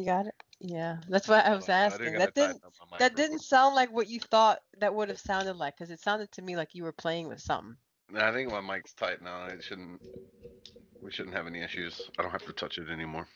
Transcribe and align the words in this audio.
You 0.00 0.06
got 0.06 0.26
it. 0.26 0.34
Yeah, 0.60 0.96
that's 1.10 1.28
what 1.28 1.44
I 1.44 1.54
was 1.54 1.68
I 1.68 1.72
asking. 1.72 2.12
didn't 2.12 2.18
That 2.20 2.34
didn't 2.34 2.52
tighten 2.52 2.62
up 2.64 2.72
my 2.80 2.86
mic 2.86 2.98
that 3.00 3.16
didn't 3.16 3.40
sound 3.40 3.74
like 3.74 3.92
what 3.92 4.08
you 4.08 4.18
thought 4.18 4.60
that 4.78 4.94
would 4.94 5.10
have 5.10 5.20
sounded 5.20 5.56
like, 5.56 5.76
because 5.76 5.90
it 5.90 6.00
sounded 6.00 6.32
to 6.32 6.42
me 6.42 6.56
like 6.56 6.74
you 6.74 6.84
were 6.84 6.92
playing 6.92 7.28
with 7.28 7.42
something. 7.42 7.76
I 8.16 8.32
think 8.32 8.50
my 8.50 8.62
mic's 8.62 8.94
tight 8.94 9.20
now. 9.20 9.44
It 9.48 9.62
shouldn't. 9.62 10.00
We 11.02 11.10
shouldn't 11.12 11.36
have 11.36 11.46
any 11.46 11.60
issues. 11.60 12.08
I 12.18 12.22
don't 12.22 12.30
have 12.30 12.46
to 12.46 12.52
touch 12.54 12.78
it 12.78 12.88
anymore. 12.88 13.26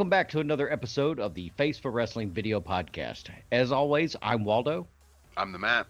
Welcome 0.00 0.08
back 0.08 0.30
to 0.30 0.40
another 0.40 0.72
episode 0.72 1.20
of 1.20 1.34
the 1.34 1.50
Face 1.58 1.78
for 1.78 1.90
Wrestling 1.90 2.30
video 2.30 2.58
podcast. 2.58 3.24
As 3.52 3.70
always, 3.70 4.16
I'm 4.22 4.46
Waldo. 4.46 4.86
I'm 5.36 5.52
the 5.52 5.58
Matt. 5.58 5.88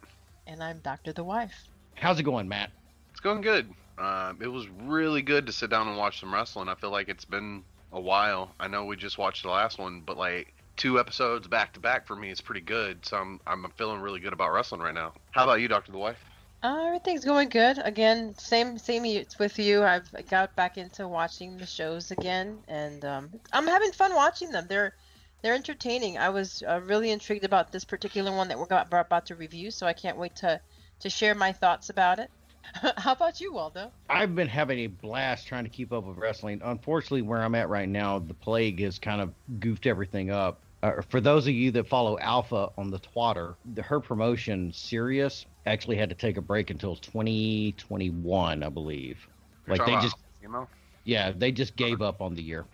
And 0.48 0.60
I'm 0.60 0.80
Doctor 0.80 1.12
the 1.12 1.23
Wife. 1.23 1.55
How's 1.94 2.19
it 2.19 2.25
going, 2.25 2.48
Matt? 2.48 2.72
It's 3.12 3.20
going 3.20 3.41
good. 3.41 3.72
Um, 3.98 4.39
it 4.42 4.48
was 4.48 4.67
really 4.83 5.22
good 5.22 5.47
to 5.47 5.52
sit 5.52 5.70
down 5.70 5.86
and 5.86 5.97
watch 5.97 6.19
some 6.19 6.34
wrestling. 6.34 6.69
I 6.69 6.75
feel 6.75 6.91
like 6.91 7.08
it's 7.08 7.25
been 7.25 7.62
a 7.92 8.00
while. 8.00 8.52
I 8.58 8.67
know 8.67 8.84
we 8.84 8.97
just 8.97 9.17
watched 9.17 9.44
the 9.44 9.50
last 9.50 9.78
one, 9.78 10.02
but 10.05 10.19
like 10.19 10.55
two 10.77 10.98
episodes 10.98 11.47
back 11.47 11.72
to 11.74 11.80
back 11.80 12.05
for 12.05 12.17
me 12.17 12.30
is 12.33 12.41
pretty 12.41 12.62
good. 12.62 13.06
So 13.06 13.17
I'm 13.17 13.39
I'm 13.47 13.64
feeling 13.78 14.00
really 14.00 14.19
good 14.19 14.33
about 14.33 14.52
wrestling 14.52 14.80
right 14.80 14.92
now. 14.92 15.12
How 15.30 15.45
about 15.45 15.61
you, 15.61 15.69
Doctor 15.69 15.92
the 15.92 15.98
Wife? 15.98 16.19
Uh, 16.62 16.84
everything's 16.86 17.25
going 17.25 17.48
good. 17.48 17.78
Again, 17.78 18.34
same 18.36 18.77
same 18.77 19.03
with 19.39 19.58
you. 19.58 19.83
I've 19.83 20.11
got 20.28 20.55
back 20.56 20.77
into 20.77 21.08
watching 21.08 21.56
the 21.56 21.64
shows 21.67 22.11
again, 22.11 22.58
and 22.69 23.02
um, 23.05 23.30
I'm 23.52 23.67
having 23.67 23.92
fun 23.92 24.14
watching 24.14 24.50
them. 24.50 24.67
They're 24.69 24.94
they're 25.41 25.55
entertaining. 25.55 26.19
I 26.19 26.28
was 26.28 26.62
uh, 26.67 26.80
really 26.84 27.11
intrigued 27.11 27.44
about 27.44 27.72
this 27.72 27.84
particular 27.84 28.30
one 28.30 28.48
that 28.48 28.58
we're 28.58 28.64
about, 28.64 28.89
about 28.92 29.27
to 29.27 29.36
review, 29.36 29.70
so 29.70 29.86
I 29.86 29.94
can't 29.94 30.19
wait 30.19 30.36
to 30.36 30.61
to 31.00 31.08
share 31.08 31.34
my 31.34 31.52
thoughts 31.52 31.89
about 31.89 32.19
it. 32.19 32.30
How 32.98 33.12
about 33.12 33.41
you, 33.41 33.55
Waldo? 33.55 33.91
I've 34.11 34.34
been 34.34 34.48
having 34.48 34.80
a 34.80 34.86
blast 34.86 35.47
trying 35.47 35.64
to 35.64 35.70
keep 35.70 35.95
up 35.95 36.05
with 36.05 36.19
wrestling. 36.19 36.61
Unfortunately, 36.62 37.22
where 37.22 37.42
I'm 37.42 37.55
at 37.55 37.70
right 37.70 37.89
now, 37.89 38.19
the 38.19 38.34
plague 38.34 38.80
has 38.80 38.98
kind 38.98 39.22
of 39.22 39.33
goofed 39.61 39.86
everything 39.86 40.30
up. 40.30 40.61
Uh, 40.83 41.00
for 41.08 41.20
those 41.20 41.47
of 41.47 41.55
you 41.55 41.70
that 41.72 41.89
follow 41.89 42.19
Alpha 42.19 42.70
on 42.77 42.91
the 42.91 42.98
Twitter, 42.98 43.55
the, 43.74 43.83
her 43.83 44.00
promotion, 44.00 44.72
Sirius, 44.72 45.47
actually 45.66 45.97
had 45.97 46.08
to 46.08 46.14
take 46.14 46.36
a 46.36 46.42
break 46.42 46.70
until 46.70 46.97
2021, 46.97 48.62
I 48.62 48.69
believe. 48.69 49.19
You're 49.67 49.77
Like 49.77 49.86
they 49.86 49.92
about 49.92 50.02
just, 50.02 50.17
Emo? 50.42 50.69
yeah, 51.05 51.33
they 51.36 51.52
just 51.52 51.77
gave 51.77 52.02
up 52.02 52.20
on 52.20 52.34
the 52.34 52.42
year. 52.42 52.64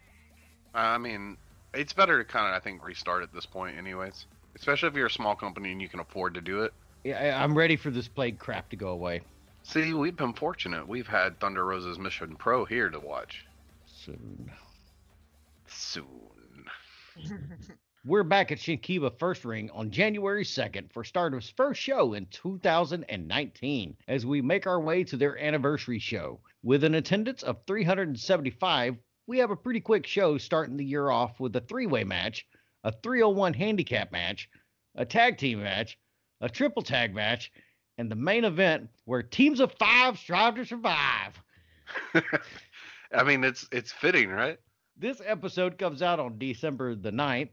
Uh, 0.74 0.78
I 0.78 0.98
mean, 0.98 1.36
it's 1.74 1.92
better 1.92 2.18
to 2.22 2.24
kind 2.24 2.46
of 2.46 2.54
I 2.54 2.60
think 2.60 2.84
restart 2.84 3.22
at 3.22 3.32
this 3.32 3.46
point, 3.46 3.76
anyways. 3.76 4.26
Especially 4.54 4.88
if 4.88 4.94
you're 4.94 5.06
a 5.06 5.10
small 5.10 5.34
company 5.34 5.72
and 5.72 5.82
you 5.82 5.88
can 5.88 6.00
afford 6.00 6.34
to 6.34 6.40
do 6.40 6.62
it. 6.62 6.72
Yeah, 7.04 7.18
I- 7.20 7.42
I'm 7.42 7.56
ready 7.56 7.76
for 7.76 7.90
this 7.90 8.08
plague 8.08 8.38
crap 8.38 8.68
to 8.70 8.76
go 8.76 8.88
away 8.88 9.20
See, 9.62 9.92
we've 9.94 10.16
been 10.16 10.32
fortunate. 10.32 10.86
We've 10.86 11.08
had 11.08 11.40
Thunder 11.40 11.64
Rosa's 11.64 11.98
Mission 11.98 12.36
Pro 12.36 12.64
here 12.64 12.88
to 12.88 13.00
watch. 13.00 13.44
soon. 13.84 14.50
Soon. 15.66 16.06
We're 18.08 18.22
back 18.22 18.52
at 18.52 18.58
Shinkiba 18.58 19.18
First 19.18 19.44
Ring 19.44 19.68
on 19.74 19.90
January 19.90 20.44
2nd 20.44 20.92
for 20.92 21.02
Stardom's 21.02 21.50
first 21.50 21.80
show 21.80 22.12
in 22.12 22.26
2019 22.26 23.96
as 24.06 24.24
we 24.24 24.40
make 24.40 24.64
our 24.68 24.80
way 24.80 25.02
to 25.02 25.16
their 25.16 25.36
anniversary 25.36 25.98
show. 25.98 26.38
With 26.62 26.84
an 26.84 26.94
attendance 26.94 27.42
of 27.42 27.66
375, 27.66 28.96
we 29.26 29.38
have 29.38 29.50
a 29.50 29.56
pretty 29.56 29.80
quick 29.80 30.06
show 30.06 30.38
starting 30.38 30.76
the 30.76 30.84
year 30.84 31.10
off 31.10 31.40
with 31.40 31.56
a 31.56 31.60
three 31.62 31.88
way 31.88 32.04
match, 32.04 32.46
a 32.84 32.92
301 32.92 33.54
handicap 33.54 34.12
match, 34.12 34.48
a 34.94 35.04
tag 35.04 35.36
team 35.36 35.60
match, 35.64 35.98
a 36.40 36.48
triple 36.48 36.82
tag 36.82 37.12
match, 37.12 37.50
and 37.98 38.08
the 38.08 38.14
main 38.14 38.44
event 38.44 38.88
where 39.06 39.24
teams 39.24 39.58
of 39.58 39.72
five 39.80 40.16
strive 40.16 40.54
to 40.54 40.64
survive. 40.64 41.42
I 43.12 43.24
mean, 43.24 43.42
it's 43.42 43.66
it's 43.72 43.90
fitting, 43.90 44.30
right? 44.30 44.58
This 44.96 45.20
episode 45.26 45.76
comes 45.76 46.02
out 46.02 46.20
on 46.20 46.38
December 46.38 46.94
the 46.94 47.10
9th, 47.10 47.50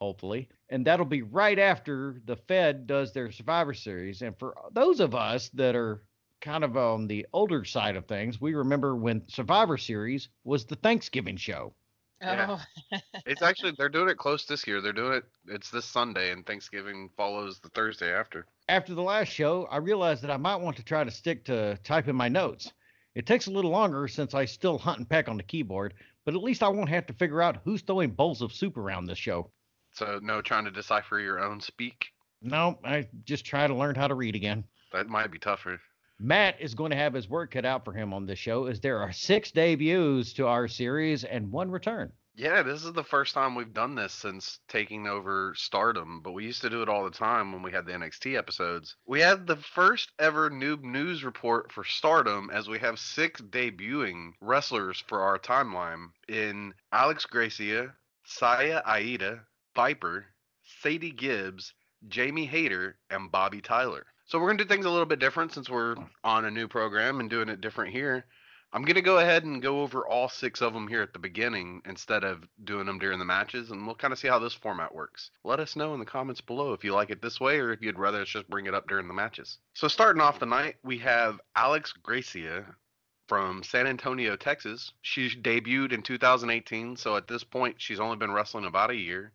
hopefully, 0.00 0.48
and 0.70 0.86
that'll 0.86 1.06
be 1.06 1.22
right 1.22 1.58
after 1.58 2.20
the 2.24 2.36
Fed 2.36 2.86
does 2.86 3.12
their 3.12 3.30
Survivor 3.30 3.74
Series. 3.74 4.22
And 4.22 4.36
for 4.38 4.54
those 4.72 5.00
of 5.00 5.14
us 5.14 5.50
that 5.50 5.76
are 5.76 6.02
kind 6.40 6.64
of 6.64 6.76
on 6.76 7.06
the 7.06 7.26
older 7.32 7.64
side 7.64 7.96
of 7.96 8.06
things, 8.06 8.40
we 8.40 8.54
remember 8.54 8.96
when 8.96 9.22
Survivor 9.28 9.76
Series 9.76 10.28
was 10.44 10.64
the 10.64 10.76
Thanksgiving 10.76 11.36
show. 11.36 11.74
Yeah. 12.22 12.58
Oh, 12.92 12.98
It's 13.26 13.42
actually 13.42 13.72
they're 13.78 13.88
doing 13.88 14.08
it 14.08 14.18
close 14.18 14.44
this 14.44 14.66
year. 14.66 14.80
They're 14.80 14.92
doing 14.92 15.14
it. 15.14 15.24
It's 15.46 15.70
this 15.70 15.86
Sunday, 15.86 16.32
and 16.32 16.44
Thanksgiving 16.44 17.10
follows 17.16 17.60
the 17.60 17.70
Thursday 17.70 18.12
after. 18.12 18.46
After 18.68 18.94
the 18.94 19.02
last 19.02 19.28
show, 19.28 19.66
I 19.70 19.78
realized 19.78 20.22
that 20.22 20.30
I 20.30 20.36
might 20.36 20.56
want 20.56 20.76
to 20.76 20.84
try 20.84 21.04
to 21.04 21.10
stick 21.10 21.44
to 21.46 21.78
typing 21.82 22.16
my 22.16 22.28
notes. 22.28 22.72
It 23.14 23.26
takes 23.26 23.46
a 23.46 23.50
little 23.50 23.70
longer 23.70 24.06
since 24.06 24.34
I 24.34 24.44
still 24.44 24.78
hunt 24.78 24.98
and 24.98 25.08
peck 25.08 25.28
on 25.28 25.36
the 25.36 25.42
keyboard, 25.42 25.94
but 26.24 26.34
at 26.34 26.42
least 26.42 26.62
I 26.62 26.68
won't 26.68 26.90
have 26.90 27.06
to 27.06 27.12
figure 27.14 27.42
out 27.42 27.60
who's 27.64 27.82
throwing 27.82 28.10
bowls 28.10 28.42
of 28.42 28.52
soup 28.52 28.76
around 28.76 29.06
this 29.06 29.18
show. 29.18 29.50
So 29.92 30.20
no 30.22 30.40
trying 30.40 30.64
to 30.64 30.70
decipher 30.70 31.18
your 31.18 31.40
own 31.40 31.60
speak. 31.60 32.06
No, 32.42 32.78
I 32.84 33.08
just 33.24 33.44
try 33.44 33.66
to 33.66 33.74
learn 33.74 33.94
how 33.94 34.08
to 34.08 34.14
read 34.14 34.34
again. 34.34 34.64
That 34.92 35.08
might 35.08 35.30
be 35.30 35.38
tougher. 35.38 35.80
Matt 36.18 36.60
is 36.60 36.74
going 36.74 36.90
to 36.90 36.96
have 36.96 37.14
his 37.14 37.28
work 37.28 37.52
cut 37.52 37.64
out 37.64 37.84
for 37.84 37.92
him 37.92 38.12
on 38.12 38.26
this 38.26 38.38
show 38.38 38.66
as 38.66 38.80
there 38.80 38.98
are 38.98 39.12
six 39.12 39.50
debuts 39.50 40.34
to 40.34 40.46
our 40.46 40.68
series 40.68 41.24
and 41.24 41.50
one 41.50 41.70
return. 41.70 42.12
Yeah, 42.34 42.62
this 42.62 42.84
is 42.84 42.92
the 42.92 43.04
first 43.04 43.34
time 43.34 43.54
we've 43.54 43.72
done 43.72 43.94
this 43.94 44.12
since 44.12 44.60
taking 44.68 45.06
over 45.06 45.52
Stardom, 45.56 46.20
but 46.22 46.32
we 46.32 46.44
used 46.44 46.62
to 46.62 46.70
do 46.70 46.80
it 46.80 46.88
all 46.88 47.04
the 47.04 47.10
time 47.10 47.52
when 47.52 47.62
we 47.62 47.72
had 47.72 47.86
the 47.86 47.92
NXT 47.92 48.36
episodes. 48.36 48.96
We 49.04 49.20
had 49.20 49.46
the 49.46 49.56
first 49.56 50.12
ever 50.18 50.48
noob 50.48 50.82
news 50.82 51.24
report 51.24 51.72
for 51.72 51.84
Stardom 51.84 52.48
as 52.50 52.68
we 52.68 52.78
have 52.78 52.98
six 52.98 53.40
debuting 53.40 54.32
wrestlers 54.40 55.02
for 55.06 55.20
our 55.20 55.38
timeline 55.38 56.10
in 56.28 56.72
Alex 56.92 57.26
Gracia, 57.26 57.94
Saya 58.24 58.82
Aida, 58.86 59.44
Viper, 59.80 60.26
Sadie 60.82 61.10
Gibbs, 61.10 61.72
Jamie 62.06 62.44
Hayter, 62.44 62.98
and 63.08 63.32
Bobby 63.32 63.62
Tyler. 63.62 64.04
So 64.26 64.38
we're 64.38 64.48
going 64.48 64.58
to 64.58 64.64
do 64.64 64.68
things 64.68 64.84
a 64.84 64.90
little 64.90 65.06
bit 65.06 65.20
different 65.20 65.54
since 65.54 65.70
we're 65.70 65.94
hmm. 65.94 66.02
on 66.22 66.44
a 66.44 66.50
new 66.50 66.68
program 66.68 67.18
and 67.18 67.30
doing 67.30 67.48
it 67.48 67.62
different 67.62 67.94
here. 67.94 68.26
I'm 68.74 68.82
going 68.82 68.96
to 68.96 69.00
go 69.00 69.20
ahead 69.20 69.44
and 69.44 69.62
go 69.62 69.80
over 69.80 70.06
all 70.06 70.28
six 70.28 70.60
of 70.60 70.74
them 70.74 70.86
here 70.86 71.00
at 71.00 71.14
the 71.14 71.18
beginning 71.18 71.80
instead 71.86 72.24
of 72.24 72.46
doing 72.62 72.84
them 72.84 72.98
during 72.98 73.18
the 73.18 73.24
matches, 73.24 73.70
and 73.70 73.86
we'll 73.86 73.94
kind 73.94 74.12
of 74.12 74.18
see 74.18 74.28
how 74.28 74.38
this 74.38 74.52
format 74.52 74.94
works. 74.94 75.30
Let 75.44 75.60
us 75.60 75.76
know 75.76 75.94
in 75.94 75.98
the 75.98 76.04
comments 76.04 76.42
below 76.42 76.74
if 76.74 76.84
you 76.84 76.92
like 76.92 77.08
it 77.08 77.22
this 77.22 77.40
way 77.40 77.58
or 77.58 77.72
if 77.72 77.80
you'd 77.80 77.98
rather 77.98 78.20
us 78.20 78.28
just 78.28 78.50
bring 78.50 78.66
it 78.66 78.74
up 78.74 78.86
during 78.86 79.08
the 79.08 79.14
matches. 79.14 79.56
So, 79.72 79.88
starting 79.88 80.20
off 80.20 80.40
the 80.40 80.44
night, 80.44 80.76
we 80.84 80.98
have 80.98 81.40
Alex 81.56 81.94
Gracia 81.94 82.66
from 83.28 83.62
San 83.62 83.86
Antonio, 83.86 84.36
Texas. 84.36 84.92
She 85.00 85.30
debuted 85.30 85.92
in 85.92 86.02
2018, 86.02 86.96
so 86.96 87.16
at 87.16 87.28
this 87.28 87.44
point, 87.44 87.76
she's 87.78 87.98
only 87.98 88.18
been 88.18 88.32
wrestling 88.32 88.66
about 88.66 88.90
a 88.90 88.94
year. 88.94 89.32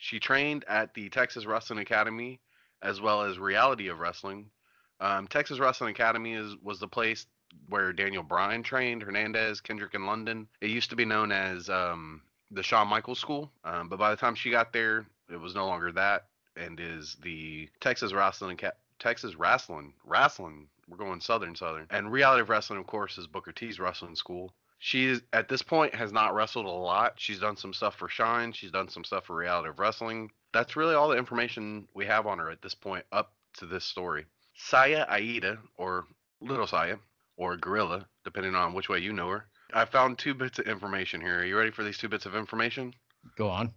She 0.00 0.18
trained 0.18 0.64
at 0.66 0.94
the 0.94 1.10
Texas 1.10 1.44
Wrestling 1.44 1.78
Academy 1.78 2.40
as 2.80 3.02
well 3.02 3.22
as 3.22 3.38
Reality 3.38 3.88
of 3.88 4.00
Wrestling. 4.00 4.50
Um, 4.98 5.28
Texas 5.28 5.58
Wrestling 5.58 5.90
Academy 5.90 6.32
is 6.32 6.56
was 6.62 6.80
the 6.80 6.88
place 6.88 7.26
where 7.68 7.92
Daniel 7.92 8.22
Bryan 8.22 8.62
trained, 8.62 9.02
Hernandez, 9.02 9.60
Kendrick, 9.60 9.92
and 9.92 10.06
London. 10.06 10.48
It 10.62 10.70
used 10.70 10.88
to 10.90 10.96
be 10.96 11.04
known 11.04 11.32
as 11.32 11.68
um, 11.68 12.22
the 12.50 12.62
Shawn 12.62 12.88
Michaels 12.88 13.18
School, 13.18 13.52
um, 13.64 13.90
but 13.90 13.98
by 13.98 14.10
the 14.10 14.16
time 14.16 14.34
she 14.34 14.50
got 14.50 14.72
there, 14.72 15.06
it 15.30 15.36
was 15.36 15.54
no 15.54 15.66
longer 15.66 15.92
that, 15.92 16.28
and 16.56 16.80
is 16.80 17.18
the 17.22 17.68
Texas 17.80 18.14
Wrestling 18.14 18.56
Ca- 18.56 18.72
Texas 18.98 19.34
Wrestling 19.34 19.92
Wrestling. 20.04 20.66
We're 20.88 20.96
going 20.96 21.20
Southern 21.20 21.54
Southern, 21.54 21.86
and 21.90 22.10
Reality 22.10 22.40
of 22.40 22.48
Wrestling, 22.48 22.78
of 22.78 22.86
course, 22.86 23.18
is 23.18 23.26
Booker 23.26 23.52
T's 23.52 23.78
wrestling 23.78 24.16
school. 24.16 24.54
She 24.82 25.04
is 25.04 25.22
at 25.34 25.48
this 25.48 25.60
point 25.60 25.94
has 25.94 26.10
not 26.10 26.34
wrestled 26.34 26.64
a 26.64 26.70
lot. 26.70 27.12
She's 27.16 27.38
done 27.38 27.56
some 27.56 27.74
stuff 27.74 27.96
for 27.96 28.08
Shine. 28.08 28.52
She's 28.52 28.70
done 28.70 28.88
some 28.88 29.04
stuff 29.04 29.26
for 29.26 29.36
Reality 29.36 29.68
of 29.68 29.78
Wrestling. 29.78 30.30
That's 30.54 30.74
really 30.74 30.94
all 30.94 31.08
the 31.08 31.18
information 31.18 31.86
we 31.94 32.06
have 32.06 32.26
on 32.26 32.38
her 32.38 32.50
at 32.50 32.62
this 32.62 32.74
point 32.74 33.04
up 33.12 33.32
to 33.58 33.66
this 33.66 33.84
story. 33.84 34.24
Saya 34.54 35.06
Aida, 35.08 35.58
or 35.76 36.06
Little 36.40 36.66
Saya, 36.66 36.96
or 37.36 37.58
Gorilla, 37.58 38.06
depending 38.24 38.54
on 38.54 38.72
which 38.72 38.88
way 38.88 38.98
you 38.98 39.12
know 39.12 39.28
her. 39.28 39.46
I 39.74 39.84
found 39.84 40.18
two 40.18 40.34
bits 40.34 40.58
of 40.58 40.66
information 40.66 41.20
here. 41.20 41.40
Are 41.40 41.44
you 41.44 41.58
ready 41.58 41.70
for 41.70 41.84
these 41.84 41.98
two 41.98 42.08
bits 42.08 42.24
of 42.24 42.34
information? 42.34 42.94
Go 43.36 43.48
on. 43.48 43.72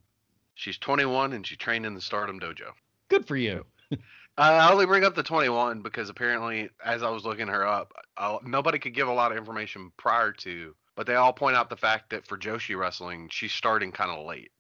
She's 0.55 0.77
21 0.77 1.33
and 1.33 1.45
she 1.45 1.57
trained 1.57 1.85
in 1.85 1.95
the 1.95 2.01
Stardom 2.01 2.39
Dojo. 2.39 2.71
Good 3.09 3.27
for 3.27 3.35
you. 3.35 3.65
I 4.37 4.71
only 4.71 4.85
bring 4.85 5.03
up 5.03 5.15
the 5.15 5.23
21 5.23 5.81
because 5.81 6.09
apparently, 6.09 6.69
as 6.83 7.03
I 7.03 7.09
was 7.09 7.25
looking 7.25 7.47
her 7.49 7.67
up, 7.67 7.91
I, 8.17 8.37
nobody 8.43 8.79
could 8.79 8.95
give 8.95 9.07
a 9.09 9.13
lot 9.13 9.31
of 9.31 9.37
information 9.37 9.91
prior 9.97 10.31
to, 10.31 10.73
but 10.95 11.07
they 11.07 11.15
all 11.15 11.33
point 11.33 11.55
out 11.55 11.69
the 11.69 11.77
fact 11.77 12.09
that 12.09 12.27
for 12.27 12.37
Joshi 12.37 12.77
Wrestling, 12.77 13.29
she's 13.31 13.53
starting 13.53 13.91
kind 13.91 14.11
of 14.11 14.25
late. 14.25 14.51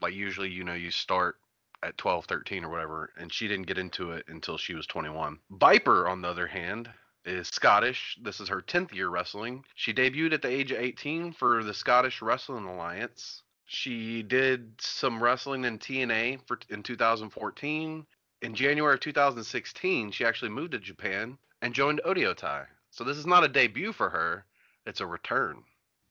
Like 0.00 0.14
usually, 0.14 0.50
you 0.50 0.64
know, 0.64 0.74
you 0.74 0.90
start 0.90 1.36
at 1.82 1.96
12, 1.98 2.26
13 2.26 2.64
or 2.64 2.70
whatever, 2.70 3.12
and 3.16 3.32
she 3.32 3.48
didn't 3.48 3.66
get 3.66 3.78
into 3.78 4.12
it 4.12 4.26
until 4.28 4.58
she 4.58 4.74
was 4.74 4.86
21. 4.86 5.38
Viper, 5.50 6.08
on 6.08 6.22
the 6.22 6.28
other 6.28 6.46
hand, 6.46 6.90
is 7.24 7.48
Scottish. 7.48 8.18
This 8.22 8.40
is 8.40 8.48
her 8.48 8.62
10th 8.62 8.94
year 8.94 9.08
wrestling. 9.08 9.64
She 9.74 9.92
debuted 9.92 10.32
at 10.32 10.42
the 10.42 10.48
age 10.48 10.72
of 10.72 10.78
18 10.78 11.32
for 11.32 11.62
the 11.62 11.74
Scottish 11.74 12.22
Wrestling 12.22 12.66
Alliance. 12.66 13.42
She 13.66 14.22
did 14.22 14.72
some 14.80 15.22
wrestling 15.22 15.64
in 15.64 15.78
TNA 15.78 16.40
for 16.46 16.58
in 16.70 16.82
2014. 16.82 18.06
In 18.42 18.54
January 18.54 18.94
of 18.94 19.00
2016, 19.00 20.10
she 20.10 20.24
actually 20.24 20.50
moved 20.50 20.72
to 20.72 20.78
Japan 20.78 21.38
and 21.62 21.74
joined 21.74 22.00
Oedo 22.06 22.34
Tai. 22.34 22.64
So 22.90 23.04
this 23.04 23.16
is 23.16 23.26
not 23.26 23.44
a 23.44 23.48
debut 23.48 23.92
for 23.92 24.10
her; 24.10 24.44
it's 24.86 25.00
a 25.00 25.06
return. 25.06 25.62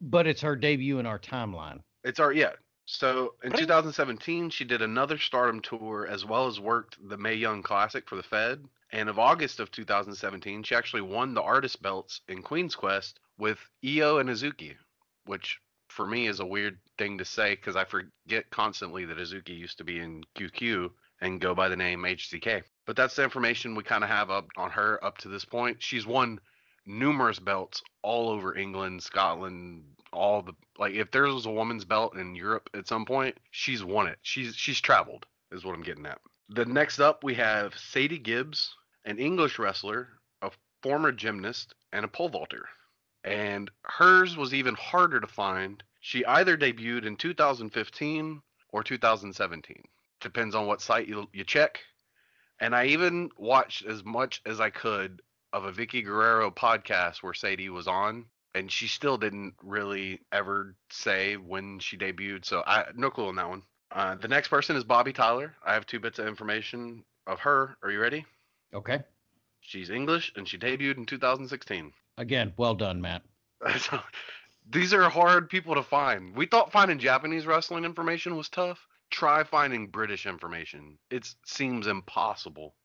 But 0.02 0.28
it's 0.28 0.42
her 0.42 0.56
debut 0.56 1.00
in 1.00 1.06
our 1.06 1.20
timeline. 1.20 1.82
It's 2.04 2.20
our 2.20 2.32
yeah. 2.32 2.52
So 2.86 3.36
in 3.44 3.52
2017, 3.52 4.50
she 4.50 4.66
did 4.66 4.82
another 4.82 5.20
Stardom 5.20 5.62
tour 5.62 6.08
as 6.10 6.26
well 6.26 6.48
as 6.48 6.60
worked 6.60 6.98
the 7.08 7.18
May 7.18 7.36
Young 7.36 7.62
Classic 7.62 8.08
for 8.10 8.16
the 8.16 8.24
Fed. 8.24 8.66
And 8.92 9.10
of 9.10 9.20
August 9.20 9.60
of 9.60 9.70
2017, 9.70 10.64
she 10.64 10.74
actually 10.74 11.04
won 11.04 11.36
the 11.36 11.44
artist 11.44 11.82
belts 11.84 12.22
in 12.28 12.42
Queen's 12.42 12.76
Quest 12.76 13.20
with 13.38 13.60
Io 13.86 14.18
and 14.18 14.28
Hazuki, 14.28 14.76
which 15.26 15.60
for 15.90 16.08
me 16.08 16.28
is 16.28 16.40
a 16.40 16.46
weird 16.46 16.80
thing 16.98 17.18
to 17.20 17.26
say 17.26 17.56
because 17.56 17.76
I 17.76 17.86
forget 17.86 18.50
constantly 18.50 19.06
that 19.06 19.18
Hazuki 19.18 19.56
used 19.56 19.78
to 19.78 19.84
be 19.84 20.00
in 20.00 20.24
QQ 20.36 20.90
and 21.22 21.42
go 21.42 21.54
by 21.54 21.68
the 21.68 21.76
name 21.76 22.02
HCK. 22.02 22.64
But 22.88 22.96
that's 22.96 23.16
the 23.16 23.24
information 23.24 23.76
we 23.76 23.84
kind 23.84 24.04
of 24.04 24.10
have 24.10 24.32
up 24.32 24.48
on 24.58 24.72
her 24.72 25.04
up 25.04 25.20
to 25.20 25.28
this 25.28 25.46
point. 25.46 25.78
She's 25.84 26.08
won 26.08 26.40
numerous 26.90 27.40
belts 27.40 27.84
all 28.02 28.30
over 28.30 28.58
England, 28.58 29.04
Scotland, 29.04 29.84
all 30.12 30.42
the 30.42 30.54
like 30.78 30.96
if 30.96 31.12
there 31.12 31.24
was 31.24 31.46
a 31.46 31.52
woman's 31.52 31.86
belt 31.86 32.18
in 32.18 32.36
Europe 32.36 32.70
at 32.74 32.88
some 32.88 33.06
point, 33.06 33.38
she's 33.52 33.84
won 33.84 34.08
it. 34.08 34.18
She's 34.24 34.56
she's 34.56 34.82
traveled 34.82 35.26
is 35.52 35.64
what 35.64 35.76
I'm 35.76 35.84
getting 35.84 36.08
at. 36.08 36.20
The 36.50 36.66
next 36.66 37.00
up 37.00 37.24
we 37.24 37.36
have 37.36 37.78
Sadie 37.78 38.18
Gibbs, 38.18 38.76
an 39.06 39.20
English 39.20 39.60
wrestler, 39.60 40.10
a 40.42 40.52
former 40.82 41.12
gymnast, 41.12 41.76
and 41.94 42.04
a 42.04 42.08
pole 42.08 42.30
vaulter. 42.30 42.68
And 43.24 43.70
hers 43.84 44.36
was 44.36 44.54
even 44.54 44.74
harder 44.76 45.20
to 45.20 45.28
find. 45.28 45.84
She 46.00 46.26
either 46.26 46.58
debuted 46.58 47.06
in 47.06 47.18
2015 47.18 48.42
or 48.72 48.84
2017. 48.84 49.84
Depends 50.22 50.56
on 50.56 50.66
what 50.66 50.82
site 50.82 51.08
you, 51.08 51.28
you 51.34 51.44
check. 51.44 51.82
And 52.62 52.76
I 52.76 52.86
even 52.86 53.30
watched 53.38 53.86
as 53.86 54.04
much 54.04 54.42
as 54.46 54.60
I 54.60 54.70
could 54.70 55.22
of 55.54 55.66
a 55.66 55.72
Vickie 55.72 56.04
Guerrero 56.04 56.52
podcast 56.52 57.24
where 57.24 57.34
Sadie 57.34 57.70
was 57.70 57.88
on, 57.88 58.26
and 58.54 58.72
she 58.72 58.88
still 58.88 59.18
didn't 59.18 59.54
really 59.64 60.22
ever 60.32 60.76
say 60.90 61.38
when 61.38 61.80
she 61.80 61.98
debuted. 61.98 62.46
So 62.46 62.64
I 62.66 62.86
no 62.96 63.10
clue 63.10 63.28
on 63.28 63.36
that 63.36 63.50
one. 63.50 63.64
Uh, 63.92 64.16
the 64.16 64.28
next 64.28 64.50
person 64.50 64.76
is 64.76 64.84
Bobby 64.84 65.14
Tyler. 65.14 65.56
I 65.66 65.74
have 65.74 65.86
two 65.86 66.00
bits 66.00 66.20
of 66.20 66.28
information 66.28 67.04
of 67.26 67.40
her. 67.40 67.78
Are 67.82 67.92
you 67.92 68.00
ready? 68.00 68.26
Okay. 68.74 69.00
She's 69.62 69.90
English 69.90 70.32
and 70.36 70.48
she 70.48 70.58
debuted 70.58 70.98
in 70.98 71.06
2016. 71.06 71.94
Again, 72.18 72.54
well 72.58 72.76
done, 72.76 73.02
Matt. 73.02 73.24
These 74.72 74.94
are 74.94 75.10
hard 75.10 75.50
people 75.50 75.76
to 75.76 75.84
find. 75.84 76.36
We 76.36 76.46
thought 76.46 76.72
finding 76.72 77.00
Japanese 77.00 77.48
wrestling 77.48 77.86
information 77.86 78.36
was 78.36 78.50
tough. 78.50 78.80
Try 79.10 79.44
finding 79.44 79.88
British 79.88 80.28
information. 80.28 81.00
It 81.10 81.28
seems 81.46 81.88
impossible. 81.88 82.76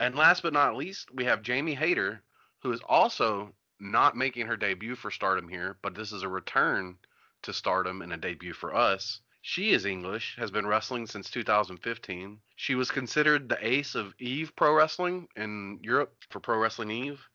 And 0.00 0.16
last 0.16 0.42
but 0.42 0.52
not 0.52 0.76
least, 0.76 1.10
we 1.12 1.24
have 1.26 1.42
Jamie 1.42 1.74
Hayter, 1.74 2.22
who 2.62 2.72
is 2.72 2.80
also 2.88 3.54
not 3.78 4.16
making 4.16 4.46
her 4.46 4.56
debut 4.56 4.94
for 4.94 5.10
Stardom 5.10 5.48
here, 5.48 5.78
but 5.82 5.94
this 5.94 6.12
is 6.12 6.22
a 6.22 6.28
return 6.28 6.98
to 7.42 7.52
Stardom 7.52 8.02
and 8.02 8.12
a 8.12 8.16
debut 8.16 8.52
for 8.52 8.74
us. 8.74 9.20
She 9.42 9.72
is 9.72 9.84
English, 9.84 10.36
has 10.36 10.52
been 10.52 10.66
wrestling 10.66 11.06
since 11.06 11.28
2015. 11.30 12.40
She 12.54 12.76
was 12.76 12.92
considered 12.92 13.48
the 13.48 13.58
ace 13.66 13.96
of 13.96 14.14
Eve 14.20 14.54
Pro 14.54 14.72
Wrestling 14.72 15.26
in 15.34 15.80
Europe 15.82 16.14
for 16.30 16.38
Pro 16.38 16.58
Wrestling 16.58 16.92
Eve. 16.92 17.28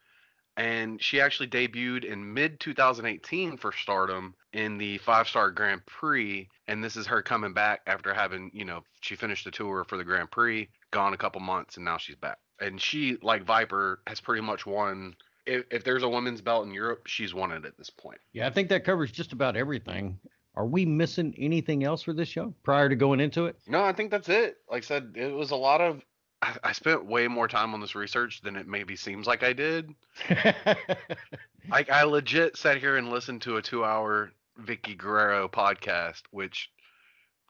And 0.56 1.04
she 1.04 1.20
actually 1.22 1.50
debuted 1.50 2.06
in 2.06 2.34
mid 2.34 2.60
2018 2.62 3.58
for 3.58 3.74
Stardom 3.74 4.36
in 4.54 4.78
the 4.78 4.98
five 5.00 5.28
star 5.28 5.52
Grand 5.52 5.86
Prix. 5.86 6.50
And 6.68 6.84
this 6.84 6.96
is 6.96 7.08
her 7.08 7.22
coming 7.22 7.54
back 7.54 7.82
after 7.86 8.14
having, 8.14 8.52
you 8.54 8.66
know, 8.66 8.84
she 9.02 9.16
finished 9.16 9.44
the 9.44 9.52
tour 9.52 9.84
for 9.84 9.98
the 9.98 10.06
Grand 10.06 10.32
Prix, 10.32 10.70
gone 10.92 11.14
a 11.14 11.18
couple 11.18 11.42
months, 11.42 11.76
and 11.76 11.86
now 11.86 11.98
she's 11.98 12.16
back. 12.16 12.40
And 12.60 12.82
she, 12.82 13.18
like 13.22 13.44
Viper, 13.44 14.02
has 14.08 14.20
pretty 14.20 14.42
much 14.42 14.66
won 14.66 15.16
if, 15.48 15.66
if 15.72 15.84
there's 15.84 16.04
a 16.04 16.10
women's 16.10 16.42
belt 16.42 16.66
in 16.66 16.74
Europe, 16.74 17.08
she's 17.08 17.34
won 17.34 17.52
it 17.52 17.66
at 17.66 17.78
this 17.78 17.90
point. 17.90 18.20
Yeah, 18.34 18.48
I 18.48 18.50
think 18.50 18.70
that 18.70 18.84
covers 18.84 19.12
just 19.12 19.34
about 19.34 19.56
everything. 19.56 20.20
Are 20.56 20.66
we 20.66 20.86
missing 20.86 21.34
anything 21.38 21.84
else 21.84 22.04
for 22.04 22.14
this 22.14 22.28
show 22.28 22.54
prior 22.64 22.90
to 22.90 22.96
going 22.96 23.20
into 23.20 23.46
it? 23.46 23.58
No, 23.68 23.84
I 23.84 23.94
think 23.94 24.12
that's 24.12 24.30
it. 24.30 24.58
Like 24.70 24.84
I 24.84 24.86
said, 24.86 25.14
it 25.16 25.34
was 25.34 25.52
a 25.52 25.56
lot 25.56 25.82
of. 25.82 26.04
I, 26.42 26.56
I 26.64 26.72
spent 26.74 27.06
way 27.06 27.28
more 27.28 27.48
time 27.48 27.74
on 27.74 27.80
this 27.80 27.96
research 27.96 28.42
than 28.42 28.56
it 28.56 28.68
maybe 28.68 28.96
seems 28.96 29.26
like 29.26 29.44
I 29.44 29.54
did. 29.54 29.94
like 31.70 31.90
I 31.90 32.04
legit 32.04 32.58
sat 32.58 32.78
here 32.78 32.98
and 32.98 33.10
listened 33.10 33.42
to 33.44 33.58
a 33.58 33.62
two-hour 33.62 34.32
Vickie 34.62 34.98
Guerrero 34.98 35.48
podcast, 35.48 36.24
which 36.32 36.72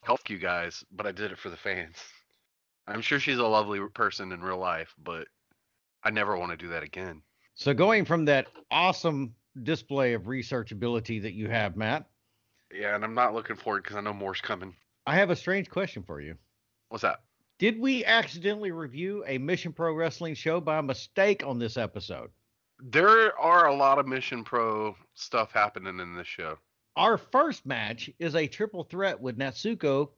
helped 0.03 0.29
you 0.29 0.37
guys, 0.37 0.83
but 0.91 1.05
I 1.05 1.11
did 1.11 1.31
it 1.31 1.39
for 1.39 1.49
the 1.49 1.57
fans. 1.57 1.95
I'm 2.87 3.01
sure 3.01 3.19
she's 3.19 3.37
a 3.37 3.45
lovely 3.45 3.79
person 3.93 4.31
in 4.31 4.41
real 4.41 4.57
life, 4.57 4.95
but 5.03 5.27
I 6.03 6.09
never 6.09 6.37
want 6.37 6.51
to 6.51 6.57
do 6.57 6.69
that 6.69 6.83
again. 6.83 7.21
So 7.55 7.73
going 7.73 8.05
from 8.05 8.25
that 8.25 8.47
awesome 8.71 9.33
display 9.63 10.13
of 10.13 10.27
research 10.27 10.71
ability 10.71 11.19
that 11.19 11.33
you 11.33 11.49
have, 11.49 11.75
Matt. 11.75 12.05
Yeah, 12.73 12.95
and 12.95 13.03
I'm 13.03 13.13
not 13.13 13.33
looking 13.33 13.55
forward 13.55 13.83
because 13.83 13.97
I 13.97 14.01
know 14.01 14.13
more's 14.13 14.41
coming. 14.41 14.75
I 15.05 15.15
have 15.15 15.29
a 15.29 15.35
strange 15.35 15.69
question 15.69 16.03
for 16.03 16.21
you. 16.21 16.35
What's 16.89 17.01
that? 17.01 17.21
Did 17.59 17.79
we 17.79 18.05
accidentally 18.05 18.71
review 18.71 19.23
a 19.25 19.37
Mission 19.37 19.73
Pro 19.73 19.93
Wrestling 19.93 20.35
show 20.35 20.61
by 20.61 20.79
mistake 20.81 21.43
on 21.45 21.57
this 21.57 21.75
episode? 21.75 22.29
There 22.79 23.37
are 23.39 23.67
a 23.67 23.75
lot 23.75 23.97
of 23.97 24.05
Mission 24.05 24.43
Pro 24.43 24.95
stuff 25.15 25.51
happening 25.51 25.99
in 25.99 26.15
this 26.15 26.27
show. 26.27 26.57
Our 26.95 27.17
first 27.17 27.65
match 27.65 28.09
is 28.19 28.35
a 28.35 28.47
triple 28.47 28.83
threat 28.83 29.19
with 29.19 29.37
Natsuko 29.37 30.09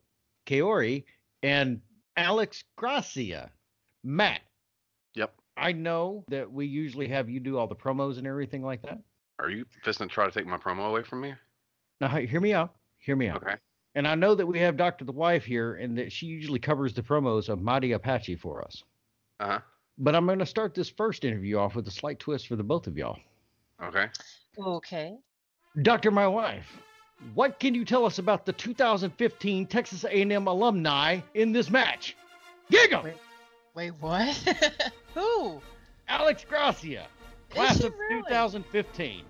Kaori 0.45 1.06
and 1.44 1.81
Alex 2.17 2.63
Gracia. 2.75 3.51
Matt, 4.03 4.41
Yep. 5.15 5.33
I 5.57 5.73
know 5.73 6.23
that 6.30 6.49
we 6.51 6.66
usually 6.66 7.07
have 7.09 7.30
you 7.30 7.39
do 7.39 7.57
all 7.57 7.68
the 7.68 7.75
promos 7.75 8.18
and 8.18 8.25
everything 8.25 8.63
like 8.63 8.81
that. 8.83 8.99
Are 9.39 9.49
you 9.49 9.66
fisting 9.85 9.99
to 9.99 10.07
try 10.07 10.25
to 10.25 10.31
take 10.31 10.45
my 10.47 10.57
promo 10.57 10.89
away 10.89 11.04
from 11.04 11.21
me? 11.21 11.33
Now, 11.99 12.07
hear 12.09 12.39
me 12.39 12.54
out. 12.54 12.75
Hear 12.99 13.16
me 13.16 13.28
out. 13.28 13.44
Okay. 13.44 13.56
And 13.95 14.07
I 14.07 14.16
know 14.16 14.35
that 14.35 14.45
we 14.45 14.59
have 14.59 14.78
Dr. 14.78 15.04
The 15.04 15.11
Wife 15.11 15.44
here 15.44 15.75
and 15.75 15.97
that 15.97 16.11
she 16.11 16.28
usually 16.28 16.59
covers 16.59 16.94
the 16.94 17.01
promos 17.01 17.49
of 17.49 17.61
Mighty 17.61 17.92
Apache 17.94 18.35
for 18.35 18.63
us. 18.63 18.83
Uh 19.39 19.47
huh. 19.47 19.59
But 19.97 20.16
I'm 20.16 20.25
going 20.25 20.39
to 20.39 20.45
start 20.45 20.73
this 20.73 20.89
first 20.89 21.25
interview 21.25 21.57
off 21.57 21.75
with 21.75 21.87
a 21.87 21.92
slight 21.92 22.19
twist 22.19 22.47
for 22.47 22.56
the 22.56 22.63
both 22.63 22.87
of 22.87 22.97
y'all. 22.97 23.19
Okay. 23.83 24.07
Okay. 24.57 25.18
Dr. 25.81 26.11
My 26.11 26.28
Wife, 26.28 26.80
what 27.33 27.59
can 27.59 27.76
you 27.76 27.85
tell 27.85 28.06
us 28.06 28.18
about 28.19 28.45
the 28.45 28.54
2015 28.54 29.66
Texas 29.68 30.04
A&M 30.04 30.47
alumni 30.47 31.19
in 31.33 31.52
this 31.52 31.69
match? 31.69 32.16
Gig 32.71 32.94
'em! 32.94 33.04
Wait, 33.04 33.14
wait 33.76 33.94
what? 33.99 34.35
Who? 35.16 35.61
Alex 36.07 36.45
Gracia, 36.47 37.06
class 37.49 37.83
of 37.83 37.94
really? 37.97 38.23
2015. 38.23 39.23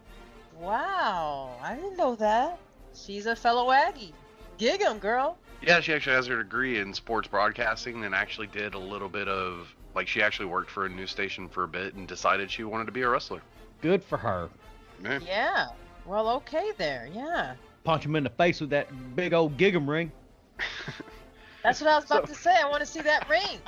Wow, 0.59 1.55
I 1.61 1.75
didn't 1.75 1.97
know 1.97 2.15
that. 2.15 2.59
She's 2.93 3.25
a 3.25 3.35
fellow 3.35 3.71
Aggie. 3.71 4.13
Gig 4.57 4.81
'em, 4.81 4.99
girl. 4.99 5.37
Yeah, 5.61 5.79
she 5.81 5.93
actually 5.93 6.15
has 6.15 6.27
her 6.27 6.37
degree 6.37 6.79
in 6.79 6.93
sports 6.93 7.27
broadcasting 7.27 8.03
and 8.05 8.13
actually 8.15 8.47
did 8.47 8.73
a 8.73 8.79
little 8.79 9.09
bit 9.09 9.27
of 9.27 9.73
like 9.95 10.07
she 10.07 10.21
actually 10.21 10.45
worked 10.45 10.69
for 10.69 10.85
a 10.85 10.89
news 10.89 11.11
station 11.11 11.49
for 11.49 11.63
a 11.63 11.67
bit 11.67 11.95
and 11.95 12.07
decided 12.07 12.51
she 12.51 12.63
wanted 12.63 12.85
to 12.85 12.91
be 12.91 13.01
a 13.01 13.09
wrestler. 13.09 13.41
Good 13.81 14.03
for 14.03 14.17
her. 14.17 14.49
Yeah. 15.03 15.19
Yeah. 15.25 15.67
Well, 16.05 16.29
okay 16.29 16.71
there. 16.77 17.09
Yeah. 17.13 17.55
Punch 17.89 18.05
him 18.05 18.15
in 18.15 18.23
the 18.23 18.29
face 18.29 18.61
with 18.61 18.69
that 18.69 18.87
big 19.15 19.33
old 19.33 19.57
gig 19.57 19.73
'em 19.73 19.89
ring. 19.89 20.11
That's 21.63 21.81
what 21.81 21.89
I 21.89 21.95
was 21.95 22.05
about 22.05 22.27
So- 22.27 22.33
to 22.35 22.39
say. 22.39 22.55
I 22.55 22.69
want 22.69 22.81
to 22.81 22.85
see 22.85 23.01
that 23.01 23.27
ring. 23.27 23.41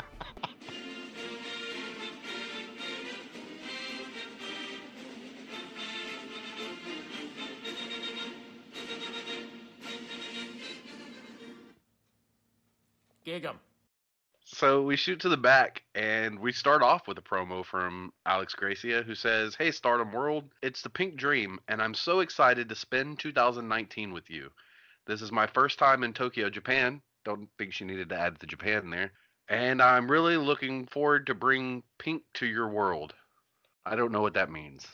Gig 13.25 13.43
'em. 13.45 13.59
So 14.61 14.83
we 14.83 14.95
shoot 14.95 15.19
to 15.21 15.29
the 15.29 15.37
back 15.37 15.81
and 15.95 16.37
we 16.37 16.51
start 16.51 16.83
off 16.83 17.07
with 17.07 17.17
a 17.17 17.21
promo 17.23 17.65
from 17.65 18.13
Alex 18.27 18.53
Gracia 18.53 19.01
who 19.01 19.15
says, 19.15 19.55
Hey 19.55 19.71
Stardom 19.71 20.11
World, 20.11 20.43
it's 20.61 20.83
the 20.83 20.89
Pink 20.91 21.15
Dream 21.15 21.59
and 21.67 21.81
I'm 21.81 21.95
so 21.95 22.19
excited 22.19 22.69
to 22.69 22.75
spend 22.75 23.17
2019 23.17 24.13
with 24.13 24.29
you. 24.29 24.51
This 25.07 25.23
is 25.23 25.31
my 25.31 25.47
first 25.47 25.79
time 25.79 26.03
in 26.03 26.13
Tokyo, 26.13 26.47
Japan. 26.51 27.01
Don't 27.25 27.49
think 27.57 27.73
she 27.73 27.85
needed 27.85 28.09
to 28.09 28.19
add 28.19 28.37
the 28.37 28.45
Japan 28.45 28.91
there. 28.91 29.13
And 29.49 29.81
I'm 29.81 30.11
really 30.11 30.37
looking 30.37 30.85
forward 30.85 31.25
to 31.25 31.33
bring 31.33 31.81
pink 31.97 32.21
to 32.35 32.45
your 32.45 32.67
world. 32.67 33.15
I 33.83 33.95
don't 33.95 34.11
know 34.11 34.21
what 34.21 34.35
that 34.35 34.51
means. 34.51 34.85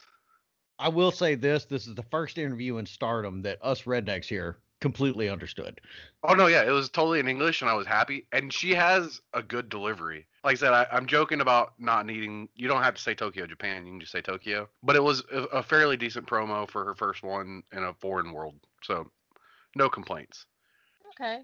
I 0.79 0.88
will 0.88 1.12
say 1.12 1.36
this: 1.36 1.65
this 1.65 1.88
is 1.88 1.95
the 1.95 2.03
first 2.03 2.38
interview 2.38 2.77
in 2.77 2.86
Stardom 2.86 3.41
that 3.41 3.59
us 3.62 3.81
rednecks 3.81 4.27
here 4.27 4.59
completely 4.79 5.29
understood. 5.29 5.81
Oh 6.24 6.34
no, 6.34 6.48
yeah, 6.48 6.63
it 6.63 6.72
was 6.72 6.89
totally 6.89 7.19
in 7.19 7.27
English, 7.27 7.62
and 7.62 7.69
I 7.69 7.74
was 7.74 7.88
happy. 7.88 8.25
And 8.31 8.51
she 8.51 8.74
has 8.74 9.22
a 9.34 9.41
good 9.41 9.69
delivery. 9.69 10.27
Like 10.43 10.53
I 10.53 10.60
said, 10.60 10.74
I, 10.74 10.88
I'm 10.91 11.07
joking 11.07 11.41
about 11.41 11.74
not 11.79 12.05
needing. 12.05 12.50
You 12.55 12.67
don't 12.67 12.84
have 12.84 12.96
to 12.96 13.01
say 13.01 13.15
Tokyo, 13.15 13.46
Japan. 13.48 13.86
You 13.86 13.93
can 13.93 14.00
just 14.00 14.12
say 14.12 14.22
Tokyo. 14.22 14.69
But 14.84 14.96
it 14.96 15.03
was 15.03 15.24
a, 15.31 15.43
a 15.43 15.63
fairly 15.63 15.98
decent 15.98 16.27
promo 16.27 16.69
for 16.69 16.86
her 16.86 16.96
first 16.96 17.24
one 17.24 17.63
in 17.72 17.84
a 17.84 17.93
foreign 17.93 18.31
world. 18.31 18.55
So, 18.84 19.10
no 19.75 19.89
complaints. 19.89 20.46
Okay. 21.19 21.41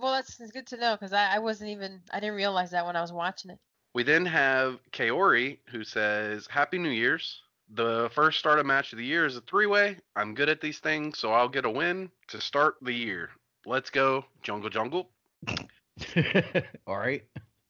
Well, 0.00 0.12
that's 0.12 0.38
it's 0.38 0.52
good 0.52 0.66
to 0.68 0.76
know 0.76 0.94
because 0.94 1.12
I, 1.12 1.36
I 1.36 1.38
wasn't 1.38 1.70
even 1.70 2.00
I 2.12 2.20
didn't 2.20 2.36
realize 2.36 2.70
that 2.72 2.86
when 2.86 2.96
I 2.96 3.00
was 3.00 3.12
watching 3.12 3.50
it. 3.50 3.58
We 3.94 4.02
then 4.02 4.26
have 4.26 4.78
Kaori 4.92 5.58
who 5.70 5.84
says, 5.84 6.46
"Happy 6.46 6.78
New 6.78 6.90
Year's." 6.90 7.40
The 7.74 8.08
first 8.14 8.38
Stardom 8.38 8.68
match 8.68 8.92
of 8.92 8.98
the 8.98 9.04
year 9.04 9.26
is 9.26 9.36
a 9.36 9.40
three-way. 9.40 9.96
I'm 10.14 10.34
good 10.34 10.48
at 10.48 10.60
these 10.60 10.78
things, 10.78 11.18
so 11.18 11.32
I'll 11.32 11.48
get 11.48 11.64
a 11.64 11.70
win 11.70 12.08
to 12.28 12.40
start 12.40 12.76
the 12.80 12.92
year. 12.92 13.30
Let's 13.66 13.90
go, 13.90 14.24
Jungle 14.42 14.70
Jungle. 14.70 15.10
All 16.86 16.96
right. 16.96 17.24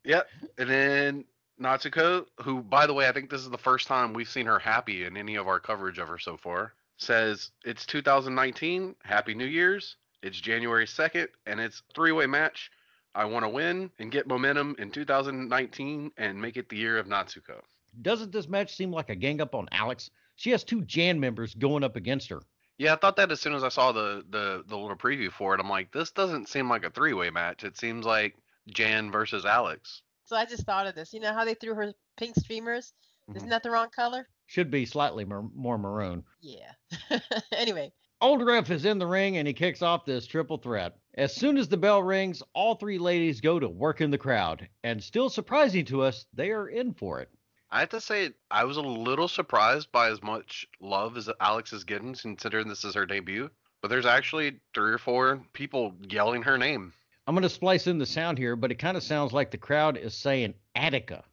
Yep. 0.04 0.28
And 0.58 0.68
then 0.68 1.24
Natsuko, 1.58 2.26
who, 2.42 2.60
by 2.60 2.86
the 2.86 2.92
way, 2.92 3.08
I 3.08 3.12
think 3.12 3.30
this 3.30 3.40
is 3.40 3.48
the 3.48 3.56
first 3.56 3.86
time 3.86 4.12
we've 4.12 4.28
seen 4.28 4.44
her 4.44 4.58
happy 4.58 5.04
in 5.04 5.16
any 5.16 5.36
of 5.36 5.48
our 5.48 5.58
coverage 5.58 5.98
of 5.98 6.08
her 6.08 6.18
so 6.18 6.36
far, 6.36 6.74
says 6.98 7.50
it's 7.64 7.86
2019. 7.86 8.96
Happy 9.04 9.34
New 9.34 9.46
Year's. 9.46 9.96
It's 10.22 10.38
January 10.38 10.86
2nd, 10.86 11.28
and 11.46 11.60
it's 11.60 11.82
three 11.94 12.12
way 12.12 12.26
match. 12.26 12.70
I 13.14 13.24
want 13.24 13.46
to 13.46 13.48
win 13.48 13.90
and 13.98 14.12
get 14.12 14.26
momentum 14.26 14.76
in 14.78 14.90
2019 14.90 16.12
and 16.18 16.42
make 16.42 16.58
it 16.58 16.68
the 16.68 16.76
year 16.76 16.98
of 16.98 17.06
Natsuko. 17.06 17.62
Doesn't 18.02 18.32
this 18.32 18.48
match 18.48 18.74
seem 18.74 18.90
like 18.92 19.10
a 19.10 19.14
gang 19.14 19.40
up 19.40 19.54
on 19.54 19.68
Alex? 19.72 20.10
She 20.36 20.50
has 20.50 20.64
two 20.64 20.82
Jan 20.82 21.20
members 21.20 21.54
going 21.54 21.84
up 21.84 21.96
against 21.96 22.28
her. 22.30 22.42
Yeah, 22.78 22.94
I 22.94 22.96
thought 22.96 23.16
that 23.16 23.30
as 23.30 23.40
soon 23.40 23.54
as 23.54 23.62
I 23.62 23.68
saw 23.68 23.92
the, 23.92 24.24
the, 24.30 24.64
the 24.66 24.76
little 24.76 24.96
preview 24.96 25.30
for 25.30 25.54
it. 25.54 25.60
I'm 25.60 25.68
like, 25.70 25.92
this 25.92 26.10
doesn't 26.10 26.48
seem 26.48 26.68
like 26.68 26.84
a 26.84 26.90
three 26.90 27.12
way 27.12 27.30
match. 27.30 27.62
It 27.62 27.76
seems 27.76 28.04
like 28.04 28.34
Jan 28.68 29.12
versus 29.12 29.44
Alex. 29.44 30.02
So 30.24 30.34
I 30.36 30.44
just 30.44 30.64
thought 30.64 30.86
of 30.86 30.94
this. 30.94 31.12
You 31.12 31.20
know 31.20 31.32
how 31.32 31.44
they 31.44 31.54
threw 31.54 31.74
her 31.74 31.92
pink 32.16 32.34
streamers? 32.36 32.92
Mhm. 33.30 33.36
Isn't 33.36 33.48
that 33.50 33.62
the 33.62 33.70
wrong 33.70 33.90
color? 33.94 34.28
Should 34.46 34.70
be 34.70 34.86
slightly 34.86 35.24
mer- 35.24 35.48
more 35.54 35.78
maroon. 35.78 36.24
Yeah. 36.40 36.72
anyway, 37.52 37.92
Old 38.20 38.44
Ref 38.44 38.70
is 38.70 38.84
in 38.84 38.98
the 38.98 39.06
ring 39.06 39.36
and 39.36 39.46
he 39.46 39.54
kicks 39.54 39.82
off 39.82 40.04
this 40.04 40.26
triple 40.26 40.58
threat. 40.58 40.96
As 41.14 41.34
soon 41.34 41.56
as 41.58 41.68
the 41.68 41.76
bell 41.76 42.02
rings, 42.02 42.42
all 42.54 42.74
three 42.74 42.98
ladies 42.98 43.40
go 43.40 43.60
to 43.60 43.68
work 43.68 44.00
in 44.00 44.10
the 44.10 44.18
crowd. 44.18 44.68
And 44.82 45.02
still 45.02 45.28
surprising 45.30 45.84
to 45.86 46.02
us, 46.02 46.26
they 46.34 46.50
are 46.50 46.68
in 46.68 46.92
for 46.92 47.20
it. 47.20 47.30
I 47.70 47.80
have 47.80 47.88
to 47.90 48.00
say, 48.00 48.30
I 48.50 48.64
was 48.64 48.76
a 48.76 48.82
little 48.82 49.28
surprised 49.28 49.90
by 49.90 50.10
as 50.10 50.22
much 50.22 50.66
love 50.80 51.16
as 51.16 51.28
Alex 51.40 51.72
is 51.72 51.84
getting, 51.84 52.14
considering 52.14 52.68
this 52.68 52.84
is 52.84 52.94
her 52.94 53.06
debut. 53.06 53.50
But 53.82 53.88
there's 53.88 54.06
actually 54.06 54.60
three 54.74 54.92
or 54.92 54.98
four 54.98 55.42
people 55.52 55.94
yelling 56.08 56.42
her 56.42 56.56
name. 56.56 56.92
I'm 57.26 57.34
going 57.34 57.42
to 57.42 57.48
splice 57.48 57.86
in 57.86 57.98
the 57.98 58.06
sound 58.06 58.38
here, 58.38 58.54
but 58.54 58.70
it 58.70 58.76
kind 58.76 58.96
of 58.96 59.02
sounds 59.02 59.32
like 59.32 59.50
the 59.50 59.58
crowd 59.58 59.96
is 59.96 60.14
saying 60.14 60.54
Attica. 60.74 61.24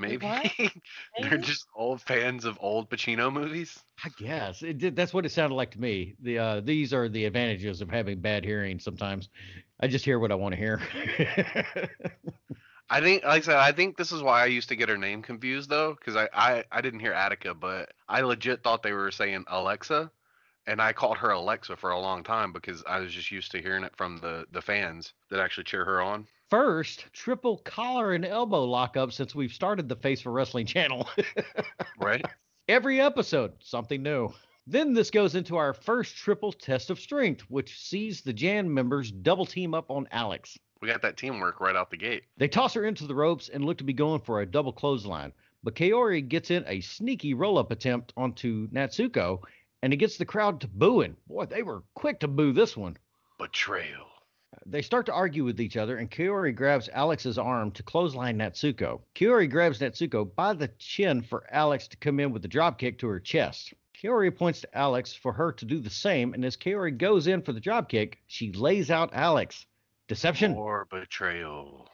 Maybe 0.00 0.26
they're 1.20 1.38
just 1.38 1.66
old 1.74 2.00
fans 2.00 2.44
of 2.44 2.58
Al 2.62 2.84
Pacino 2.84 3.32
movies. 3.32 3.78
I 4.04 4.08
guess 4.18 4.62
it 4.62 4.78
did, 4.78 4.96
that's 4.96 5.12
what 5.12 5.26
it 5.26 5.30
sounded 5.30 5.54
like 5.54 5.72
to 5.72 5.80
me. 5.80 6.14
The 6.22 6.38
uh, 6.38 6.60
these 6.60 6.94
are 6.94 7.08
the 7.08 7.26
advantages 7.26 7.80
of 7.80 7.90
having 7.90 8.20
bad 8.20 8.44
hearing. 8.44 8.78
Sometimes 8.78 9.28
I 9.78 9.88
just 9.88 10.04
hear 10.04 10.18
what 10.18 10.32
I 10.32 10.36
want 10.36 10.54
to 10.54 10.58
hear. 10.58 10.80
I 12.92 13.00
think, 13.00 13.22
like 13.22 13.42
I 13.42 13.44
said, 13.44 13.56
I 13.56 13.70
think 13.70 13.96
this 13.96 14.10
is 14.10 14.20
why 14.20 14.42
I 14.42 14.46
used 14.46 14.70
to 14.70 14.76
get 14.76 14.88
her 14.88 14.98
name 14.98 15.22
confused 15.22 15.70
though, 15.70 15.94
because 15.94 16.16
I, 16.16 16.28
I 16.32 16.64
I 16.72 16.80
didn't 16.80 17.00
hear 17.00 17.12
Attica, 17.12 17.54
but 17.54 17.92
I 18.08 18.22
legit 18.22 18.64
thought 18.64 18.82
they 18.82 18.92
were 18.92 19.12
saying 19.12 19.44
Alexa, 19.46 20.10
and 20.70 20.80
I 20.80 20.92
called 20.92 21.18
her 21.18 21.30
Alexa 21.30 21.76
for 21.76 21.90
a 21.90 21.98
long 21.98 22.22
time 22.22 22.52
because 22.52 22.84
I 22.86 23.00
was 23.00 23.12
just 23.12 23.32
used 23.32 23.50
to 23.50 23.60
hearing 23.60 23.82
it 23.82 23.96
from 23.96 24.18
the 24.18 24.46
the 24.52 24.62
fans 24.62 25.14
that 25.28 25.40
actually 25.40 25.64
cheer 25.64 25.84
her 25.84 26.00
on. 26.00 26.28
First, 26.48 27.06
triple 27.12 27.58
collar 27.58 28.12
and 28.12 28.24
elbow 28.24 28.64
lockup 28.64 29.12
since 29.12 29.34
we've 29.34 29.52
started 29.52 29.88
the 29.88 29.96
Face 29.96 30.20
for 30.20 30.30
Wrestling 30.30 30.66
channel. 30.66 31.08
Right? 31.98 32.24
Every 32.66 32.98
episode, 32.98 33.52
something 33.60 34.02
new. 34.02 34.32
Then 34.66 34.94
this 34.94 35.10
goes 35.10 35.34
into 35.34 35.56
our 35.56 35.74
first 35.74 36.16
triple 36.16 36.50
test 36.50 36.88
of 36.88 36.98
strength, 36.98 37.42
which 37.50 37.78
sees 37.78 38.22
the 38.22 38.32
Jan 38.32 38.72
members 38.72 39.12
double 39.12 39.44
team 39.44 39.74
up 39.74 39.90
on 39.90 40.08
Alex. 40.12 40.58
we 40.80 40.88
got 40.88 41.02
that 41.02 41.18
teamwork 41.18 41.60
right 41.60 41.76
out 41.76 41.90
the 41.90 41.98
gate. 41.98 42.22
They 42.38 42.48
toss 42.48 42.72
her 42.72 42.86
into 42.86 43.06
the 43.06 43.14
ropes 43.14 43.50
and 43.50 43.66
look 43.66 43.76
to 43.78 43.84
be 43.84 43.92
going 43.92 44.20
for 44.22 44.40
a 44.40 44.46
double 44.46 44.72
clothesline, 44.72 45.32
but 45.62 45.74
Kaori 45.74 46.26
gets 46.26 46.50
in 46.50 46.64
a 46.66 46.80
sneaky 46.80 47.34
roll 47.34 47.58
up 47.58 47.70
attempt 47.70 48.14
onto 48.16 48.68
Natsuko, 48.70 49.42
and 49.82 49.92
it 49.92 49.96
gets 49.96 50.16
the 50.16 50.24
crowd 50.24 50.60
to 50.60 50.68
booing. 50.68 51.16
Boy, 51.26 51.46
they 51.46 51.62
were 51.62 51.82
quick 51.94 52.20
to 52.20 52.28
boo 52.28 52.52
this 52.52 52.76
one. 52.76 52.96
Betrayal. 53.38 54.06
They 54.66 54.82
start 54.82 55.06
to 55.06 55.12
argue 55.12 55.44
with 55.44 55.60
each 55.60 55.76
other, 55.76 55.96
and 55.96 56.10
Kaori 56.10 56.54
grabs 56.54 56.88
Alex's 56.92 57.38
arm 57.38 57.70
to 57.72 57.82
clothesline 57.82 58.38
Natsuko. 58.38 59.00
Kaori 59.14 59.48
grabs 59.48 59.78
Natsuko 59.78 60.34
by 60.34 60.52
the 60.52 60.68
chin 60.78 61.22
for 61.22 61.46
Alex 61.50 61.86
to 61.88 61.96
come 61.96 62.20
in 62.20 62.32
with 62.32 62.44
a 62.44 62.48
dropkick 62.48 62.98
to 62.98 63.06
her 63.06 63.20
chest. 63.20 63.72
Kaori 63.94 64.36
points 64.36 64.62
to 64.62 64.76
Alex 64.76 65.14
for 65.14 65.32
her 65.32 65.52
to 65.52 65.64
do 65.64 65.78
the 65.78 65.90
same, 65.90 66.34
and 66.34 66.44
as 66.44 66.56
Kaori 66.56 66.96
goes 66.96 67.26
in 67.26 67.42
for 67.42 67.52
the 67.52 67.60
dropkick, 67.60 68.14
she 68.26 68.52
lays 68.52 68.90
out 68.90 69.14
Alex. 69.14 69.66
Deception. 70.08 70.54
Or 70.54 70.86
betrayal. 70.90 71.88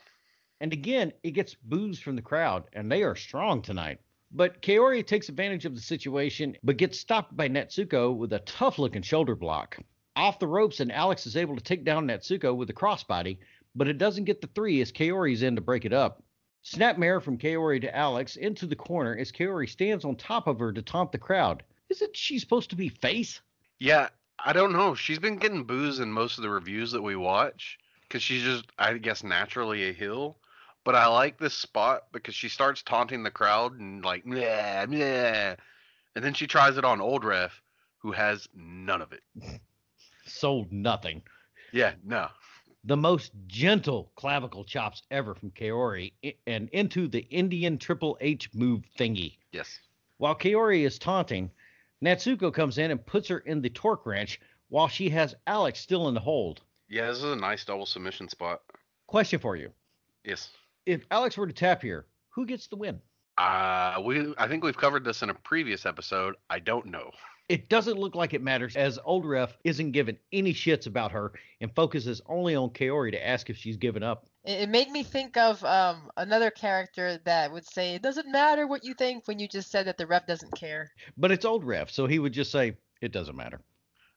And 0.61 0.73
again, 0.73 1.13
it 1.23 1.33
gets 1.33 1.55
boos 1.55 2.01
from 2.01 2.17
the 2.17 2.23
crowd, 2.23 2.65
and 2.73 2.91
they 2.91 3.03
are 3.03 3.15
strong 3.15 3.61
tonight. 3.61 4.01
But 4.33 4.61
Kaori 4.61 5.07
takes 5.07 5.29
advantage 5.29 5.65
of 5.65 5.75
the 5.75 5.81
situation, 5.81 6.57
but 6.63 6.77
gets 6.77 6.99
stopped 6.99 7.37
by 7.37 7.49
Natsuko 7.49 8.15
with 8.15 8.33
a 8.33 8.41
tough 8.41 8.79
looking 8.79 9.03
shoulder 9.03 9.35
block. 9.35 9.79
Off 10.17 10.39
the 10.39 10.49
ropes, 10.49 10.81
and 10.81 10.91
Alex 10.91 11.27
is 11.27 11.37
able 11.37 11.57
to 11.57 11.63
take 11.63 11.85
down 11.85 12.07
Natsuko 12.07 12.55
with 12.57 12.71
a 12.71 12.75
crossbody, 12.75 13.39
but 13.75 13.89
it 13.89 13.99
doesn't 13.99 14.25
get 14.25 14.41
the 14.41 14.49
three 14.49 14.81
as 14.81 14.91
Kaori's 14.91 15.43
in 15.43 15.55
to 15.57 15.61
break 15.61 15.85
it 15.85 15.93
up. 15.93 16.23
Snapmare 16.65 17.23
from 17.23 17.39
Kaori 17.39 17.81
to 17.83 17.97
Alex 17.97 18.35
into 18.35 18.67
the 18.67 18.75
corner 18.75 19.17
as 19.17 19.31
Kaori 19.31 19.69
stands 19.69 20.05
on 20.05 20.17
top 20.17 20.49
of 20.49 20.59
her 20.59 20.73
to 20.73 20.83
taunt 20.83 21.13
the 21.13 21.19
crowd. 21.19 21.63
Isn't 21.89 22.17
she 22.17 22.41
supposed 22.41 22.71
to 22.71 22.77
be 22.77 22.89
face? 22.89 23.41
Yeah, 23.79 24.09
I 24.45 24.53
don't 24.53 24.73
know. 24.73 24.95
She's 24.97 25.21
been 25.21 25.37
getting 25.37 25.65
booze 25.65 26.01
in 26.01 26.11
most 26.11 26.39
of 26.39 26.43
the 26.43 26.51
reviews 26.51 26.91
that 26.93 27.03
we 27.03 27.15
watch 27.15 27.79
because 28.03 28.23
she's 28.23 28.43
just, 28.43 28.65
I 28.79 28.99
guess, 28.99 29.23
naturally 29.23 29.89
a 29.89 29.93
heel. 29.93 30.39
But 30.87 30.95
I 30.95 31.09
like 31.09 31.37
this 31.37 31.53
spot 31.53 32.05
because 32.13 32.37
she 32.37 32.49
starts 32.49 32.81
taunting 32.81 33.25
the 33.25 33.31
crowd 33.31 33.81
and 33.81 34.05
like, 34.05 34.23
yeah, 34.25 34.87
yeah, 34.89 35.57
and 36.15 36.25
then 36.25 36.33
she 36.33 36.47
tries 36.47 36.79
it 36.79 36.85
on 36.85 37.01
Old 37.01 37.25
Ref, 37.25 37.61
who 37.99 38.13
has 38.13 38.49
none 38.55 39.03
of 39.03 39.13
it. 39.13 39.25
Sold 40.27 40.73
nothing. 40.73 41.23
Yeah, 41.73 41.95
no. 42.05 42.29
the 42.87 42.97
most 42.97 43.33
gentle 43.49 44.13
clavicle 44.15 44.65
chops 44.65 45.03
ever 45.11 45.35
from 45.35 45.51
Kaori 45.51 46.13
and 46.47 46.69
into 46.71 47.09
the 47.09 47.27
Indian 47.31 47.79
Triple 47.79 48.17
H 48.21 48.49
move 48.55 48.85
thingy. 48.99 49.39
Yes. 49.53 49.81
While 50.19 50.37
Kaori 50.37 50.87
is 50.87 50.99
taunting, 50.99 51.51
Natsuko 52.03 52.55
comes 52.55 52.79
in 52.79 52.93
and 52.93 53.05
puts 53.05 53.29
her 53.29 53.41
in 53.41 53.61
the 53.61 53.71
torque 53.71 54.07
wrench 54.07 54.41
while 54.69 54.89
she 54.89 55.11
has 55.11 55.35
Alex 55.49 55.81
still 55.81 56.07
in 56.07 56.15
the 56.15 56.21
hold. 56.21 56.63
Yeah, 56.89 57.09
this 57.09 57.19
is 57.19 57.25
a 57.25 57.37
nice 57.37 57.65
double 57.65 57.87
submission 57.87 58.29
spot. 58.29 58.63
Question 59.09 59.41
for 59.41 59.57
you. 59.57 59.73
Yes. 60.25 60.51
If 60.87 61.05
Alex 61.11 61.37
were 61.37 61.47
to 61.47 61.53
tap 61.53 61.83
here, 61.83 62.07
who 62.31 62.47
gets 62.47 62.69
the 62.69 62.77
win? 62.77 63.01
Uh, 63.37 64.01
we 64.05 64.35
I 64.39 64.49
think 64.49 64.65
we've 64.65 64.77
covered 64.77 65.05
this 65.05 65.23
in 65.23 65.31
a 65.31 65.35
previous 65.35 65.85
episode. 65.85 66.37
I 66.49 66.59
don't 66.61 66.87
know. 66.87 67.11
It 67.49 67.69
doesn't 67.69 67.99
look 67.99 68.15
like 68.15 68.35
it 68.35 68.43
matters 68.43 68.75
as 68.75 68.99
Old 69.05 69.25
Ref 69.25 69.57
isn't 69.63 69.93
giving 69.93 70.17
any 70.33 70.53
shits 70.53 70.87
about 70.87 71.13
her 71.13 71.33
and 71.61 71.73
focuses 71.75 72.21
only 72.27 72.57
on 72.57 72.71
Kaori 72.71 73.13
to 73.13 73.25
ask 73.25 73.51
if 73.51 73.57
she's 73.57 73.77
given 73.77 74.03
up. 74.03 74.27
it, 74.45 74.63
it 74.63 74.69
made 74.69 74.91
me 74.91 75.03
think 75.03 75.37
of 75.37 75.63
um 75.65 76.11
another 76.17 76.51
character 76.51 77.21
that 77.25 77.53
would 77.53 77.67
say 77.67 77.95
it 77.95 78.03
doesn't 78.03 78.31
matter 78.33 78.67
what 78.67 78.85
you 78.85 78.95
think 78.95 79.29
when 79.29 79.39
you 79.39 79.47
just 79.47 79.71
said 79.71 79.87
that 79.87 79.97
the 79.99 80.07
ref 80.07 80.27
doesn't 80.27 80.55
care. 80.57 80.91
But 81.17 81.31
it's 81.31 81.45
Old 81.45 81.63
Ref, 81.65 81.91
so 81.91 82.07
he 82.07 82.19
would 82.19 82.33
just 82.33 82.51
say, 82.51 82.77
it 83.01 83.13
doesn't 83.13 83.37
matter. 83.37 83.61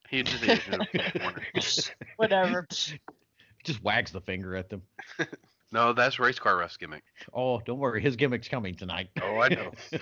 He 0.09 0.23
just 0.23 0.43
ate 0.43 0.61
it 0.67 0.73
in 0.73 0.79
the 1.13 1.19
corner. 1.19 1.43
Whatever. 2.15 2.67
Just 3.63 3.83
wags 3.83 4.11
the 4.11 4.21
finger 4.21 4.55
at 4.55 4.69
them. 4.69 4.81
No, 5.71 5.93
that's 5.93 6.19
race 6.19 6.39
car 6.39 6.57
ref's 6.57 6.77
gimmick. 6.77 7.03
Oh, 7.31 7.59
don't 7.59 7.77
worry, 7.77 8.01
his 8.01 8.15
gimmick's 8.15 8.47
coming 8.47 8.75
tonight. 8.75 9.09
Oh, 9.21 9.39
I 9.39 9.49
know. 9.49 9.71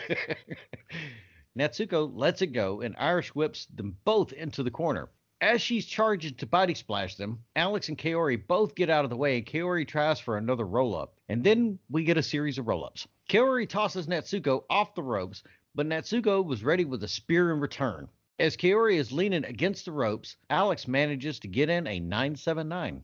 Natsuko 1.57 2.09
lets 2.15 2.41
it 2.41 2.47
go 2.47 2.81
and 2.81 2.95
Irish 2.97 3.35
whips 3.35 3.65
them 3.65 3.97
both 4.05 4.31
into 4.31 4.63
the 4.63 4.71
corner. 4.71 5.09
As 5.41 5.61
she's 5.61 5.85
charging 5.85 6.35
to 6.35 6.45
body 6.45 6.73
splash 6.73 7.15
them, 7.15 7.43
Alex 7.55 7.89
and 7.89 7.97
Kaori 7.97 8.47
both 8.47 8.75
get 8.75 8.89
out 8.89 9.03
of 9.03 9.09
the 9.09 9.17
way 9.17 9.37
and 9.37 9.45
Kaori 9.45 9.87
tries 9.87 10.19
for 10.19 10.37
another 10.37 10.65
roll 10.65 10.95
up. 10.95 11.15
And 11.29 11.43
then 11.43 11.79
we 11.89 12.03
get 12.03 12.17
a 12.17 12.23
series 12.23 12.57
of 12.57 12.67
roll 12.67 12.85
ups. 12.85 13.07
Kaori 13.29 13.67
tosses 13.67 14.07
Natsuko 14.07 14.63
off 14.69 14.95
the 14.95 15.03
ropes, 15.03 15.43
but 15.75 15.85
Natsuko 15.85 16.43
was 16.43 16.63
ready 16.63 16.85
with 16.85 17.03
a 17.03 17.07
spear 17.07 17.51
in 17.51 17.59
return. 17.59 18.07
As 18.39 18.55
Kaori 18.55 18.95
is 18.95 19.11
leaning 19.11 19.43
against 19.43 19.85
the 19.85 19.91
ropes, 19.91 20.37
Alex 20.49 20.87
manages 20.87 21.39
to 21.39 21.47
get 21.47 21.69
in 21.69 21.87
a 21.87 21.99
979. 21.99 23.03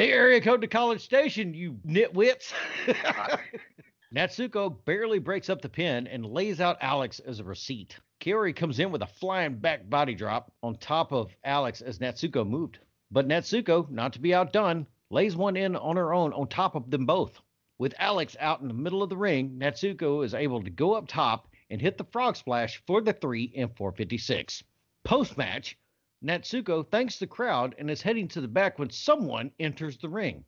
The 0.00 0.06
area 0.06 0.40
code 0.40 0.62
to 0.62 0.66
College 0.66 1.02
Station, 1.02 1.52
you 1.52 1.78
nitwits. 1.86 2.54
Natsuko 4.14 4.82
barely 4.86 5.18
breaks 5.18 5.50
up 5.50 5.60
the 5.60 5.68
pin 5.68 6.06
and 6.06 6.24
lays 6.24 6.58
out 6.58 6.78
Alex 6.80 7.18
as 7.18 7.38
a 7.38 7.44
receipt. 7.44 7.98
Kaori 8.18 8.56
comes 8.56 8.78
in 8.78 8.92
with 8.92 9.02
a 9.02 9.06
flying 9.06 9.56
back 9.56 9.90
body 9.90 10.14
drop 10.14 10.54
on 10.62 10.76
top 10.76 11.12
of 11.12 11.36
Alex 11.44 11.82
as 11.82 11.98
Natsuko 11.98 12.48
moved. 12.48 12.78
But 13.10 13.28
Natsuko, 13.28 13.90
not 13.90 14.14
to 14.14 14.20
be 14.20 14.32
outdone, 14.32 14.86
lays 15.10 15.36
one 15.36 15.54
in 15.54 15.76
on 15.76 15.96
her 15.96 16.14
own 16.14 16.32
on 16.32 16.48
top 16.48 16.76
of 16.76 16.90
them 16.90 17.04
both. 17.04 17.38
With 17.78 17.92
Alex 17.98 18.38
out 18.40 18.62
in 18.62 18.68
the 18.68 18.72
middle 18.72 19.02
of 19.02 19.10
the 19.10 19.18
ring, 19.18 19.58
Natsuko 19.58 20.24
is 20.24 20.32
able 20.32 20.62
to 20.62 20.70
go 20.70 20.94
up 20.94 21.08
top 21.08 21.46
and 21.68 21.78
hit 21.78 21.98
the 21.98 22.04
frog 22.04 22.36
splash 22.36 22.82
for 22.86 23.02
the 23.02 23.12
3 23.12 23.52
and 23.54 23.76
456. 23.76 24.64
Post 25.04 25.36
match, 25.36 25.76
Natsuko 26.22 26.86
thanks 26.90 27.18
the 27.18 27.26
crowd 27.26 27.74
and 27.78 27.90
is 27.90 28.02
heading 28.02 28.28
to 28.28 28.40
the 28.40 28.48
back 28.48 28.78
when 28.78 28.90
someone 28.90 29.50
enters 29.58 29.96
the 29.96 30.08
ring. 30.08 30.44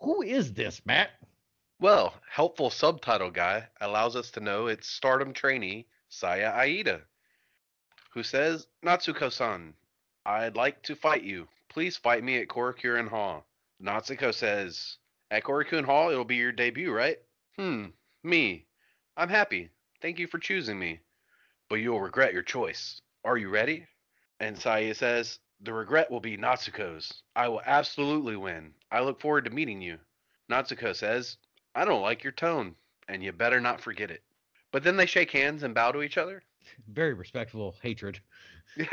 Who 0.00 0.22
is 0.22 0.52
this, 0.52 0.80
Matt? 0.86 1.10
Well, 1.80 2.14
helpful 2.30 2.70
subtitle 2.70 3.30
guy 3.30 3.68
allows 3.80 4.14
us 4.14 4.30
to 4.32 4.40
know 4.40 4.68
it's 4.68 4.88
Stardom 4.88 5.32
trainee 5.32 5.88
Saya 6.08 6.52
Aida, 6.54 7.02
who 8.12 8.22
says, 8.22 8.68
Natsuko-san, 8.84 9.74
I'd 10.24 10.56
like 10.56 10.82
to 10.84 10.94
fight 10.94 11.22
you. 11.22 11.48
Please 11.68 11.96
fight 11.96 12.22
me 12.22 12.38
at 12.38 12.48
Korakuen 12.48 13.08
Hall. 13.08 13.44
Natsuko 13.82 14.32
says, 14.32 14.96
At 15.30 15.42
Korakuen 15.42 15.84
Hall, 15.84 16.10
it'll 16.10 16.24
be 16.24 16.36
your 16.36 16.52
debut, 16.52 16.92
right? 16.92 17.18
Hmm, 17.58 17.86
me. 18.22 18.66
I'm 19.16 19.28
happy. 19.28 19.70
Thank 20.00 20.18
you 20.18 20.26
for 20.26 20.38
choosing 20.38 20.78
me. 20.78 21.00
But 21.68 21.76
you'll 21.76 22.00
regret 22.00 22.32
your 22.32 22.42
choice. 22.42 23.00
Are 23.24 23.36
you 23.36 23.48
ready? 23.48 23.86
And 24.40 24.58
Saya 24.58 24.94
says, 24.94 25.38
The 25.62 25.72
regret 25.72 26.10
will 26.10 26.20
be 26.20 26.36
Natsuko's. 26.36 27.22
I 27.34 27.48
will 27.48 27.62
absolutely 27.64 28.36
win. 28.36 28.72
I 28.90 29.00
look 29.00 29.20
forward 29.20 29.44
to 29.46 29.50
meeting 29.50 29.80
you. 29.80 29.98
Natsuko 30.50 30.94
says, 30.94 31.36
I 31.74 31.84
don't 31.84 32.02
like 32.02 32.22
your 32.22 32.32
tone, 32.32 32.74
and 33.08 33.22
you 33.22 33.32
better 33.32 33.60
not 33.60 33.80
forget 33.80 34.10
it. 34.10 34.22
But 34.72 34.82
then 34.82 34.96
they 34.96 35.06
shake 35.06 35.30
hands 35.30 35.62
and 35.62 35.74
bow 35.74 35.92
to 35.92 36.02
each 36.02 36.18
other. 36.18 36.42
Very 36.92 37.14
respectful 37.14 37.74
hatred. 37.82 38.20
Yeah. 38.76 38.86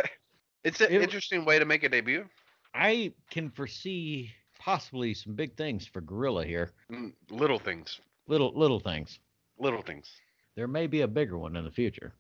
It's 0.64 0.80
an 0.80 0.92
It- 0.94 1.02
interesting 1.02 1.44
way 1.44 1.60
to 1.60 1.66
make 1.66 1.84
a 1.84 1.90
debut. 1.90 2.26
I 2.74 3.12
can 3.30 3.50
foresee 3.50 4.32
possibly 4.58 5.14
some 5.14 5.34
big 5.36 5.58
things 5.58 5.86
for 5.86 6.00
Gorilla 6.00 6.46
here. 6.46 6.72
Mm, 6.90 7.12
Little 7.30 7.60
things. 7.60 8.00
Little 8.28 8.54
little 8.56 8.80
things. 8.80 9.20
Little 9.60 9.82
things. 9.82 10.10
There 10.56 10.68
may 10.70 10.88
be 10.88 11.02
a 11.02 11.08
bigger 11.08 11.38
one 11.38 11.56
in 11.58 11.66
the 11.66 11.72
future. 11.72 12.14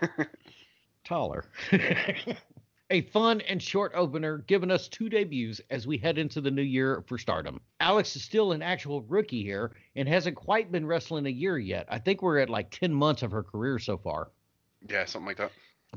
Taller. 1.08 1.46
a 2.90 3.00
fun 3.00 3.40
and 3.40 3.62
short 3.62 3.92
opener 3.94 4.38
giving 4.46 4.70
us 4.70 4.88
two 4.88 5.08
debuts 5.08 5.58
as 5.70 5.86
we 5.86 5.96
head 5.96 6.18
into 6.18 6.42
the 6.42 6.50
new 6.50 6.60
year 6.60 7.02
for 7.06 7.16
stardom. 7.16 7.60
Alex 7.80 8.14
is 8.14 8.22
still 8.22 8.52
an 8.52 8.60
actual 8.60 9.00
rookie 9.02 9.42
here 9.42 9.72
and 9.96 10.06
hasn't 10.06 10.36
quite 10.36 10.70
been 10.70 10.86
wrestling 10.86 11.24
a 11.24 11.30
year 11.30 11.56
yet. 11.56 11.86
I 11.88 11.98
think 11.98 12.20
we're 12.20 12.40
at 12.40 12.50
like 12.50 12.70
10 12.70 12.92
months 12.92 13.22
of 13.22 13.30
her 13.30 13.42
career 13.42 13.78
so 13.78 13.96
far. 13.96 14.28
yeah, 14.86 15.06
something 15.06 15.28
like 15.28 15.38
that. 15.38 15.50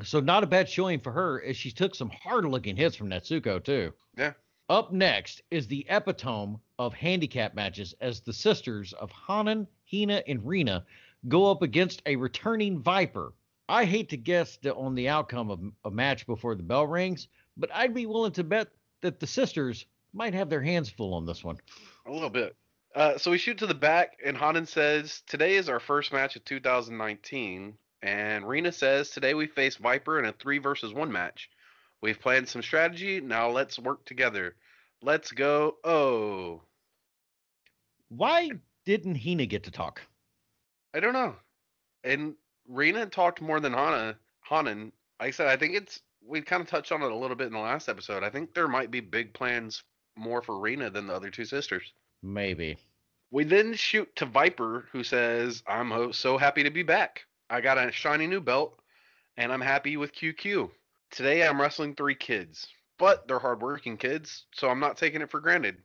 So 0.03 0.21
not 0.21 0.45
a 0.45 0.47
bad 0.47 0.69
showing 0.69 1.01
for 1.01 1.11
her 1.11 1.43
as 1.43 1.57
she 1.57 1.71
took 1.71 1.93
some 1.93 2.09
hard 2.23 2.45
looking 2.45 2.77
hits 2.77 2.95
from 2.95 3.09
Natsuko 3.09 3.61
too. 3.61 3.93
Yeah. 4.15 4.31
Up 4.69 4.93
next 4.93 5.41
is 5.51 5.67
the 5.67 5.85
epitome 5.89 6.55
of 6.79 6.93
handicap 6.93 7.53
matches 7.53 7.93
as 7.99 8.21
the 8.21 8.31
sisters 8.31 8.93
of 8.93 9.11
Hanan, 9.11 9.67
Hina, 9.91 10.23
and 10.25 10.47
Rina 10.47 10.85
go 11.27 11.51
up 11.51 11.61
against 11.61 12.01
a 12.05 12.15
returning 12.15 12.79
Viper. 12.79 13.33
I 13.71 13.85
hate 13.85 14.09
to 14.09 14.17
guess 14.17 14.57
the, 14.57 14.75
on 14.75 14.95
the 14.95 15.07
outcome 15.07 15.49
of 15.49 15.61
a 15.85 15.91
match 15.91 16.27
before 16.27 16.55
the 16.55 16.63
bell 16.63 16.85
rings, 16.85 17.29
but 17.55 17.73
I'd 17.73 17.93
be 17.93 18.05
willing 18.05 18.33
to 18.33 18.43
bet 18.43 18.67
that 19.01 19.21
the 19.21 19.27
sisters 19.27 19.85
might 20.13 20.33
have 20.33 20.49
their 20.49 20.61
hands 20.61 20.89
full 20.89 21.13
on 21.13 21.25
this 21.25 21.41
one. 21.41 21.57
A 22.05 22.11
little 22.11 22.29
bit. 22.29 22.55
Uh, 22.93 23.17
so 23.17 23.31
we 23.31 23.37
shoot 23.37 23.57
to 23.59 23.67
the 23.67 23.73
back, 23.73 24.17
and 24.25 24.37
Hanan 24.37 24.65
says, 24.65 25.23
Today 25.25 25.55
is 25.55 25.69
our 25.69 25.79
first 25.79 26.11
match 26.11 26.35
of 26.35 26.43
2019. 26.43 27.73
And 28.03 28.45
Rina 28.45 28.73
says, 28.73 29.09
Today 29.09 29.33
we 29.33 29.47
face 29.47 29.77
Viper 29.77 30.19
in 30.19 30.25
a 30.25 30.33
three 30.33 30.57
versus 30.57 30.93
one 30.93 31.11
match. 31.11 31.49
We've 32.01 32.19
planned 32.19 32.49
some 32.49 32.61
strategy. 32.61 33.21
Now 33.21 33.49
let's 33.49 33.79
work 33.79 34.03
together. 34.03 34.55
Let's 35.01 35.31
go. 35.31 35.77
Oh, 35.85 36.61
Why 38.09 38.51
didn't 38.85 39.15
Hina 39.15 39.45
get 39.45 39.63
to 39.63 39.71
talk? 39.71 40.01
I 40.93 40.99
don't 40.99 41.13
know. 41.13 41.35
And 42.03 42.33
Rina 42.71 43.05
talked 43.05 43.41
more 43.41 43.59
than 43.59 43.73
Hana. 43.73 44.17
Hanan. 44.41 44.91
Like 45.19 45.29
I 45.29 45.31
said, 45.31 45.47
I 45.47 45.57
think 45.57 45.75
it's, 45.75 45.99
we 46.25 46.41
kind 46.41 46.61
of 46.61 46.67
touched 46.67 46.91
on 46.91 47.01
it 47.01 47.11
a 47.11 47.15
little 47.15 47.35
bit 47.35 47.47
in 47.47 47.53
the 47.53 47.59
last 47.59 47.89
episode. 47.89 48.23
I 48.23 48.29
think 48.29 48.53
there 48.53 48.67
might 48.67 48.91
be 48.91 49.01
big 49.01 49.33
plans 49.33 49.83
more 50.15 50.41
for 50.41 50.59
Rina 50.59 50.89
than 50.89 51.07
the 51.07 51.13
other 51.13 51.29
two 51.29 51.45
sisters. 51.45 51.93
Maybe. 52.23 52.77
We 53.31 53.43
then 53.43 53.73
shoot 53.73 54.13
to 54.17 54.25
Viper, 54.25 54.85
who 54.91 55.03
says, 55.03 55.63
I'm 55.67 56.13
so 56.13 56.37
happy 56.37 56.63
to 56.63 56.69
be 56.69 56.83
back. 56.83 57.25
I 57.49 57.61
got 57.61 57.77
a 57.77 57.91
shiny 57.91 58.27
new 58.27 58.41
belt, 58.41 58.79
and 59.37 59.51
I'm 59.51 59.61
happy 59.61 59.97
with 59.97 60.15
QQ. 60.15 60.69
Today 61.11 61.45
I'm 61.45 61.59
wrestling 61.59 61.95
three 61.95 62.15
kids, 62.15 62.67
but 62.97 63.27
they're 63.27 63.39
hardworking 63.39 63.97
kids, 63.97 64.45
so 64.53 64.69
I'm 64.69 64.79
not 64.79 64.97
taking 64.97 65.21
it 65.21 65.31
for 65.31 65.39
granted, 65.39 65.77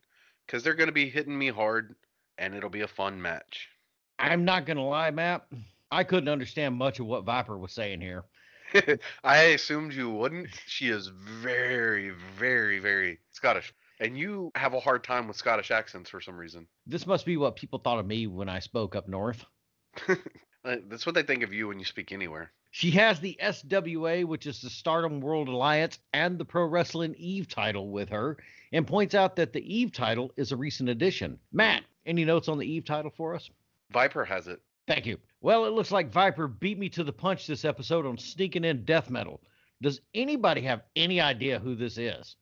because 0.46 0.62
they're 0.62 0.74
going 0.74 0.88
to 0.88 0.92
be 0.92 1.08
hitting 1.08 1.36
me 1.36 1.48
hard, 1.48 1.94
and 2.38 2.54
it'll 2.54 2.70
be 2.70 2.82
a 2.82 2.88
fun 2.88 3.20
match. 3.20 3.68
I'm 4.18 4.44
not 4.44 4.66
going 4.66 4.76
to 4.76 4.82
lie, 4.82 5.10
Matt. 5.10 5.46
I 5.96 6.04
couldn't 6.04 6.28
understand 6.28 6.74
much 6.74 7.00
of 7.00 7.06
what 7.06 7.24
Viper 7.24 7.56
was 7.56 7.72
saying 7.72 8.02
here. 8.02 8.24
I 9.24 9.36
assumed 9.44 9.94
you 9.94 10.10
wouldn't. 10.10 10.50
She 10.66 10.90
is 10.90 11.06
very, 11.06 12.10
very, 12.38 12.80
very 12.80 13.18
Scottish. 13.32 13.72
And 13.98 14.18
you 14.18 14.52
have 14.56 14.74
a 14.74 14.80
hard 14.80 15.04
time 15.04 15.26
with 15.26 15.38
Scottish 15.38 15.70
accents 15.70 16.10
for 16.10 16.20
some 16.20 16.36
reason. 16.36 16.66
This 16.86 17.06
must 17.06 17.24
be 17.24 17.38
what 17.38 17.56
people 17.56 17.78
thought 17.78 17.98
of 17.98 18.06
me 18.06 18.26
when 18.26 18.46
I 18.46 18.58
spoke 18.58 18.94
up 18.94 19.08
north. 19.08 19.44
Uh, 20.64 20.78
That's 20.88 21.06
what 21.06 21.14
they 21.14 21.22
think 21.22 21.44
of 21.44 21.52
you 21.52 21.68
when 21.68 21.78
you 21.78 21.84
speak 21.84 22.10
anywhere. 22.10 22.50
She 22.72 22.90
has 22.90 23.20
the 23.20 23.38
SWA, 23.40 24.24
which 24.24 24.46
is 24.46 24.60
the 24.60 24.68
Stardom 24.68 25.20
World 25.20 25.46
Alliance, 25.46 26.00
and 26.12 26.36
the 26.36 26.44
Pro 26.44 26.64
Wrestling 26.64 27.14
Eve 27.16 27.46
title 27.46 27.88
with 27.88 28.08
her, 28.08 28.36
and 28.72 28.84
points 28.84 29.14
out 29.14 29.36
that 29.36 29.52
the 29.52 29.62
Eve 29.62 29.92
title 29.92 30.32
is 30.36 30.50
a 30.50 30.56
recent 30.56 30.88
addition. 30.88 31.38
Matt, 31.52 31.84
any 32.04 32.24
notes 32.24 32.48
on 32.48 32.58
the 32.58 32.66
Eve 32.66 32.84
title 32.84 33.12
for 33.16 33.36
us? 33.36 33.48
Viper 33.92 34.24
has 34.24 34.48
it. 34.48 34.60
Thank 34.86 35.04
you. 35.04 35.18
Well, 35.40 35.64
it 35.64 35.72
looks 35.72 35.90
like 35.90 36.12
Viper 36.12 36.46
beat 36.46 36.78
me 36.78 36.88
to 36.90 37.02
the 37.02 37.12
punch 37.12 37.46
this 37.46 37.64
episode 37.64 38.06
on 38.06 38.16
sneaking 38.16 38.64
in 38.64 38.84
death 38.84 39.10
metal. 39.10 39.40
Does 39.82 40.00
anybody 40.14 40.60
have 40.62 40.82
any 40.94 41.20
idea 41.20 41.58
who 41.58 41.74
this 41.74 41.98
is? 41.98 42.36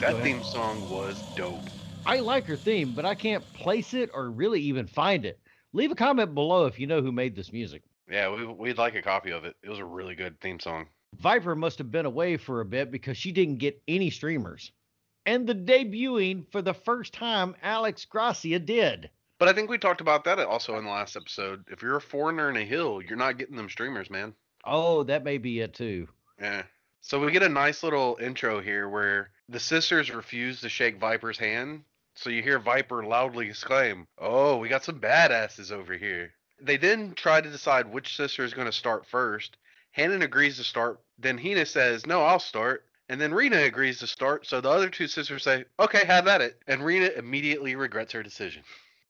That 0.00 0.22
theme 0.22 0.42
song 0.42 0.90
was 0.90 1.22
dope. 1.34 1.60
I 2.06 2.20
like 2.20 2.44
her 2.46 2.56
theme, 2.56 2.92
but 2.94 3.06
I 3.06 3.14
can't 3.14 3.44
place 3.54 3.94
it 3.94 4.10
or 4.12 4.30
really 4.30 4.60
even 4.60 4.86
find 4.86 5.24
it. 5.24 5.40
Leave 5.72 5.90
a 5.90 5.94
comment 5.94 6.34
below 6.34 6.66
if 6.66 6.78
you 6.78 6.86
know 6.86 7.00
who 7.00 7.10
made 7.10 7.34
this 7.34 7.52
music. 7.52 7.82
Yeah, 8.10 8.34
we, 8.34 8.44
we'd 8.46 8.78
like 8.78 8.94
a 8.94 9.02
copy 9.02 9.30
of 9.30 9.44
it. 9.44 9.56
It 9.62 9.70
was 9.70 9.78
a 9.78 9.84
really 9.84 10.14
good 10.14 10.38
theme 10.40 10.60
song. 10.60 10.86
Viper 11.18 11.54
must 11.54 11.78
have 11.78 11.90
been 11.90 12.06
away 12.06 12.36
for 12.36 12.60
a 12.60 12.64
bit 12.64 12.90
because 12.90 13.16
she 13.16 13.32
didn't 13.32 13.56
get 13.56 13.82
any 13.88 14.10
streamers. 14.10 14.72
And 15.26 15.46
the 15.46 15.54
debuting 15.54 16.50
for 16.52 16.60
the 16.60 16.74
first 16.74 17.14
time 17.14 17.56
Alex 17.62 18.04
Gracia 18.04 18.58
did. 18.58 19.08
But 19.38 19.48
I 19.48 19.52
think 19.52 19.70
we 19.70 19.78
talked 19.78 20.02
about 20.02 20.24
that 20.24 20.38
also 20.38 20.76
in 20.76 20.84
the 20.84 20.90
last 20.90 21.16
episode. 21.16 21.64
If 21.68 21.82
you're 21.82 21.96
a 21.96 22.00
foreigner 22.00 22.50
in 22.50 22.56
a 22.56 22.64
hill, 22.64 23.00
you're 23.00 23.16
not 23.16 23.38
getting 23.38 23.56
them 23.56 23.70
streamers, 23.70 24.10
man. 24.10 24.34
Oh, 24.64 25.02
that 25.04 25.24
may 25.24 25.38
be 25.38 25.60
it 25.60 25.74
too. 25.74 26.08
Yeah. 26.40 26.62
So 27.00 27.18
we 27.18 27.32
get 27.32 27.42
a 27.42 27.48
nice 27.48 27.82
little 27.82 28.18
intro 28.20 28.60
here 28.60 28.88
where 28.88 29.30
the 29.48 29.60
sisters 29.60 30.10
refuse 30.10 30.60
to 30.60 30.68
shake 30.68 30.98
Viper's 30.98 31.38
hand. 31.38 31.84
So 32.16 32.30
you 32.30 32.42
hear 32.42 32.58
Viper 32.58 33.04
loudly 33.04 33.48
exclaim, 33.48 34.06
Oh, 34.18 34.56
we 34.58 34.68
got 34.68 34.84
some 34.84 35.00
badasses 35.00 35.72
over 35.72 35.94
here. 35.94 36.32
They 36.60 36.76
then 36.76 37.14
try 37.14 37.40
to 37.40 37.50
decide 37.50 37.86
which 37.86 38.16
sister 38.16 38.44
is 38.44 38.54
going 38.54 38.66
to 38.66 38.72
start 38.72 39.06
first. 39.06 39.56
Hanan 39.92 40.22
agrees 40.22 40.56
to 40.56 40.64
start. 40.64 41.00
Then 41.18 41.38
Hina 41.38 41.66
says, 41.66 42.06
No, 42.06 42.22
I'll 42.22 42.38
start. 42.38 42.84
And 43.08 43.20
then 43.20 43.34
Rina 43.34 43.58
agrees 43.58 43.98
to 43.98 44.06
start. 44.06 44.46
So 44.46 44.60
the 44.60 44.70
other 44.70 44.88
two 44.88 45.08
sisters 45.08 45.42
say, 45.42 45.64
Okay, 45.78 46.06
have 46.06 46.28
at 46.28 46.40
it. 46.40 46.62
And 46.66 46.84
Rina 46.84 47.10
immediately 47.16 47.74
regrets 47.74 48.12
her 48.12 48.22
decision. 48.22 48.62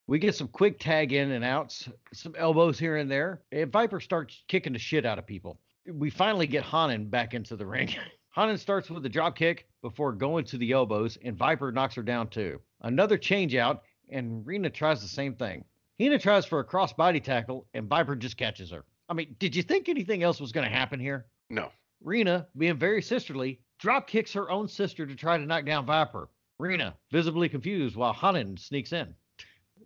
We 0.06 0.18
get 0.18 0.34
some 0.34 0.48
quick 0.48 0.78
tag 0.78 1.12
in 1.12 1.30
and 1.30 1.44
outs, 1.44 1.88
some 2.12 2.34
elbows 2.36 2.78
here 2.78 2.96
and 2.96 3.10
there. 3.10 3.42
And 3.52 3.70
Viper 3.70 4.00
starts 4.00 4.42
kicking 4.48 4.72
the 4.72 4.78
shit 4.78 5.06
out 5.06 5.18
of 5.18 5.26
people. 5.26 5.58
We 5.86 6.10
finally 6.10 6.46
get 6.46 6.64
Hanan 6.64 7.08
back 7.08 7.34
into 7.34 7.56
the 7.56 7.66
ring. 7.66 7.94
Hanan 8.34 8.58
starts 8.58 8.90
with 8.90 9.06
a 9.06 9.08
drop 9.08 9.36
kick 9.36 9.66
before 9.80 10.12
going 10.12 10.44
to 10.46 10.58
the 10.58 10.72
elbows, 10.72 11.16
and 11.22 11.36
Viper 11.36 11.70
knocks 11.70 11.94
her 11.94 12.02
down 12.02 12.28
too. 12.28 12.60
Another 12.84 13.16
change 13.16 13.54
out, 13.54 13.82
and 14.10 14.46
Rina 14.46 14.68
tries 14.68 15.00
the 15.00 15.08
same 15.08 15.34
thing. 15.34 15.64
Hina 15.98 16.18
tries 16.18 16.44
for 16.44 16.58
a 16.58 16.64
crossbody 16.64 17.22
tackle, 17.22 17.66
and 17.72 17.88
Viper 17.88 18.14
just 18.14 18.36
catches 18.36 18.70
her. 18.70 18.84
I 19.08 19.14
mean, 19.14 19.34
did 19.38 19.56
you 19.56 19.62
think 19.62 19.88
anything 19.88 20.22
else 20.22 20.38
was 20.38 20.52
going 20.52 20.68
to 20.68 20.76
happen 20.76 21.00
here? 21.00 21.24
No. 21.48 21.70
Rina, 22.02 22.46
being 22.58 22.76
very 22.76 23.00
sisterly, 23.00 23.58
drop 23.78 24.06
kicks 24.06 24.34
her 24.34 24.50
own 24.50 24.68
sister 24.68 25.06
to 25.06 25.14
try 25.14 25.38
to 25.38 25.46
knock 25.46 25.64
down 25.64 25.86
Viper. 25.86 26.28
Rina, 26.58 26.94
visibly 27.10 27.48
confused 27.48 27.96
while 27.96 28.12
Hanan 28.12 28.58
sneaks 28.58 28.92
in. 28.92 29.14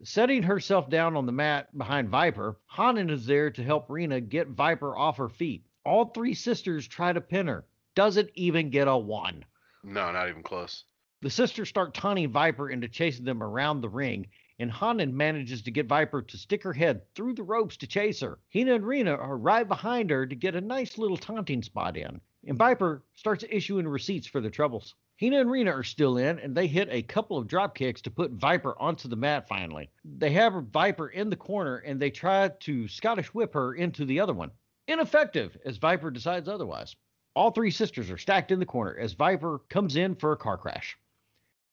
Setting 0.02 0.42
herself 0.42 0.90
down 0.90 1.16
on 1.16 1.24
the 1.24 1.30
mat 1.30 1.76
behind 1.78 2.08
Viper, 2.08 2.58
Hanan 2.66 3.10
is 3.10 3.26
there 3.26 3.52
to 3.52 3.62
help 3.62 3.88
Rina 3.88 4.20
get 4.20 4.48
Viper 4.48 4.96
off 4.96 5.18
her 5.18 5.28
feet. 5.28 5.64
All 5.84 6.06
three 6.06 6.34
sisters 6.34 6.88
try 6.88 7.12
to 7.12 7.20
pin 7.20 7.46
her. 7.46 7.64
Doesn't 7.94 8.30
even 8.34 8.70
get 8.70 8.88
a 8.88 8.96
one. 8.96 9.44
No, 9.84 10.10
not 10.10 10.28
even 10.28 10.42
close. 10.42 10.82
The 11.20 11.30
sisters 11.30 11.68
start 11.68 11.94
taunting 11.94 12.30
Viper 12.30 12.70
into 12.70 12.86
chasing 12.86 13.24
them 13.24 13.42
around 13.42 13.80
the 13.80 13.88
ring, 13.88 14.28
and 14.60 14.70
Hanan 14.70 15.16
manages 15.16 15.62
to 15.62 15.72
get 15.72 15.88
Viper 15.88 16.22
to 16.22 16.36
stick 16.38 16.62
her 16.62 16.72
head 16.72 17.12
through 17.16 17.34
the 17.34 17.42
ropes 17.42 17.76
to 17.78 17.88
chase 17.88 18.20
her. 18.20 18.38
Hina 18.54 18.76
and 18.76 18.86
Rina 18.86 19.16
are 19.16 19.36
right 19.36 19.66
behind 19.66 20.10
her 20.10 20.28
to 20.28 20.36
get 20.36 20.54
a 20.54 20.60
nice 20.60 20.96
little 20.96 21.16
taunting 21.16 21.64
spot 21.64 21.96
in, 21.96 22.20
and 22.46 22.56
Viper 22.56 23.02
starts 23.14 23.44
issuing 23.50 23.88
receipts 23.88 24.28
for 24.28 24.40
their 24.40 24.52
troubles. 24.52 24.94
Hina 25.20 25.40
and 25.40 25.50
Rina 25.50 25.72
are 25.72 25.82
still 25.82 26.18
in, 26.18 26.38
and 26.38 26.56
they 26.56 26.68
hit 26.68 26.88
a 26.88 27.02
couple 27.02 27.36
of 27.36 27.48
drop 27.48 27.74
kicks 27.74 28.00
to 28.02 28.12
put 28.12 28.30
Viper 28.30 28.80
onto 28.80 29.08
the 29.08 29.16
mat 29.16 29.48
finally. 29.48 29.90
They 30.04 30.30
have 30.30 30.68
Viper 30.70 31.08
in 31.08 31.30
the 31.30 31.36
corner, 31.36 31.78
and 31.78 31.98
they 31.98 32.10
try 32.10 32.48
to 32.48 32.86
Scottish 32.86 33.34
whip 33.34 33.54
her 33.54 33.74
into 33.74 34.04
the 34.04 34.20
other 34.20 34.34
one. 34.34 34.52
Ineffective, 34.86 35.56
as 35.64 35.78
Viper 35.78 36.12
decides 36.12 36.46
otherwise. 36.46 36.94
All 37.34 37.50
three 37.50 37.72
sisters 37.72 38.08
are 38.08 38.18
stacked 38.18 38.52
in 38.52 38.60
the 38.60 38.66
corner 38.66 38.96
as 38.96 39.14
Viper 39.14 39.62
comes 39.68 39.96
in 39.96 40.14
for 40.14 40.30
a 40.30 40.36
car 40.36 40.56
crash. 40.56 40.96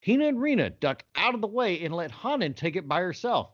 Hina 0.05 0.27
and 0.27 0.41
Rina 0.41 0.69
duck 0.69 1.03
out 1.15 1.35
of 1.35 1.41
the 1.41 1.47
way 1.47 1.83
and 1.83 1.93
let 1.95 2.11
Hanan 2.11 2.53
take 2.53 2.75
it 2.75 2.87
by 2.87 3.01
herself. 3.01 3.51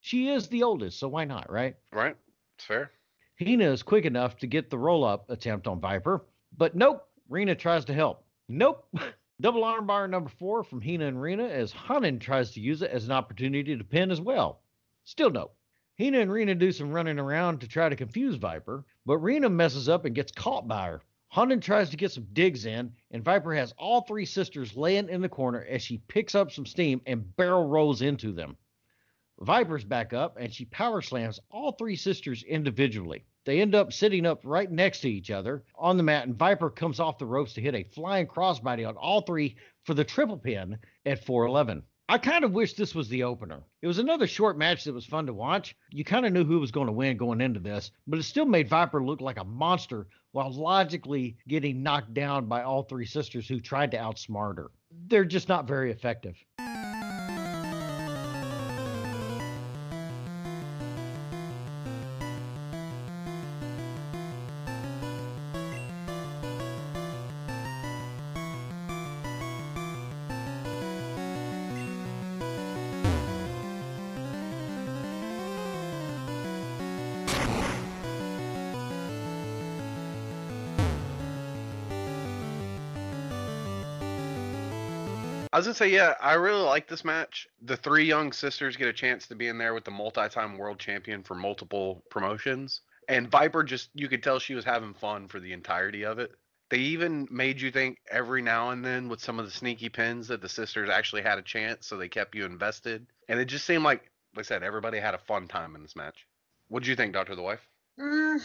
She 0.00 0.28
is 0.28 0.48
the 0.48 0.62
oldest, 0.62 0.98
so 0.98 1.08
why 1.08 1.24
not, 1.24 1.50
right? 1.50 1.76
Right? 1.92 2.16
It's 2.56 2.64
fair. 2.64 2.92
Hina 3.38 3.70
is 3.70 3.82
quick 3.82 4.04
enough 4.04 4.36
to 4.38 4.46
get 4.46 4.70
the 4.70 4.78
roll 4.78 5.04
up 5.04 5.30
attempt 5.30 5.66
on 5.66 5.80
Viper, 5.80 6.24
but 6.56 6.74
nope, 6.74 7.08
Rina 7.28 7.54
tries 7.54 7.84
to 7.86 7.94
help. 7.94 8.24
Nope. 8.48 8.88
Double 9.40 9.62
armbar 9.62 10.10
number 10.10 10.30
four 10.30 10.64
from 10.64 10.80
Hina 10.80 11.06
and 11.06 11.22
Rina 11.22 11.46
as 11.46 11.70
Hanan 11.70 12.18
tries 12.18 12.50
to 12.52 12.60
use 12.60 12.82
it 12.82 12.90
as 12.90 13.04
an 13.04 13.12
opportunity 13.12 13.76
to 13.76 13.84
pin 13.84 14.10
as 14.10 14.20
well. 14.20 14.62
Still 15.04 15.30
nope. 15.30 15.54
Hina 15.98 16.20
and 16.20 16.32
Rina 16.32 16.54
do 16.54 16.72
some 16.72 16.92
running 16.92 17.18
around 17.18 17.60
to 17.60 17.68
try 17.68 17.88
to 17.88 17.96
confuse 17.96 18.36
Viper, 18.36 18.84
but 19.06 19.18
Rina 19.18 19.48
messes 19.48 19.88
up 19.88 20.04
and 20.04 20.14
gets 20.14 20.32
caught 20.32 20.66
by 20.66 20.86
her. 20.86 21.02
Hanan 21.30 21.60
tries 21.60 21.90
to 21.90 21.96
get 21.96 22.10
some 22.10 22.26
digs 22.32 22.64
in, 22.64 22.92
and 23.10 23.22
Viper 23.22 23.54
has 23.54 23.72
all 23.76 24.00
three 24.00 24.24
sisters 24.24 24.76
laying 24.76 25.08
in 25.08 25.20
the 25.20 25.28
corner 25.28 25.64
as 25.64 25.82
she 25.82 25.98
picks 26.08 26.34
up 26.34 26.50
some 26.50 26.66
steam 26.66 27.02
and 27.06 27.36
barrel 27.36 27.66
rolls 27.68 28.02
into 28.02 28.32
them. 28.32 28.56
Viper's 29.40 29.84
back 29.84 30.12
up 30.12 30.36
and 30.38 30.52
she 30.52 30.64
power 30.64 31.00
slams 31.00 31.38
all 31.50 31.72
three 31.72 31.96
sisters 31.96 32.42
individually. 32.42 33.24
They 33.44 33.60
end 33.60 33.74
up 33.74 33.92
sitting 33.92 34.26
up 34.26 34.40
right 34.44 34.70
next 34.70 35.00
to 35.00 35.10
each 35.10 35.30
other 35.30 35.64
on 35.76 35.96
the 35.96 36.02
mat, 36.02 36.26
and 36.26 36.36
Viper 36.36 36.70
comes 36.70 36.98
off 36.98 37.18
the 37.18 37.26
ropes 37.26 37.52
to 37.54 37.60
hit 37.60 37.74
a 37.74 37.84
flying 37.84 38.26
crossbody 38.26 38.86
on 38.86 38.96
all 38.96 39.20
three 39.20 39.56
for 39.84 39.94
the 39.94 40.04
triple 40.04 40.38
pin 40.38 40.78
at 41.06 41.24
411. 41.24 41.82
I 42.10 42.16
kind 42.16 42.42
of 42.42 42.52
wish 42.52 42.72
this 42.72 42.94
was 42.94 43.10
the 43.10 43.24
opener. 43.24 43.60
It 43.82 43.86
was 43.86 43.98
another 43.98 44.26
short 44.26 44.56
match 44.56 44.84
that 44.84 44.94
was 44.94 45.04
fun 45.04 45.26
to 45.26 45.34
watch. 45.34 45.76
You 45.90 46.04
kind 46.04 46.24
of 46.24 46.32
knew 46.32 46.42
who 46.42 46.58
was 46.58 46.70
going 46.70 46.86
to 46.86 46.92
win 46.92 47.18
going 47.18 47.42
into 47.42 47.60
this, 47.60 47.90
but 48.06 48.18
it 48.18 48.22
still 48.22 48.46
made 48.46 48.66
Viper 48.66 49.04
look 49.04 49.20
like 49.20 49.38
a 49.38 49.44
monster 49.44 50.06
while 50.32 50.50
logically 50.50 51.36
getting 51.48 51.82
knocked 51.82 52.14
down 52.14 52.46
by 52.46 52.62
all 52.62 52.82
three 52.82 53.04
sisters 53.04 53.46
who 53.46 53.60
tried 53.60 53.90
to 53.90 53.98
outsmart 53.98 54.56
her. 54.56 54.70
They're 55.08 55.26
just 55.26 55.50
not 55.50 55.68
very 55.68 55.90
effective. 55.90 56.34
I 85.58 85.60
was 85.60 85.66
gonna 85.66 85.74
say, 85.74 85.90
yeah, 85.90 86.14
I 86.20 86.34
really 86.34 86.62
like 86.62 86.86
this 86.86 87.04
match. 87.04 87.48
The 87.62 87.76
three 87.76 88.04
young 88.04 88.30
sisters 88.30 88.76
get 88.76 88.86
a 88.86 88.92
chance 88.92 89.26
to 89.26 89.34
be 89.34 89.48
in 89.48 89.58
there 89.58 89.74
with 89.74 89.84
the 89.84 89.90
multi-time 89.90 90.56
world 90.56 90.78
champion 90.78 91.24
for 91.24 91.34
multiple 91.34 92.04
promotions, 92.10 92.82
and 93.08 93.28
Viper 93.28 93.64
just 93.64 93.90
you 93.92 94.06
could 94.06 94.22
tell 94.22 94.38
she 94.38 94.54
was 94.54 94.64
having 94.64 94.94
fun 94.94 95.26
for 95.26 95.40
the 95.40 95.52
entirety 95.52 96.04
of 96.04 96.20
it. 96.20 96.30
They 96.68 96.78
even 96.78 97.26
made 97.28 97.60
you 97.60 97.72
think 97.72 97.98
every 98.08 98.40
now 98.40 98.70
and 98.70 98.84
then 98.84 99.08
with 99.08 99.20
some 99.20 99.40
of 99.40 99.46
the 99.46 99.50
sneaky 99.50 99.88
pins 99.88 100.28
that 100.28 100.40
the 100.40 100.48
sisters 100.48 100.90
actually 100.90 101.22
had 101.22 101.38
a 101.38 101.42
chance, 101.42 101.88
so 101.88 101.96
they 101.96 102.08
kept 102.08 102.36
you 102.36 102.44
invested. 102.44 103.04
And 103.28 103.40
it 103.40 103.46
just 103.46 103.66
seemed 103.66 103.82
like, 103.82 104.12
like 104.36 104.46
I 104.46 104.46
said, 104.46 104.62
everybody 104.62 105.00
had 105.00 105.14
a 105.14 105.18
fun 105.18 105.48
time 105.48 105.74
in 105.74 105.82
this 105.82 105.96
match. 105.96 106.24
What 106.68 106.84
did 106.84 106.88
you 106.88 106.94
think, 106.94 107.14
Doctor 107.14 107.34
the 107.34 107.42
Wife? 107.42 107.66
Mm, 107.98 108.40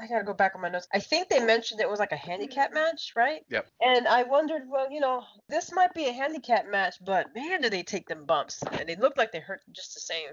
I 0.00 0.06
gotta 0.06 0.24
go 0.24 0.34
back 0.34 0.54
on 0.54 0.60
my 0.60 0.68
notes. 0.68 0.88
I 0.92 0.98
think 0.98 1.28
they 1.28 1.40
mentioned 1.40 1.80
it 1.80 1.88
was 1.88 2.00
like 2.00 2.12
a 2.12 2.16
handicap 2.16 2.72
match, 2.72 3.12
right? 3.16 3.44
Yep. 3.48 3.66
And 3.80 4.08
I 4.08 4.24
wondered, 4.24 4.62
well, 4.68 4.90
you 4.90 5.00
know, 5.00 5.24
this 5.48 5.72
might 5.72 5.94
be 5.94 6.06
a 6.06 6.12
handicap 6.12 6.68
match, 6.68 6.96
but 7.04 7.34
man, 7.34 7.60
do 7.60 7.70
they 7.70 7.82
take 7.82 8.08
them 8.08 8.24
bumps? 8.24 8.62
And 8.72 8.88
they 8.88 8.96
looked 8.96 9.18
like 9.18 9.32
they 9.32 9.40
hurt 9.40 9.62
just 9.72 9.94
the 9.94 10.00
same. 10.00 10.30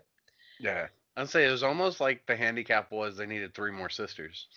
Yeah, 0.59 0.87
I'd 1.15 1.29
say 1.29 1.47
it 1.47 1.51
was 1.51 1.63
almost 1.63 1.99
like 1.99 2.25
the 2.25 2.35
handicap 2.35 2.91
was 2.91 3.17
they 3.17 3.25
needed 3.25 3.53
three 3.53 3.71
more 3.71 3.89
sisters. 3.89 4.47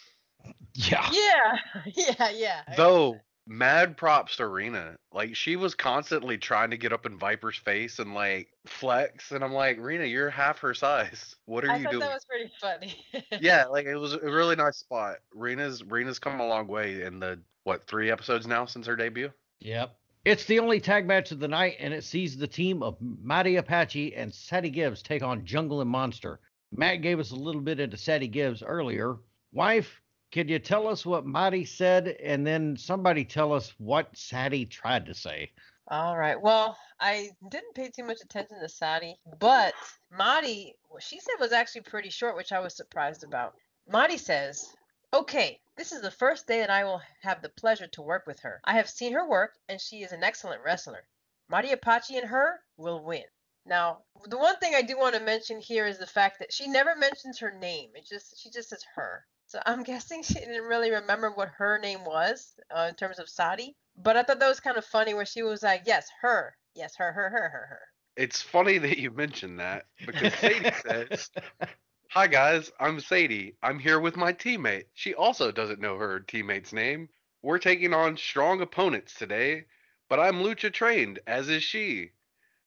Yeah. 0.74 1.10
Yeah, 1.12 1.82
yeah, 1.94 2.30
yeah. 2.30 2.62
Though 2.76 3.20
mad 3.48 3.96
props 3.96 4.36
to 4.36 4.46
Rina. 4.46 4.96
Like 5.12 5.34
she 5.34 5.56
was 5.56 5.74
constantly 5.74 6.36
trying 6.38 6.70
to 6.70 6.76
get 6.76 6.92
up 6.92 7.06
in 7.06 7.18
Viper's 7.18 7.56
face 7.56 7.98
and 7.98 8.14
like 8.14 8.48
flex, 8.66 9.32
and 9.32 9.42
I'm 9.42 9.52
like, 9.52 9.78
Rina, 9.80 10.04
you're 10.04 10.30
half 10.30 10.58
her 10.58 10.74
size. 10.74 11.34
What 11.46 11.64
are 11.64 11.72
I 11.72 11.76
you 11.78 11.84
thought 11.84 11.90
doing? 11.92 12.00
that 12.00 12.14
was 12.14 12.24
pretty 12.26 12.52
funny. 12.60 13.04
yeah, 13.40 13.64
like 13.70 13.86
it 13.86 13.96
was 13.96 14.12
a 14.12 14.18
really 14.20 14.54
nice 14.54 14.76
spot. 14.76 15.16
Rina's 15.34 15.82
Rina's 15.82 16.18
come 16.18 16.38
a 16.38 16.46
long 16.46 16.68
way 16.68 17.02
in 17.02 17.18
the 17.18 17.40
what 17.64 17.86
three 17.86 18.10
episodes 18.10 18.46
now 18.46 18.66
since 18.66 18.86
her 18.86 18.96
debut. 18.96 19.30
Yep. 19.60 19.96
It's 20.24 20.44
the 20.44 20.58
only 20.58 20.80
tag 20.80 21.06
match 21.06 21.32
of 21.32 21.38
the 21.38 21.48
night, 21.48 21.76
and 21.80 21.94
it 21.94 22.04
sees 22.04 22.36
the 22.36 22.46
team 22.46 22.82
of 22.82 22.96
Mighty 23.00 23.56
Apache 23.56 24.14
and 24.14 24.34
Sadie 24.34 24.68
Gibbs 24.68 25.00
take 25.00 25.22
on 25.22 25.44
Jungle 25.46 25.80
and 25.80 25.88
Monster. 25.88 26.40
Matt 26.70 27.00
gave 27.00 27.18
us 27.18 27.30
a 27.30 27.36
little 27.36 27.62
bit 27.62 27.80
into 27.80 27.96
Sadie 27.96 28.28
Gibbs 28.28 28.62
earlier. 28.62 29.16
Wife, 29.52 30.02
can 30.30 30.48
you 30.48 30.58
tell 30.58 30.88
us 30.88 31.06
what 31.06 31.26
Mighty 31.26 31.64
said, 31.64 32.08
and 32.08 32.46
then 32.46 32.76
somebody 32.76 33.24
tell 33.24 33.52
us 33.52 33.74
what 33.78 34.16
Sadie 34.16 34.66
tried 34.66 35.06
to 35.06 35.14
say? 35.14 35.52
All 35.88 36.16
right. 36.16 36.40
Well, 36.40 36.76
I 37.00 37.30
didn't 37.48 37.74
pay 37.74 37.90
too 37.90 38.04
much 38.04 38.20
attention 38.22 38.60
to 38.60 38.68
Sadie, 38.68 39.18
but 39.40 39.74
Madi, 40.10 40.74
what 40.88 41.02
she 41.02 41.18
said 41.18 41.36
was 41.40 41.52
actually 41.52 41.82
pretty 41.82 42.10
short, 42.10 42.36
which 42.36 42.52
I 42.52 42.60
was 42.60 42.76
surprised 42.76 43.24
about. 43.24 43.54
Madi 43.88 44.18
says, 44.18 44.74
Okay, 45.14 45.60
this 45.76 45.92
is 45.92 46.02
the 46.02 46.10
first 46.10 46.46
day 46.46 46.60
that 46.60 46.68
I 46.68 46.84
will 46.84 47.00
have 47.22 47.40
the 47.40 47.48
pleasure 47.48 47.86
to 47.86 48.02
work 48.02 48.26
with 48.26 48.40
her. 48.40 48.60
I 48.64 48.74
have 48.74 48.90
seen 48.90 49.14
her 49.14 49.26
work, 49.26 49.54
and 49.68 49.80
she 49.80 50.02
is 50.02 50.12
an 50.12 50.22
excellent 50.22 50.62
wrestler. 50.62 51.08
Mary 51.48 51.72
Apache 51.72 52.18
and 52.18 52.28
her 52.28 52.60
will 52.76 53.02
win. 53.02 53.24
Now, 53.64 54.04
the 54.26 54.36
one 54.36 54.58
thing 54.58 54.74
I 54.74 54.82
do 54.82 54.98
want 54.98 55.14
to 55.14 55.20
mention 55.22 55.60
here 55.60 55.86
is 55.86 55.96
the 55.96 56.06
fact 56.06 56.38
that 56.40 56.52
she 56.52 56.68
never 56.68 56.94
mentions 56.94 57.38
her 57.38 57.50
name. 57.50 57.92
It 57.94 58.06
just 58.06 58.38
she 58.38 58.50
just 58.50 58.68
says 58.68 58.84
her. 58.94 59.24
So 59.48 59.60
I'm 59.66 59.82
guessing 59.92 60.22
she 60.22 60.34
didn't 60.34 60.64
really 60.64 60.90
remember 60.90 61.30
what 61.30 61.48
her 61.56 61.78
name 61.78 62.04
was 62.04 62.54
uh, 62.70 62.86
in 62.88 62.94
terms 62.94 63.18
of 63.18 63.28
Sadie. 63.28 63.74
But 63.96 64.16
I 64.16 64.22
thought 64.22 64.38
that 64.38 64.48
was 64.48 64.60
kind 64.60 64.76
of 64.76 64.84
funny 64.84 65.14
where 65.14 65.26
she 65.26 65.42
was 65.42 65.62
like, 65.62 65.82
yes, 65.86 66.08
her. 66.20 66.54
Yes, 66.74 66.94
her, 66.96 67.10
her, 67.10 67.28
her, 67.28 67.48
her, 67.48 67.66
her. 67.68 67.80
It's 68.16 68.40
funny 68.40 68.78
that 68.78 68.98
you 68.98 69.10
mentioned 69.10 69.58
that 69.58 69.86
because 70.06 70.34
Sadie 70.34 70.70
says, 70.86 71.30
Hi 72.10 72.26
guys, 72.26 72.70
I'm 72.80 73.00
Sadie. 73.00 73.54
I'm 73.62 73.78
here 73.78 74.00
with 74.00 74.16
my 74.16 74.32
teammate. 74.32 74.84
She 74.94 75.14
also 75.14 75.52
doesn't 75.52 75.80
know 75.80 75.98
her 75.98 76.20
teammate's 76.20 76.72
name. 76.72 77.08
We're 77.42 77.58
taking 77.58 77.92
on 77.92 78.16
strong 78.16 78.60
opponents 78.60 79.14
today, 79.14 79.66
but 80.08 80.18
I'm 80.18 80.36
lucha 80.36 80.72
trained, 80.72 81.20
as 81.26 81.48
is 81.48 81.62
she. 81.62 82.12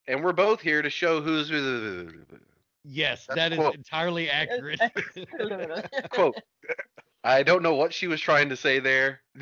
And 0.07 0.23
we're 0.23 0.33
both 0.33 0.61
here 0.61 0.81
to 0.81 0.89
show 0.89 1.21
who's 1.21 1.49
Yes, 2.83 3.25
That's 3.27 3.35
that 3.37 3.51
a 3.51 3.55
is 3.55 3.59
quote. 3.59 3.75
entirely 3.75 4.29
accurate. 4.29 4.79
quote. 6.11 6.35
I 7.23 7.43
don't 7.43 7.61
know 7.61 7.75
what 7.75 7.93
she 7.93 8.07
was 8.07 8.19
trying 8.19 8.49
to 8.49 8.55
say 8.55 8.79
there. 8.79 9.21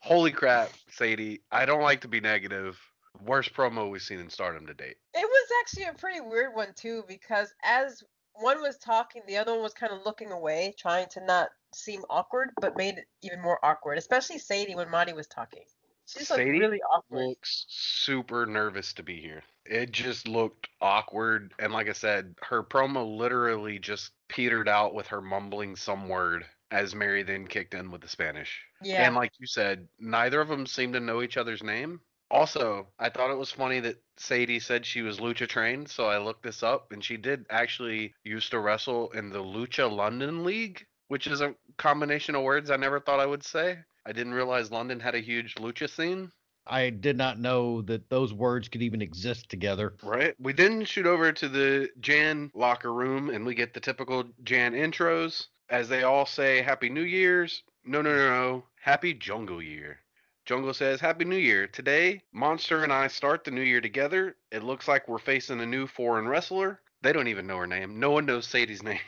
Holy 0.00 0.30
crap, 0.32 0.70
Sadie. 0.90 1.42
I 1.52 1.66
don't 1.66 1.82
like 1.82 2.00
to 2.02 2.08
be 2.08 2.20
negative. 2.20 2.78
Worst 3.22 3.52
promo 3.52 3.90
we've 3.90 4.00
seen 4.00 4.20
in 4.20 4.30
Stardom 4.30 4.66
to 4.66 4.72
date. 4.72 4.96
It 5.12 5.28
was 5.28 5.48
actually 5.60 5.84
a 5.84 5.92
pretty 5.92 6.20
weird 6.20 6.54
one 6.54 6.72
too 6.74 7.04
because 7.06 7.52
as 7.62 8.02
one 8.32 8.62
was 8.62 8.78
talking, 8.78 9.20
the 9.26 9.36
other 9.36 9.52
one 9.52 9.62
was 9.62 9.74
kind 9.74 9.92
of 9.92 10.00
looking 10.06 10.32
away, 10.32 10.74
trying 10.78 11.08
to 11.10 11.24
not 11.26 11.50
seem 11.74 12.02
awkward, 12.08 12.50
but 12.60 12.76
made 12.76 12.96
it 12.96 13.04
even 13.22 13.42
more 13.42 13.58
awkward. 13.62 13.98
Especially 13.98 14.38
Sadie 14.38 14.74
when 14.74 14.90
Marty 14.90 15.12
was 15.12 15.26
talking. 15.26 15.64
She's 16.06 16.30
like 16.30 16.38
Sadie 16.38 16.58
really 16.58 16.82
awkward. 16.82 17.28
looks 17.28 17.66
super 17.68 18.46
nervous 18.46 18.92
to 18.94 19.02
be 19.02 19.20
here. 19.20 19.42
It 19.64 19.92
just 19.92 20.26
looked 20.26 20.68
awkward, 20.80 21.54
and 21.58 21.72
like 21.72 21.88
I 21.88 21.92
said, 21.92 22.34
her 22.42 22.62
promo 22.62 23.16
literally 23.16 23.78
just 23.78 24.10
petered 24.28 24.68
out 24.68 24.94
with 24.94 25.06
her 25.08 25.20
mumbling 25.20 25.76
some 25.76 26.08
word 26.08 26.44
as 26.70 26.94
Mary 26.94 27.22
then 27.22 27.46
kicked 27.46 27.74
in 27.74 27.90
with 27.90 28.00
the 28.00 28.08
Spanish. 28.08 28.60
Yeah. 28.82 29.06
And 29.06 29.14
like 29.14 29.32
you 29.38 29.46
said, 29.46 29.86
neither 29.98 30.40
of 30.40 30.48
them 30.48 30.66
seemed 30.66 30.94
to 30.94 31.00
know 31.00 31.22
each 31.22 31.36
other's 31.36 31.62
name. 31.62 32.00
Also, 32.30 32.86
I 32.98 33.08
thought 33.08 33.32
it 33.32 33.38
was 33.38 33.50
funny 33.50 33.80
that 33.80 34.00
Sadie 34.16 34.60
said 34.60 34.86
she 34.86 35.02
was 35.02 35.18
lucha 35.18 35.48
trained, 35.48 35.88
so 35.88 36.06
I 36.06 36.18
looked 36.18 36.44
this 36.44 36.62
up, 36.62 36.92
and 36.92 37.02
she 37.04 37.16
did 37.16 37.44
actually 37.50 38.14
used 38.22 38.52
to 38.52 38.60
wrestle 38.60 39.10
in 39.12 39.30
the 39.30 39.42
Lucha 39.42 39.90
London 39.90 40.44
League, 40.44 40.86
which 41.08 41.26
is 41.26 41.40
a 41.40 41.56
combination 41.76 42.36
of 42.36 42.42
words 42.42 42.70
I 42.70 42.76
never 42.76 43.00
thought 43.00 43.18
I 43.18 43.26
would 43.26 43.42
say. 43.42 43.78
I 44.06 44.12
didn't 44.12 44.34
realize 44.34 44.70
London 44.70 45.00
had 45.00 45.14
a 45.14 45.20
huge 45.20 45.54
lucha 45.56 45.88
scene. 45.88 46.32
I 46.66 46.90
did 46.90 47.16
not 47.16 47.38
know 47.38 47.82
that 47.82 48.08
those 48.10 48.32
words 48.32 48.68
could 48.68 48.82
even 48.82 49.02
exist 49.02 49.48
together. 49.48 49.94
Right. 50.02 50.34
We 50.38 50.52
then 50.52 50.84
shoot 50.84 51.06
over 51.06 51.32
to 51.32 51.48
the 51.48 51.88
Jan 52.00 52.50
locker 52.54 52.92
room 52.92 53.30
and 53.30 53.44
we 53.44 53.54
get 53.54 53.74
the 53.74 53.80
typical 53.80 54.24
Jan 54.44 54.72
intros 54.72 55.46
as 55.68 55.88
they 55.88 56.02
all 56.02 56.26
say 56.26 56.62
Happy 56.62 56.88
New 56.88 57.02
Year's. 57.02 57.62
No, 57.84 58.02
no, 58.02 58.14
no, 58.14 58.28
no. 58.30 58.64
Happy 58.80 59.14
Jungle 59.14 59.62
Year. 59.62 59.98
Jungle 60.44 60.74
says, 60.74 61.00
Happy 61.00 61.24
New 61.24 61.36
Year. 61.36 61.66
Today, 61.66 62.22
Monster 62.32 62.82
and 62.82 62.92
I 62.92 63.06
start 63.06 63.44
the 63.44 63.50
new 63.50 63.62
year 63.62 63.80
together. 63.80 64.36
It 64.50 64.62
looks 64.62 64.88
like 64.88 65.06
we're 65.06 65.18
facing 65.18 65.60
a 65.60 65.66
new 65.66 65.86
foreign 65.86 66.26
wrestler. 66.26 66.80
They 67.02 67.12
don't 67.12 67.28
even 67.28 67.46
know 67.46 67.58
her 67.58 67.66
name. 67.66 68.00
No 68.00 68.10
one 68.10 68.26
knows 68.26 68.46
Sadie's 68.46 68.82
name. 68.84 68.98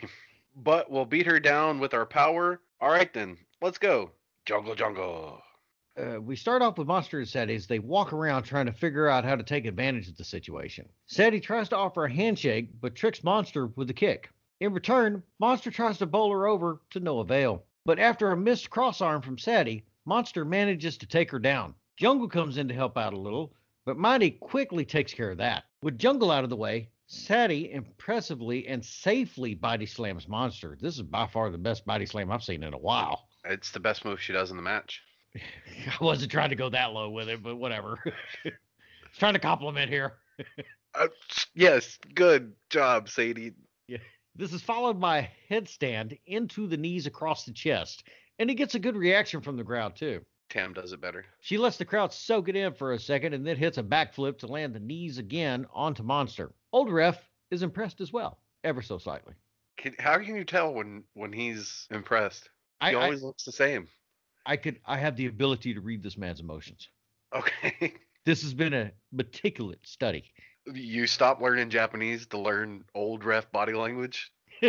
but 0.55 0.89
we'll 0.89 1.05
beat 1.05 1.25
her 1.27 1.39
down 1.39 1.79
with 1.79 1.93
our 1.93 2.05
power. 2.05 2.61
All 2.79 2.89
right, 2.89 3.13
then. 3.13 3.37
Let's 3.61 3.77
go. 3.77 4.11
Jungle, 4.45 4.75
jungle. 4.75 5.41
Uh, 5.97 6.19
we 6.19 6.35
start 6.35 6.61
off 6.61 6.77
with 6.77 6.87
Monster 6.87 7.19
and 7.19 7.27
Sadie 7.27 7.55
as 7.55 7.65
they 7.65 7.79
walk 7.79 8.11
around 8.11 8.43
trying 8.43 8.65
to 8.65 8.73
figure 8.73 9.07
out 9.07 9.23
how 9.23 9.37
to 9.37 9.43
take 9.43 9.65
advantage 9.65 10.09
of 10.09 10.17
the 10.17 10.23
situation. 10.25 10.89
Sadie 11.05 11.39
tries 11.39 11.69
to 11.69 11.77
offer 11.77 12.03
a 12.03 12.11
handshake, 12.13 12.69
but 12.81 12.93
tricks 12.93 13.23
Monster 13.23 13.67
with 13.67 13.89
a 13.89 13.93
kick. 13.93 14.29
In 14.59 14.73
return, 14.73 15.23
Monster 15.39 15.71
tries 15.71 15.97
to 15.99 16.05
bowl 16.05 16.31
her 16.31 16.47
over 16.47 16.81
to 16.89 16.99
no 16.99 17.19
avail. 17.19 17.63
But 17.85 17.99
after 17.99 18.31
a 18.31 18.37
missed 18.37 18.69
crossarm 18.69 19.23
from 19.23 19.37
Sadie, 19.37 19.85
Monster 20.05 20.43
manages 20.43 20.97
to 20.97 21.07
take 21.07 21.31
her 21.31 21.39
down. 21.39 21.73
Jungle 21.95 22.27
comes 22.27 22.57
in 22.57 22.67
to 22.67 22.73
help 22.73 22.97
out 22.97 23.13
a 23.13 23.19
little, 23.19 23.53
but 23.85 23.97
Mighty 23.97 24.31
quickly 24.31 24.83
takes 24.83 25.13
care 25.13 25.31
of 25.31 25.37
that. 25.37 25.63
With 25.83 25.97
Jungle 25.97 26.31
out 26.31 26.43
of 26.43 26.49
the 26.49 26.57
way, 26.57 26.89
Sadie 27.07 27.71
impressively 27.71 28.67
and 28.67 28.83
safely 28.83 29.53
body 29.53 29.85
slams 29.85 30.27
Monster. 30.27 30.77
This 30.81 30.95
is 30.95 31.03
by 31.03 31.27
far 31.27 31.49
the 31.49 31.57
best 31.57 31.85
body 31.85 32.05
slam 32.05 32.29
I've 32.29 32.43
seen 32.43 32.63
in 32.63 32.73
a 32.73 32.77
while. 32.77 33.27
It's 33.45 33.71
the 33.71 33.79
best 33.79 34.05
move 34.05 34.21
she 34.21 34.33
does 34.33 34.51
in 34.51 34.57
the 34.57 34.63
match. 34.63 35.01
I 35.35 36.03
wasn't 36.03 36.31
trying 36.31 36.49
to 36.49 36.55
go 36.55 36.69
that 36.69 36.93
low 36.93 37.09
with 37.09 37.29
it, 37.29 37.43
but 37.43 37.57
whatever. 37.57 37.99
Just 38.43 39.19
trying 39.19 39.33
to 39.33 39.39
compliment 39.39 39.89
here. 39.89 40.13
Uh, 40.95 41.07
yes, 41.55 41.97
good 42.13 42.53
job, 42.69 43.09
Sadie. 43.09 43.53
Yeah. 43.87 43.97
This 44.35 44.53
is 44.53 44.61
followed 44.61 45.01
by 45.01 45.17
a 45.17 45.27
headstand 45.51 46.19
into 46.27 46.67
the 46.67 46.77
knees 46.77 47.07
across 47.07 47.45
the 47.45 47.51
chest, 47.51 48.03
and 48.37 48.47
it 48.51 48.53
gets 48.53 48.75
a 48.75 48.79
good 48.79 48.95
reaction 48.95 49.41
from 49.41 49.57
the 49.57 49.63
crowd 49.63 49.95
too. 49.95 50.23
Tam 50.49 50.71
does 50.71 50.93
it 50.93 51.01
better. 51.01 51.25
She 51.39 51.57
lets 51.57 51.77
the 51.77 51.85
crowd 51.85 52.13
soak 52.13 52.47
it 52.47 52.55
in 52.55 52.73
for 52.73 52.93
a 52.93 52.99
second 52.99 53.33
and 53.33 53.43
then 53.43 53.57
hits 53.57 53.79
a 53.79 53.83
backflip 53.83 54.37
to 54.37 54.45
land 54.47 54.75
the 54.75 54.79
knees 54.79 55.17
again 55.17 55.65
onto 55.73 56.03
Monster. 56.03 56.51
Old 56.71 56.91
Ref 56.91 57.19
is 57.49 57.63
impressed 57.63 58.01
as 58.01 58.13
well, 58.13 58.37
ever 58.63 58.83
so 58.83 58.99
slightly. 58.99 59.33
Can, 59.77 59.95
how 59.97 60.19
can 60.19 60.35
you 60.35 60.43
tell 60.43 60.71
when 60.75 61.03
when 61.15 61.33
he's 61.33 61.87
impressed? 61.89 62.49
He 62.89 62.95
I, 62.95 62.99
I, 62.99 63.03
always 63.03 63.23
looks 63.23 63.43
the 63.43 63.51
same. 63.51 63.87
I 64.45 64.57
could 64.57 64.79
I 64.85 64.97
have 64.97 65.15
the 65.15 65.27
ability 65.27 65.73
to 65.73 65.81
read 65.81 66.03
this 66.03 66.17
man's 66.17 66.39
emotions. 66.39 66.89
Okay. 67.35 67.93
This 68.25 68.41
has 68.43 68.53
been 68.53 68.73
a 68.73 68.89
meticulous 69.11 69.79
study. 69.83 70.31
you 70.73 71.07
stop 71.07 71.41
learning 71.41 71.69
Japanese 71.69 72.25
to 72.27 72.37
learn 72.37 72.85
old 72.95 73.25
ref 73.25 73.51
body 73.51 73.73
language. 73.73 74.31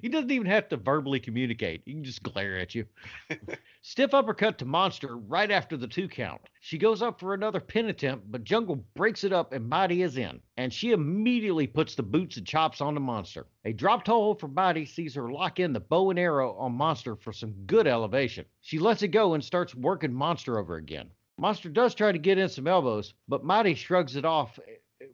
he 0.00 0.08
doesn't 0.08 0.30
even 0.30 0.46
have 0.46 0.68
to 0.68 0.76
verbally 0.76 1.20
communicate. 1.20 1.82
He 1.84 1.92
can 1.92 2.04
just 2.04 2.22
glare 2.22 2.58
at 2.58 2.74
you. 2.74 2.86
Stiff 3.82 4.14
uppercut 4.14 4.58
to 4.58 4.64
Monster 4.64 5.16
right 5.16 5.50
after 5.50 5.76
the 5.76 5.86
two 5.86 6.08
count. 6.08 6.40
She 6.60 6.78
goes 6.78 7.02
up 7.02 7.20
for 7.20 7.34
another 7.34 7.60
pin 7.60 7.88
attempt, 7.88 8.30
but 8.30 8.44
Jungle 8.44 8.84
breaks 8.94 9.24
it 9.24 9.32
up 9.32 9.52
and 9.52 9.68
Mighty 9.68 10.02
is 10.02 10.16
in. 10.16 10.40
And 10.56 10.72
she 10.72 10.92
immediately 10.92 11.66
puts 11.66 11.94
the 11.94 12.02
boots 12.02 12.36
and 12.36 12.46
chops 12.46 12.80
on 12.80 12.94
the 12.94 13.00
Monster. 13.00 13.46
A 13.64 13.72
drop 13.72 14.04
toe 14.04 14.14
hold 14.14 14.40
from 14.40 14.54
Mighty 14.54 14.86
sees 14.86 15.14
her 15.14 15.30
lock 15.30 15.60
in 15.60 15.72
the 15.72 15.80
bow 15.80 16.10
and 16.10 16.18
arrow 16.18 16.54
on 16.54 16.72
Monster 16.72 17.16
for 17.16 17.32
some 17.32 17.52
good 17.66 17.86
elevation. 17.86 18.44
She 18.60 18.78
lets 18.78 19.02
it 19.02 19.08
go 19.08 19.34
and 19.34 19.44
starts 19.44 19.74
working 19.74 20.12
Monster 20.12 20.58
over 20.58 20.76
again. 20.76 21.10
Monster 21.38 21.68
does 21.68 21.94
try 21.94 22.12
to 22.12 22.18
get 22.18 22.38
in 22.38 22.48
some 22.48 22.68
elbows, 22.68 23.14
but 23.26 23.44
Mighty 23.44 23.74
shrugs 23.74 24.16
it 24.16 24.24
off 24.24 24.58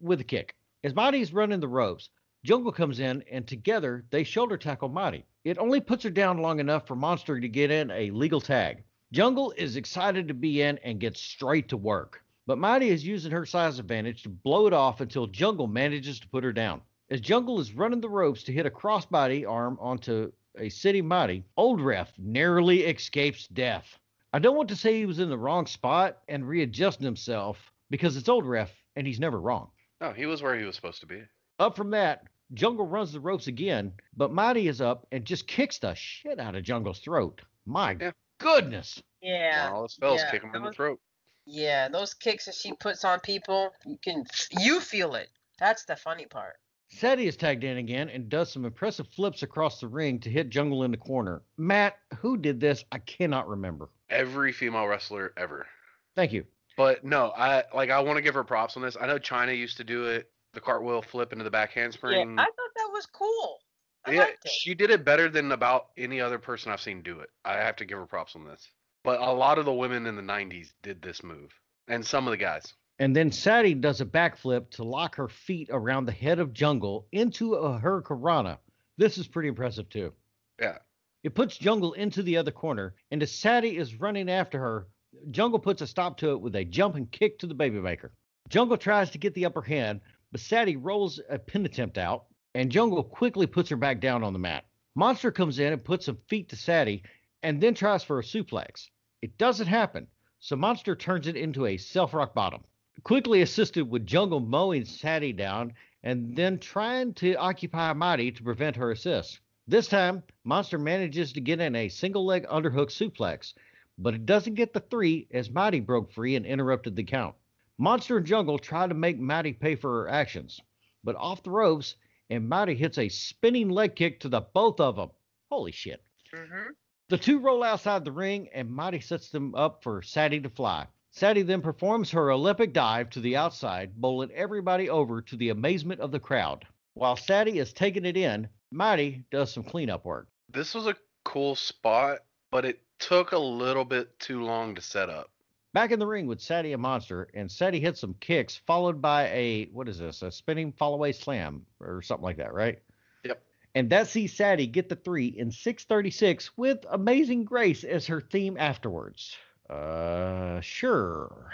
with 0.00 0.20
a 0.20 0.24
kick. 0.24 0.54
As 0.84 0.94
Mighty 0.94 1.20
is 1.20 1.32
running 1.32 1.60
the 1.60 1.68
ropes, 1.68 2.10
Jungle 2.48 2.72
comes 2.72 2.98
in 2.98 3.22
and 3.30 3.46
together 3.46 4.06
they 4.08 4.24
shoulder 4.24 4.56
tackle 4.56 4.88
Mighty. 4.88 5.26
It 5.44 5.58
only 5.58 5.82
puts 5.82 6.02
her 6.04 6.08
down 6.08 6.38
long 6.38 6.60
enough 6.60 6.86
for 6.86 6.96
Monster 6.96 7.38
to 7.38 7.46
get 7.46 7.70
in 7.70 7.90
a 7.90 8.10
legal 8.10 8.40
tag. 8.40 8.84
Jungle 9.12 9.52
is 9.58 9.76
excited 9.76 10.26
to 10.26 10.32
be 10.32 10.62
in 10.62 10.78
and 10.78 10.98
gets 10.98 11.20
straight 11.20 11.68
to 11.68 11.76
work. 11.76 12.22
But 12.46 12.56
Mighty 12.56 12.88
is 12.88 13.06
using 13.06 13.32
her 13.32 13.44
size 13.44 13.78
advantage 13.78 14.22
to 14.22 14.30
blow 14.30 14.66
it 14.66 14.72
off 14.72 15.02
until 15.02 15.26
Jungle 15.26 15.66
manages 15.66 16.18
to 16.20 16.28
put 16.30 16.42
her 16.42 16.54
down. 16.54 16.80
As 17.10 17.20
Jungle 17.20 17.60
is 17.60 17.74
running 17.74 18.00
the 18.00 18.08
ropes 18.08 18.42
to 18.44 18.52
hit 18.54 18.64
a 18.64 18.70
crossbody 18.70 19.46
arm 19.46 19.76
onto 19.78 20.32
a 20.56 20.70
City 20.70 21.02
Mighty, 21.02 21.44
Old 21.58 21.82
Ref 21.82 22.14
narrowly 22.18 22.84
escapes 22.84 23.46
death. 23.48 23.98
I 24.32 24.38
don't 24.38 24.56
want 24.56 24.70
to 24.70 24.76
say 24.76 24.98
he 24.98 25.04
was 25.04 25.18
in 25.18 25.28
the 25.28 25.36
wrong 25.36 25.66
spot 25.66 26.22
and 26.28 26.48
readjusting 26.48 27.04
himself 27.04 27.70
because 27.90 28.16
it's 28.16 28.30
Old 28.30 28.46
Ref 28.46 28.74
and 28.96 29.06
he's 29.06 29.20
never 29.20 29.38
wrong. 29.38 29.68
No, 30.00 30.14
he 30.14 30.24
was 30.24 30.40
where 30.40 30.58
he 30.58 30.64
was 30.64 30.76
supposed 30.76 31.00
to 31.00 31.06
be. 31.06 31.20
Up 31.58 31.76
from 31.76 31.90
that, 31.90 32.22
Jungle 32.54 32.86
runs 32.86 33.12
the 33.12 33.20
ropes 33.20 33.46
again, 33.46 33.92
but 34.16 34.32
Mighty 34.32 34.68
is 34.68 34.80
up 34.80 35.06
and 35.12 35.24
just 35.24 35.46
kicks 35.46 35.78
the 35.78 35.94
shit 35.94 36.38
out 36.38 36.54
of 36.54 36.62
Jungle's 36.64 37.00
throat. 37.00 37.42
My 37.66 37.96
Yeah. 38.00 38.12
goodness. 38.38 39.02
Yeah. 39.20 39.70
All 39.72 39.82
the 39.82 39.88
spells 39.88 40.20
yeah, 40.20 40.30
kick 40.30 40.42
him 40.42 40.54
in 40.54 40.62
the 40.62 40.68
those- 40.68 40.76
throat. 40.76 41.00
Yeah, 41.44 41.88
those 41.88 42.12
kicks 42.14 42.44
that 42.44 42.54
she 42.54 42.72
puts 42.74 43.04
on 43.04 43.20
people, 43.20 43.72
you 43.86 43.98
can 44.02 44.24
you 44.60 44.80
feel 44.80 45.14
it. 45.14 45.28
That's 45.58 45.84
the 45.86 45.96
funny 45.96 46.26
part. 46.26 46.56
Sadie 46.90 47.26
is 47.26 47.36
tagged 47.36 47.64
in 47.64 47.76
again 47.78 48.08
and 48.08 48.28
does 48.30 48.50
some 48.52 48.64
impressive 48.64 49.08
flips 49.08 49.42
across 49.42 49.80
the 49.80 49.88
ring 49.88 50.20
to 50.20 50.30
hit 50.30 50.48
Jungle 50.50 50.84
in 50.84 50.90
the 50.90 50.96
corner. 50.96 51.42
Matt, 51.58 51.98
who 52.18 52.36
did 52.38 52.60
this? 52.60 52.84
I 52.92 52.98
cannot 52.98 53.48
remember. 53.48 53.90
Every 54.08 54.52
female 54.52 54.86
wrestler 54.86 55.32
ever. 55.36 55.66
Thank 56.14 56.32
you. 56.32 56.46
But 56.76 57.04
no, 57.04 57.32
I 57.36 57.64
like 57.74 57.90
I 57.90 58.00
want 58.00 58.16
to 58.16 58.22
give 58.22 58.34
her 58.34 58.44
props 58.44 58.76
on 58.76 58.82
this. 58.82 58.96
I 58.98 59.06
know 59.06 59.18
Chyna 59.18 59.56
used 59.56 59.78
to 59.78 59.84
do 59.84 60.04
it, 60.06 60.30
the 60.54 60.60
cartwheel 60.60 61.02
flip 61.02 61.32
into 61.32 61.44
the 61.44 61.50
back 61.50 61.74
Yeah, 61.74 61.82
handspring. 61.82 62.38
I 62.38 62.44
thought 62.44 62.74
that 62.76 62.90
was 62.92 63.06
cool. 63.06 63.58
I 64.04 64.12
yeah, 64.12 64.26
she 64.46 64.74
did 64.74 64.90
it 64.90 65.04
better 65.04 65.28
than 65.28 65.52
about 65.52 65.88
any 65.96 66.20
other 66.20 66.38
person 66.38 66.72
I've 66.72 66.80
seen 66.80 67.02
do 67.02 67.20
it. 67.20 67.30
I 67.44 67.54
have 67.54 67.76
to 67.76 67.84
give 67.84 67.98
her 67.98 68.06
props 68.06 68.36
on 68.36 68.44
this. 68.44 68.66
But 69.04 69.20
a 69.20 69.32
lot 69.32 69.58
of 69.58 69.64
the 69.64 69.72
women 69.72 70.06
in 70.06 70.16
the 70.16 70.22
90s 70.22 70.72
did 70.82 71.02
this 71.02 71.22
move, 71.22 71.50
and 71.88 72.04
some 72.04 72.26
of 72.26 72.30
the 72.30 72.36
guys. 72.36 72.74
And 72.98 73.14
then 73.14 73.30
Sadie 73.30 73.74
does 73.74 74.00
a 74.00 74.06
backflip 74.06 74.70
to 74.70 74.84
lock 74.84 75.14
her 75.16 75.28
feet 75.28 75.68
around 75.70 76.06
the 76.06 76.12
head 76.12 76.40
of 76.40 76.52
Jungle 76.52 77.06
into 77.12 77.54
a 77.54 77.78
Hurricanrana. 77.78 78.58
This 78.96 79.18
is 79.18 79.28
pretty 79.28 79.48
impressive 79.48 79.88
too. 79.88 80.12
Yeah. 80.60 80.78
It 81.22 81.34
puts 81.34 81.58
Jungle 81.58 81.92
into 81.92 82.22
the 82.22 82.36
other 82.36 82.50
corner, 82.50 82.94
and 83.10 83.22
as 83.22 83.32
Sadie 83.32 83.76
is 83.76 84.00
running 84.00 84.28
after 84.28 84.58
her, 84.58 84.88
Jungle 85.30 85.58
puts 85.58 85.82
a 85.82 85.86
stop 85.86 86.16
to 86.18 86.32
it 86.32 86.40
with 86.40 86.56
a 86.56 86.64
jumping 86.64 87.06
kick 87.06 87.38
to 87.38 87.46
the 87.46 87.54
babymaker. 87.54 88.10
Jungle 88.48 88.76
tries 88.76 89.10
to 89.10 89.18
get 89.18 89.34
the 89.34 89.46
upper 89.46 89.62
hand, 89.62 90.00
but 90.30 90.40
Sadie 90.40 90.76
rolls 90.76 91.20
a 91.28 91.38
pin 91.38 91.64
attempt 91.64 91.96
out, 91.96 92.26
and 92.54 92.70
Jungle 92.70 93.02
quickly 93.02 93.46
puts 93.46 93.70
her 93.70 93.76
back 93.76 94.00
down 94.00 94.22
on 94.22 94.32
the 94.32 94.38
mat. 94.38 94.64
Monster 94.94 95.30
comes 95.30 95.58
in 95.58 95.72
and 95.72 95.84
puts 95.84 96.06
some 96.06 96.18
feet 96.28 96.48
to 96.48 96.56
Sadie, 96.56 97.02
and 97.42 97.60
then 97.60 97.74
tries 97.74 98.04
for 98.04 98.18
a 98.18 98.22
suplex. 98.22 98.88
It 99.22 99.38
doesn't 99.38 99.68
happen, 99.68 100.08
so 100.40 100.56
Monster 100.56 100.94
turns 100.94 101.26
it 101.26 101.36
into 101.36 101.66
a 101.66 101.76
self 101.76 102.12
rock 102.12 102.34
bottom. 102.34 102.64
Quickly 103.04 103.42
assisted 103.42 103.88
with 103.88 104.06
Jungle 104.06 104.40
mowing 104.40 104.84
Sadie 104.84 105.32
down 105.32 105.72
and 106.02 106.36
then 106.36 106.58
trying 106.58 107.14
to 107.14 107.34
occupy 107.36 107.92
Mighty 107.92 108.30
to 108.32 108.42
prevent 108.42 108.76
her 108.76 108.90
assist. 108.90 109.40
This 109.66 109.88
time, 109.88 110.22
Monster 110.44 110.78
manages 110.78 111.32
to 111.32 111.40
get 111.40 111.60
in 111.60 111.74
a 111.74 111.88
single 111.88 112.24
leg 112.24 112.46
underhook 112.46 112.90
suplex, 112.90 113.54
but 113.98 114.14
it 114.14 114.26
doesn't 114.26 114.54
get 114.54 114.72
the 114.72 114.80
three 114.80 115.26
as 115.30 115.50
Mighty 115.50 115.80
broke 115.80 116.12
free 116.12 116.36
and 116.36 116.46
interrupted 116.46 116.96
the 116.96 117.04
count. 117.04 117.34
Monster 117.80 118.16
and 118.16 118.26
Jungle 118.26 118.58
try 118.58 118.88
to 118.88 118.94
make 118.94 119.20
Mighty 119.20 119.52
pay 119.52 119.76
for 119.76 120.02
her 120.02 120.08
actions, 120.08 120.60
but 121.04 121.14
off 121.14 121.44
the 121.44 121.50
ropes, 121.50 121.94
and 122.28 122.48
Mighty 122.48 122.74
hits 122.74 122.98
a 122.98 123.08
spinning 123.08 123.68
leg 123.68 123.94
kick 123.94 124.18
to 124.20 124.28
the 124.28 124.40
both 124.40 124.80
of 124.80 124.96
them. 124.96 125.10
Holy 125.48 125.70
shit. 125.70 126.02
hmm 126.34 126.72
The 127.08 127.18
two 127.18 127.38
roll 127.38 127.62
outside 127.62 128.04
the 128.04 128.10
ring, 128.10 128.48
and 128.52 128.68
Mighty 128.68 128.98
sets 128.98 129.30
them 129.30 129.54
up 129.54 129.84
for 129.84 130.02
Sadie 130.02 130.40
to 130.40 130.50
fly. 130.50 130.88
Sadie 131.12 131.42
then 131.42 131.62
performs 131.62 132.10
her 132.10 132.32
Olympic 132.32 132.72
dive 132.72 133.10
to 133.10 133.20
the 133.20 133.36
outside, 133.36 133.94
bowling 133.94 134.32
everybody 134.32 134.90
over 134.90 135.22
to 135.22 135.36
the 135.36 135.50
amazement 135.50 136.00
of 136.00 136.10
the 136.10 136.20
crowd. 136.20 136.66
While 136.94 137.16
Sadie 137.16 137.60
is 137.60 137.72
taking 137.72 138.04
it 138.04 138.16
in, 138.16 138.48
Mighty 138.72 139.24
does 139.30 139.52
some 139.52 139.62
cleanup 139.62 140.04
work. 140.04 140.26
This 140.52 140.74
was 140.74 140.88
a 140.88 140.96
cool 141.24 141.54
spot, 141.54 142.24
but 142.50 142.64
it 142.64 142.82
took 142.98 143.30
a 143.30 143.38
little 143.38 143.84
bit 143.84 144.18
too 144.18 144.42
long 144.42 144.74
to 144.74 144.80
set 144.80 145.08
up. 145.08 145.30
Back 145.78 145.92
in 145.92 146.00
the 146.00 146.06
ring 146.06 146.26
with 146.26 146.40
Sadie 146.40 146.72
a 146.72 146.78
Monster, 146.78 147.28
and 147.34 147.48
Sadie 147.48 147.78
hits 147.78 148.00
some 148.00 148.16
kicks, 148.18 148.56
followed 148.66 149.00
by 149.00 149.28
a 149.28 149.66
what 149.66 149.88
is 149.88 150.00
this? 150.00 150.22
A 150.22 150.32
spinning 150.32 150.72
fall 150.72 150.92
away 150.92 151.12
slam 151.12 151.64
or 151.78 152.02
something 152.02 152.24
like 152.24 152.38
that, 152.38 152.52
right? 152.52 152.80
Yep. 153.22 153.40
And 153.76 153.88
that 153.90 154.08
sees 154.08 154.34
Sadie 154.34 154.66
get 154.66 154.88
the 154.88 154.96
three 154.96 155.28
in 155.28 155.52
636 155.52 156.50
with 156.56 156.84
Amazing 156.90 157.44
Grace 157.44 157.84
as 157.84 158.08
her 158.08 158.20
theme 158.20 158.56
afterwards. 158.58 159.36
Uh, 159.70 160.60
sure. 160.62 161.52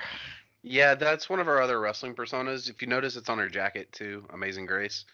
Yeah, 0.63 0.95
that's 0.95 1.29
one 1.29 1.39
of 1.41 1.45
her 1.45 1.61
other 1.61 1.79
wrestling 1.79 2.15
personas. 2.15 2.71
If 2.71 2.81
you 2.81 2.89
notice, 2.89 3.17
it's 3.17 3.29
on 3.29 3.37
her 3.37 3.51
jacket 3.51 3.93
too. 3.93 4.25
Amazing 4.33 4.65
Grace. 4.65 5.05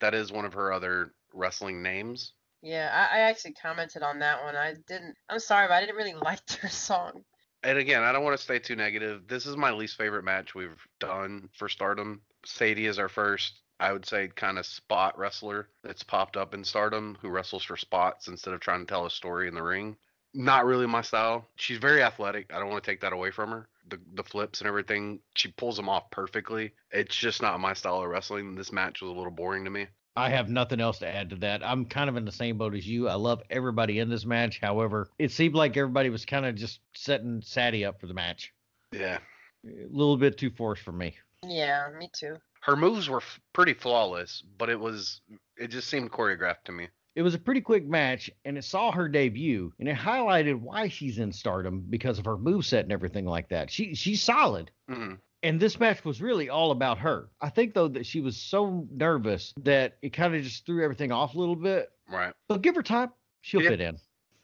That 0.00 0.12
is 0.12 0.30
one 0.30 0.44
of 0.44 0.52
her 0.52 0.74
other 0.74 1.14
wrestling 1.32 1.82
names. 1.82 2.32
Yeah, 2.60 2.90
I, 2.92 3.16
I 3.16 3.20
actually 3.20 3.54
commented 3.54 4.02
on 4.02 4.18
that 4.18 4.42
one. 4.42 4.56
I 4.56 4.74
didn't. 4.86 5.16
I'm 5.30 5.38
sorry, 5.38 5.68
but 5.68 5.74
I 5.74 5.80
didn't 5.80 5.96
really 5.96 6.12
like 6.22 6.44
their 6.48 6.68
song. 6.68 7.24
And 7.62 7.78
again, 7.78 8.02
I 8.02 8.12
don't 8.12 8.24
want 8.24 8.36
to 8.36 8.42
stay 8.42 8.58
too 8.58 8.76
negative. 8.76 9.26
This 9.26 9.46
is 9.46 9.56
my 9.56 9.72
least 9.72 9.96
favorite 9.96 10.24
match 10.24 10.54
we've 10.54 10.86
done 11.00 11.48
for 11.54 11.68
Stardom. 11.68 12.20
Sadie 12.44 12.86
is 12.86 12.98
our 12.98 13.08
first, 13.08 13.60
I 13.80 13.92
would 13.92 14.06
say, 14.06 14.28
kind 14.28 14.58
of 14.58 14.66
spot 14.66 15.18
wrestler 15.18 15.68
that's 15.82 16.04
popped 16.04 16.36
up 16.36 16.54
in 16.54 16.62
Stardom 16.62 17.18
who 17.20 17.30
wrestles 17.30 17.64
for 17.64 17.76
spots 17.76 18.28
instead 18.28 18.54
of 18.54 18.60
trying 18.60 18.80
to 18.80 18.86
tell 18.86 19.06
a 19.06 19.10
story 19.10 19.48
in 19.48 19.54
the 19.54 19.62
ring. 19.62 19.96
Not 20.34 20.66
really 20.66 20.86
my 20.86 21.02
style. 21.02 21.48
She's 21.56 21.78
very 21.78 22.02
athletic. 22.02 22.52
I 22.52 22.60
don't 22.60 22.70
want 22.70 22.84
to 22.84 22.90
take 22.90 23.00
that 23.00 23.12
away 23.12 23.30
from 23.30 23.50
her. 23.50 23.68
The 23.88 23.98
the 24.14 24.22
flips 24.22 24.60
and 24.60 24.68
everything, 24.68 25.20
she 25.34 25.48
pulls 25.48 25.76
them 25.76 25.88
off 25.88 26.10
perfectly. 26.10 26.74
It's 26.92 27.16
just 27.16 27.42
not 27.42 27.58
my 27.60 27.72
style 27.72 28.02
of 28.02 28.08
wrestling. 28.08 28.54
This 28.54 28.70
match 28.70 29.00
was 29.00 29.10
a 29.10 29.14
little 29.14 29.32
boring 29.32 29.64
to 29.64 29.70
me. 29.70 29.88
I 30.18 30.30
have 30.30 30.48
nothing 30.48 30.80
else 30.80 30.98
to 30.98 31.06
add 31.06 31.30
to 31.30 31.36
that. 31.36 31.64
I'm 31.64 31.84
kind 31.84 32.10
of 32.10 32.16
in 32.16 32.24
the 32.24 32.32
same 32.32 32.58
boat 32.58 32.74
as 32.74 32.86
you. 32.86 33.08
I 33.08 33.14
love 33.14 33.40
everybody 33.50 34.00
in 34.00 34.08
this 34.08 34.26
match. 34.26 34.58
However, 34.60 35.08
it 35.18 35.30
seemed 35.30 35.54
like 35.54 35.76
everybody 35.76 36.10
was 36.10 36.24
kind 36.24 36.44
of 36.44 36.56
just 36.56 36.80
setting 36.94 37.40
Sadie 37.40 37.84
up 37.84 38.00
for 38.00 38.08
the 38.08 38.14
match. 38.14 38.52
Yeah. 38.92 39.18
A 39.64 39.86
little 39.90 40.16
bit 40.16 40.36
too 40.36 40.50
forced 40.50 40.82
for 40.82 40.92
me. 40.92 41.14
Yeah, 41.46 41.88
me 41.96 42.10
too. 42.12 42.36
Her 42.62 42.74
moves 42.74 43.08
were 43.08 43.18
f- 43.18 43.40
pretty 43.52 43.74
flawless, 43.74 44.42
but 44.58 44.68
it 44.68 44.80
was 44.80 45.20
it 45.56 45.68
just 45.68 45.88
seemed 45.88 46.10
choreographed 46.10 46.64
to 46.64 46.72
me. 46.72 46.88
It 47.14 47.22
was 47.22 47.34
a 47.34 47.38
pretty 47.38 47.60
quick 47.60 47.86
match, 47.86 48.30
and 48.44 48.58
it 48.58 48.64
saw 48.64 48.90
her 48.92 49.08
debut, 49.08 49.72
and 49.78 49.88
it 49.88 49.96
highlighted 49.96 50.60
why 50.60 50.88
she's 50.88 51.18
in 51.18 51.32
stardom 51.32 51.84
because 51.88 52.18
of 52.18 52.24
her 52.24 52.36
moveset 52.36 52.82
and 52.82 52.92
everything 52.92 53.24
like 53.24 53.48
that. 53.50 53.70
She 53.70 53.94
she's 53.94 54.22
solid. 54.22 54.70
Mm. 54.90 55.18
And 55.42 55.60
this 55.60 55.78
match 55.78 56.04
was 56.04 56.20
really 56.20 56.48
all 56.48 56.70
about 56.72 56.98
her. 56.98 57.28
I 57.40 57.48
think 57.48 57.74
though 57.74 57.88
that 57.88 58.06
she 58.06 58.20
was 58.20 58.36
so 58.36 58.86
nervous 58.90 59.54
that 59.62 59.96
it 60.02 60.12
kind 60.12 60.34
of 60.34 60.42
just 60.42 60.66
threw 60.66 60.82
everything 60.82 61.12
off 61.12 61.34
a 61.34 61.38
little 61.38 61.56
bit. 61.56 61.92
Right. 62.10 62.32
But 62.48 62.62
give 62.62 62.74
her 62.74 62.82
time, 62.82 63.12
she'll 63.40 63.62
Yeah. 63.62 63.70
fit 63.70 63.80
in. 63.80 63.98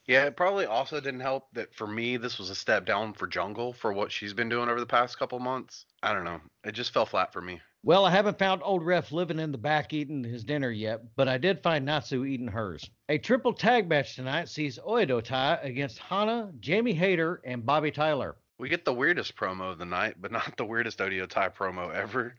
Yeah, 0.07 0.27
it 0.27 0.37
probably 0.37 0.67
also 0.67 1.01
didn't 1.01 1.21
help 1.21 1.49
that 1.55 1.75
for 1.75 1.87
me 1.87 2.19
this 2.19 2.39
was 2.39 2.51
a 2.51 2.55
step 2.55 2.85
down 2.85 3.15
for 3.15 3.27
Jungle 3.27 3.73
for 3.73 3.93
what 3.93 4.13
she's 4.13 4.35
been 4.35 4.51
doing 4.51 4.69
over 4.69 4.79
the 4.79 4.87
past 4.87 5.19
couple 5.19 5.39
months. 5.39 5.87
I 6.03 6.13
don't 6.13 6.25
know. 6.25 6.41
It 6.63 6.73
just 6.73 6.93
fell 6.93 7.07
flat 7.07 7.33
for 7.33 7.41
me. 7.41 7.61
Well, 7.83 8.05
I 8.07 8.11
haven't 8.11 8.39
found 8.39 8.63
old 8.65 8.85
ref 8.85 9.13
living 9.13 9.39
in 9.39 9.51
the 9.53 9.59
back 9.59 9.93
eating 9.93 10.23
his 10.25 10.45
dinner 10.45 10.71
yet, 10.71 11.03
but 11.17 11.27
I 11.29 11.37
did 11.39 11.63
find 11.63 11.85
Natsu 11.85 12.25
eating 12.25 12.49
hers. 12.49 12.89
A 13.11 13.19
triple 13.19 13.53
tag 13.53 13.89
match 13.89 14.15
tonight 14.15 14.49
sees 14.49 14.79
Oedo 14.79 15.23
Tai 15.23 15.57
against 15.63 15.99
Hana, 15.99 16.51
Jamie 16.61 16.95
Hayter, 16.95 17.41
and 17.45 17.63
Bobbi 17.63 17.93
Tyler. 17.93 18.37
We 18.59 18.69
get 18.69 18.85
the 18.85 18.95
weirdest 18.95 19.37
promo 19.37 19.73
of 19.73 19.79
the 19.79 19.85
night, 19.85 20.15
but 20.21 20.33
not 20.33 20.57
the 20.57 20.65
weirdest 20.65 20.99
Oedo 20.99 21.29
Tai 21.29 21.49
promo 21.51 21.93
ever. 21.93 22.37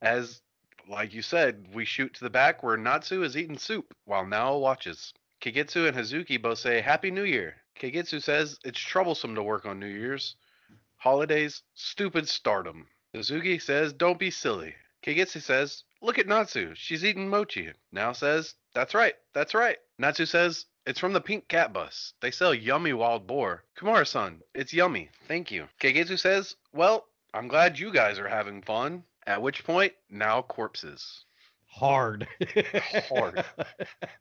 As 0.00 0.40
like 0.88 1.14
you 1.14 1.22
said, 1.22 1.68
we 1.72 1.84
shoot 1.84 2.14
to 2.14 2.24
the 2.24 2.30
back 2.30 2.62
where 2.62 2.76
Natsu 2.76 3.22
is 3.22 3.36
eating 3.36 3.58
soup 3.58 3.94
while 4.04 4.26
Nao 4.26 4.56
watches. 4.58 5.12
Kagetsu 5.40 5.88
and 5.88 5.96
Hazuki 5.96 6.40
both 6.40 6.58
say 6.58 6.80
Happy 6.80 7.10
New 7.10 7.24
Year. 7.24 7.56
Kagetsu 7.78 8.22
says 8.22 8.58
it's 8.64 8.78
troublesome 8.78 9.34
to 9.34 9.42
work 9.42 9.64
on 9.66 9.78
New 9.78 9.86
Year's. 9.86 10.36
Holidays, 10.96 11.62
stupid 11.74 12.28
stardom. 12.28 12.86
Hazuki 13.14 13.60
says 13.60 13.92
don't 13.92 14.18
be 14.18 14.30
silly. 14.30 14.74
Kagetsu 15.02 15.40
says, 15.40 15.84
look 16.02 16.18
at 16.18 16.26
Natsu, 16.26 16.74
she's 16.74 17.04
eating 17.04 17.28
mochi. 17.28 17.72
Now 17.90 18.12
says, 18.12 18.54
that's 18.74 18.94
right, 18.94 19.14
that's 19.32 19.54
right. 19.54 19.78
Natsu 19.98 20.26
says, 20.26 20.66
it's 20.86 21.00
from 21.00 21.12
the 21.12 21.20
Pink 21.20 21.48
Cat 21.48 21.72
Bus. 21.72 22.14
They 22.20 22.30
sell 22.30 22.54
yummy 22.54 22.92
wild 22.92 23.26
boar. 23.26 23.64
Kimura-san, 23.78 24.40
it's 24.54 24.72
yummy. 24.72 25.10
Thank 25.28 25.50
you. 25.50 25.68
Kagetsu 25.80 26.18
says, 26.18 26.56
well, 26.72 27.06
I'm 27.34 27.48
glad 27.48 27.78
you 27.78 27.92
guys 27.92 28.18
are 28.18 28.28
having 28.28 28.62
fun. 28.62 29.04
At 29.26 29.42
which 29.42 29.64
point, 29.64 29.92
now 30.08 30.42
corpses. 30.42 31.24
Hard. 31.66 32.26
Hard. 33.08 33.44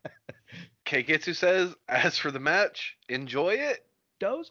Kagetsu 0.86 1.36
says, 1.36 1.74
as 1.88 2.18
for 2.18 2.32
the 2.32 2.40
match, 2.40 2.98
enjoy 3.08 3.54
it. 3.54 3.86
Dozo? 4.20 4.50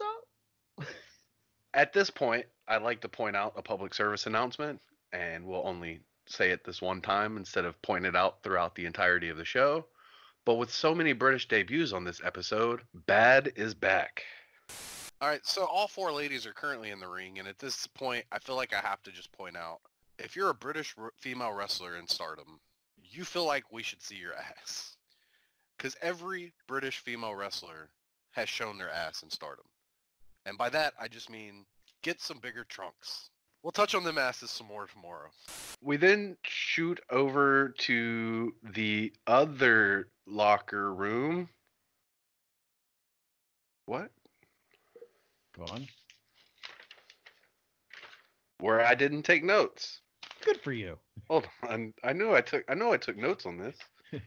At 1.73 1.93
this 1.93 2.09
point, 2.09 2.45
I'd 2.67 2.81
like 2.81 3.01
to 3.01 3.09
point 3.09 3.35
out 3.35 3.53
a 3.55 3.61
public 3.61 3.93
service 3.93 4.25
announcement, 4.25 4.81
and 5.13 5.45
we'll 5.45 5.65
only 5.65 6.01
say 6.25 6.51
it 6.51 6.63
this 6.63 6.81
one 6.81 7.01
time 7.01 7.37
instead 7.37 7.65
of 7.65 7.81
point 7.81 8.05
it 8.05 8.15
out 8.15 8.43
throughout 8.43 8.75
the 8.75 8.85
entirety 8.85 9.29
of 9.29 9.37
the 9.37 9.45
show. 9.45 9.85
But 10.45 10.55
with 10.55 10.71
so 10.71 10.95
many 10.95 11.13
British 11.13 11.47
debuts 11.47 11.93
on 11.93 12.03
this 12.03 12.21
episode, 12.23 12.81
Bad 12.93 13.51
is 13.55 13.73
back. 13.73 14.23
All 15.21 15.27
right, 15.27 15.45
so 15.45 15.65
all 15.65 15.87
four 15.87 16.13
ladies 16.13 16.45
are 16.45 16.53
currently 16.53 16.91
in 16.91 16.99
the 17.01 17.07
ring, 17.07 17.39
and 17.39 17.47
at 17.47 17.59
this 17.59 17.85
point, 17.87 18.23
I 18.31 18.39
feel 18.39 18.55
like 18.55 18.73
I 18.73 18.79
have 18.79 19.03
to 19.03 19.11
just 19.11 19.31
point 19.33 19.57
out, 19.57 19.79
if 20.17 20.33
you're 20.33 20.49
a 20.49 20.53
British 20.53 20.95
female 21.17 21.51
wrestler 21.51 21.97
in 21.97 22.07
Stardom, 22.07 22.59
you 23.03 23.25
feel 23.25 23.45
like 23.45 23.69
we 23.69 23.83
should 23.83 24.01
see 24.01 24.15
your 24.15 24.33
ass, 24.61 24.95
because 25.77 25.97
every 26.01 26.53
British 26.67 26.99
female 26.99 27.35
wrestler 27.35 27.89
has 28.31 28.47
shown 28.47 28.77
their 28.77 28.89
ass 28.89 29.21
in 29.21 29.29
Stardom, 29.29 29.65
and 30.45 30.57
by 30.57 30.69
that 30.69 30.93
I 30.97 31.09
just 31.09 31.29
mean 31.29 31.65
get 32.01 32.21
some 32.21 32.39
bigger 32.39 32.63
trunks. 32.63 33.29
We'll 33.63 33.71
touch 33.71 33.93
on 33.93 34.03
the 34.03 34.13
masses 34.13 34.51
some 34.51 34.67
more 34.67 34.87
tomorrow. 34.87 35.29
We 35.81 35.97
then 35.97 36.37
shoot 36.43 36.99
over 37.09 37.73
to 37.79 38.53
the 38.73 39.13
other 39.27 40.07
locker 40.25 40.93
room. 40.93 41.49
What? 43.85 44.11
Go 45.57 45.65
on. 45.73 45.87
Where 48.59 48.85
I 48.85 48.95
didn't 48.95 49.23
take 49.23 49.43
notes. 49.43 50.01
Good 50.45 50.61
for 50.61 50.71
you. 50.71 50.97
Hold 51.27 51.47
on. 51.67 51.93
I 52.03 52.13
knew 52.13 52.33
I 52.33 52.41
took 52.41 52.63
I 52.69 52.75
know 52.75 52.93
I 52.93 52.97
took 52.97 53.17
notes 53.17 53.45
on 53.45 53.57
this. 53.57 53.77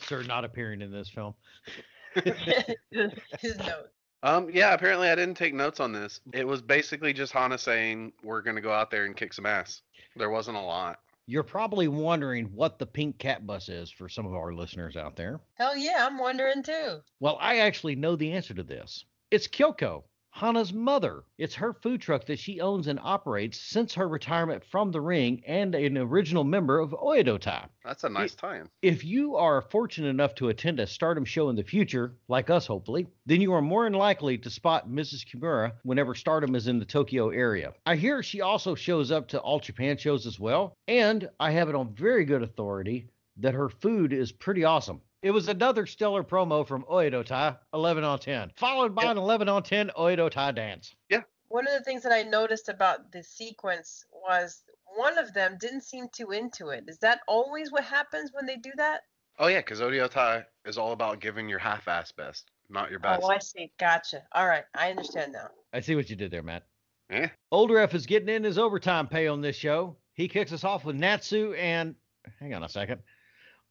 Sir 0.00 0.22
not 0.22 0.44
appearing 0.44 0.80
in 0.80 0.90
this 0.90 1.08
film. 1.08 1.34
His 2.14 3.58
note. 3.58 3.90
Um 4.22 4.50
yeah, 4.52 4.74
apparently 4.74 5.08
I 5.08 5.14
didn't 5.14 5.36
take 5.36 5.54
notes 5.54 5.80
on 5.80 5.92
this. 5.92 6.20
It 6.32 6.46
was 6.46 6.60
basically 6.60 7.12
just 7.12 7.32
Hana 7.32 7.58
saying 7.58 8.12
we're 8.22 8.42
going 8.42 8.56
to 8.56 8.62
go 8.62 8.72
out 8.72 8.90
there 8.90 9.04
and 9.04 9.16
kick 9.16 9.32
some 9.32 9.46
ass. 9.46 9.82
There 10.16 10.30
wasn't 10.30 10.56
a 10.56 10.60
lot. 10.60 10.98
You're 11.26 11.42
probably 11.42 11.88
wondering 11.88 12.46
what 12.46 12.78
the 12.78 12.86
pink 12.86 13.18
cat 13.18 13.46
bus 13.46 13.68
is 13.68 13.90
for 13.90 14.08
some 14.08 14.24
of 14.26 14.34
our 14.34 14.54
listeners 14.54 14.96
out 14.96 15.14
there. 15.14 15.40
Hell 15.54 15.76
yeah, 15.76 16.06
I'm 16.06 16.18
wondering 16.18 16.62
too. 16.62 17.00
Well, 17.20 17.36
I 17.40 17.58
actually 17.58 17.96
know 17.96 18.16
the 18.16 18.32
answer 18.32 18.54
to 18.54 18.62
this. 18.62 19.04
It's 19.30 19.46
Kyoko, 19.46 20.04
Hana's 20.30 20.72
mother. 20.72 21.24
It's 21.36 21.56
her 21.56 21.72
food 21.72 22.00
truck 22.00 22.26
that 22.26 22.38
she 22.38 22.60
owns 22.60 22.86
and 22.86 23.00
operates 23.02 23.60
since 23.60 23.94
her 23.94 24.08
retirement 24.08 24.64
from 24.64 24.92
the 24.92 25.00
ring 25.00 25.42
and 25.46 25.74
an 25.74 25.98
original 25.98 26.44
member 26.44 26.78
of 26.78 26.90
Oedo 26.90 27.40
Tai. 27.40 27.66
That's 27.84 28.04
a 28.04 28.08
nice 28.08 28.34
tie-in. 28.34 28.68
If 28.82 29.04
you 29.04 29.34
are 29.34 29.62
fortunate 29.62 30.08
enough 30.08 30.34
to 30.36 30.48
attend 30.48 30.78
a 30.78 30.86
stardom 30.86 31.24
show 31.24 31.48
in 31.48 31.56
the 31.56 31.64
future, 31.64 32.14
like 32.28 32.50
us 32.50 32.66
hopefully, 32.66 33.08
then 33.26 33.40
you 33.40 33.52
are 33.52 33.62
more 33.62 33.84
than 33.84 33.94
likely 33.94 34.38
to 34.38 34.50
spot 34.50 34.88
Mrs. 34.88 35.26
Kimura 35.26 35.72
whenever 35.82 36.14
stardom 36.14 36.54
is 36.54 36.68
in 36.68 36.78
the 36.78 36.84
Tokyo 36.84 37.30
area. 37.30 37.72
I 37.84 37.96
hear 37.96 38.22
she 38.22 38.40
also 38.40 38.74
shows 38.76 39.10
up 39.10 39.26
to 39.28 39.40
all 39.40 39.58
Japan 39.58 39.96
shows 39.96 40.26
as 40.26 40.38
well, 40.38 40.76
and 40.86 41.28
I 41.40 41.50
have 41.50 41.68
it 41.68 41.74
on 41.74 41.94
very 41.94 42.24
good 42.24 42.42
authority 42.42 43.08
that 43.38 43.54
her 43.54 43.68
food 43.68 44.12
is 44.12 44.30
pretty 44.32 44.64
awesome. 44.64 45.00
It 45.22 45.32
was 45.32 45.48
another 45.48 45.84
stellar 45.84 46.22
promo 46.22 46.66
from 46.66 46.84
Oedo 46.84 47.24
Tai, 47.24 47.56
11 47.74 48.04
on 48.04 48.18
10, 48.20 48.52
followed 48.56 48.94
by 48.94 49.10
an 49.10 49.18
11 49.18 49.48
on 49.48 49.64
10 49.64 49.90
Oedo 49.98 50.30
Tai 50.30 50.52
dance. 50.52 50.94
Yeah. 51.10 51.22
One 51.48 51.66
of 51.66 51.72
the 51.72 51.82
things 51.82 52.02
that 52.04 52.12
I 52.12 52.22
noticed 52.22 52.68
about 52.68 53.10
the 53.10 53.22
sequence 53.22 54.04
was 54.12 54.62
one 54.96 55.18
of 55.18 55.34
them 55.34 55.56
didn't 55.60 55.80
seem 55.80 56.06
too 56.12 56.30
into 56.30 56.68
it. 56.68 56.84
Is 56.86 56.98
that 56.98 57.20
always 57.26 57.72
what 57.72 57.84
happens 57.84 58.30
when 58.32 58.46
they 58.46 58.56
do 58.56 58.70
that? 58.76 59.00
Oh 59.40 59.48
yeah, 59.48 59.62
cuz 59.62 59.80
Oedo 59.80 60.08
Tai 60.08 60.44
is 60.64 60.78
all 60.78 60.92
about 60.92 61.20
giving 61.20 61.48
your 61.48 61.58
half-ass 61.58 62.12
best, 62.12 62.50
not 62.68 62.90
your 62.90 63.00
best. 63.00 63.22
Oh, 63.24 63.28
I 63.28 63.38
see. 63.38 63.72
Gotcha. 63.78 64.22
All 64.32 64.46
right, 64.46 64.64
I 64.74 64.90
understand 64.90 65.32
now. 65.32 65.48
I 65.72 65.80
see 65.80 65.96
what 65.96 66.10
you 66.10 66.16
did 66.16 66.30
there, 66.30 66.42
Matt. 66.42 66.64
Eh? 67.10 67.28
Old 67.50 67.70
Ref 67.70 67.94
is 67.94 68.06
getting 68.06 68.28
in 68.28 68.44
his 68.44 68.58
overtime 68.58 69.08
pay 69.08 69.26
on 69.26 69.40
this 69.40 69.56
show. 69.56 69.96
He 70.14 70.28
kicks 70.28 70.52
us 70.52 70.64
off 70.64 70.84
with 70.84 70.96
Natsu 70.96 71.54
and 71.54 71.94
hang 72.38 72.54
on 72.54 72.62
a 72.62 72.68
second. 72.68 73.00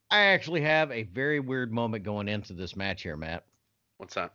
I 0.09 0.19
actually 0.19 0.61
have 0.61 0.91
a 0.91 1.03
very 1.03 1.39
weird 1.39 1.71
moment 1.71 2.03
going 2.03 2.27
into 2.27 2.53
this 2.53 2.75
match 2.75 3.03
here, 3.03 3.17
Matt. 3.17 3.45
What's 3.97 4.15
that? 4.15 4.33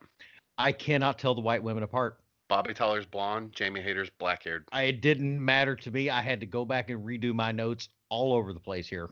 I 0.58 0.72
cannot 0.72 1.18
tell 1.18 1.34
the 1.34 1.40
white 1.40 1.62
women 1.62 1.82
apart. 1.82 2.18
Bobbi 2.50 2.74
Tyler's 2.74 3.06
blonde, 3.06 3.52
Jamie 3.52 3.80
Hayter's 3.80 4.10
black-haired. 4.10 4.66
I, 4.72 4.82
it 4.82 5.00
didn't 5.00 5.42
matter 5.42 5.74
to 5.76 5.90
me. 5.90 6.10
I 6.10 6.20
had 6.20 6.40
to 6.40 6.46
go 6.46 6.66
back 6.66 6.90
and 6.90 7.02
redo 7.02 7.32
my 7.32 7.52
notes 7.52 7.88
all 8.10 8.34
over 8.34 8.52
the 8.52 8.60
place 8.60 8.86
here. 8.86 9.08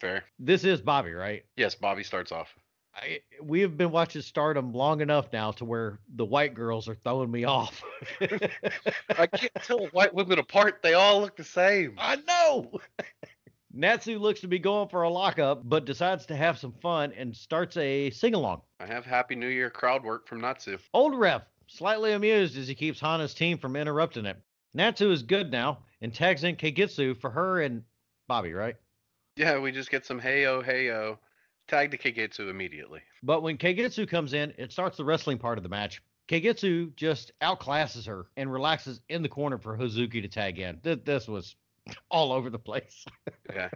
Fair. 0.00 0.24
This 0.40 0.64
is 0.64 0.82
Bobbi, 0.82 1.16
right? 1.16 1.44
Yes, 1.56 1.76
Bobbi 1.76 2.04
starts 2.04 2.32
off. 2.32 2.52
I, 2.96 3.20
we 3.42 3.60
have 3.60 3.76
been 3.76 3.90
watching 3.90 4.22
Stardom 4.22 4.72
long 4.72 5.00
enough 5.00 5.32
now 5.32 5.52
to 5.52 5.64
where 5.64 5.98
the 6.14 6.24
white 6.24 6.54
girls 6.54 6.88
are 6.88 6.94
throwing 6.94 7.30
me 7.30 7.44
off. 7.44 7.82
I 8.20 9.26
can't 9.26 9.54
tell 9.62 9.86
white 9.86 10.14
women 10.14 10.38
apart. 10.38 10.80
They 10.82 10.94
all 10.94 11.20
look 11.20 11.36
the 11.36 11.44
same. 11.44 11.94
I 11.98 12.16
know. 12.16 12.70
Natsu 13.76 14.20
looks 14.20 14.40
to 14.40 14.48
be 14.48 14.60
going 14.60 14.88
for 14.88 15.02
a 15.02 15.10
lockup, 15.10 15.68
but 15.68 15.84
decides 15.84 16.26
to 16.26 16.36
have 16.36 16.58
some 16.58 16.72
fun 16.80 17.12
and 17.16 17.36
starts 17.36 17.76
a 17.76 18.08
sing 18.10 18.34
along. 18.34 18.62
I 18.78 18.86
have 18.86 19.04
Happy 19.04 19.34
New 19.34 19.48
Year 19.48 19.68
crowd 19.68 20.04
work 20.04 20.28
from 20.28 20.40
Natsu. 20.40 20.78
Old 20.92 21.18
ref, 21.18 21.42
slightly 21.66 22.12
amused 22.12 22.56
as 22.56 22.68
he 22.68 22.74
keeps 22.76 23.00
Hana's 23.00 23.34
team 23.34 23.58
from 23.58 23.74
interrupting 23.74 24.26
it. 24.26 24.36
Natsu 24.74 25.10
is 25.10 25.24
good 25.24 25.50
now 25.50 25.80
and 26.00 26.14
tags 26.14 26.44
in 26.44 26.54
Kagetsu 26.54 27.20
for 27.20 27.30
her 27.30 27.62
and 27.62 27.82
Bobbi, 28.30 28.56
right? 28.56 28.76
Yeah, 29.36 29.58
we 29.58 29.72
just 29.72 29.90
get 29.90 30.06
some 30.06 30.20
heyo 30.20 30.64
heyo. 30.64 31.18
Tag 31.66 31.90
to 31.90 31.98
Kagetsu 31.98 32.50
immediately. 32.50 33.00
But 33.22 33.42
when 33.42 33.56
Kagetsu 33.58 34.08
comes 34.08 34.34
in, 34.34 34.52
it 34.56 34.70
starts 34.70 34.96
the 34.98 35.04
wrestling 35.04 35.38
part 35.38 35.58
of 35.58 35.64
the 35.64 35.70
match. 35.70 36.00
Kagetsu 36.28 36.94
just 36.94 37.32
outclasses 37.42 38.06
her 38.06 38.26
and 38.36 38.52
relaxes 38.52 39.00
in 39.08 39.22
the 39.22 39.28
corner 39.28 39.58
for 39.58 39.76
Hazuki 39.76 40.22
to 40.22 40.28
tag 40.28 40.58
in. 40.60 40.78
Th- 40.80 41.00
This 41.04 41.26
was 41.26 41.56
all 42.10 42.32
over 42.32 42.50
the 42.50 42.58
place. 42.58 43.04
Yeah. 43.54 43.68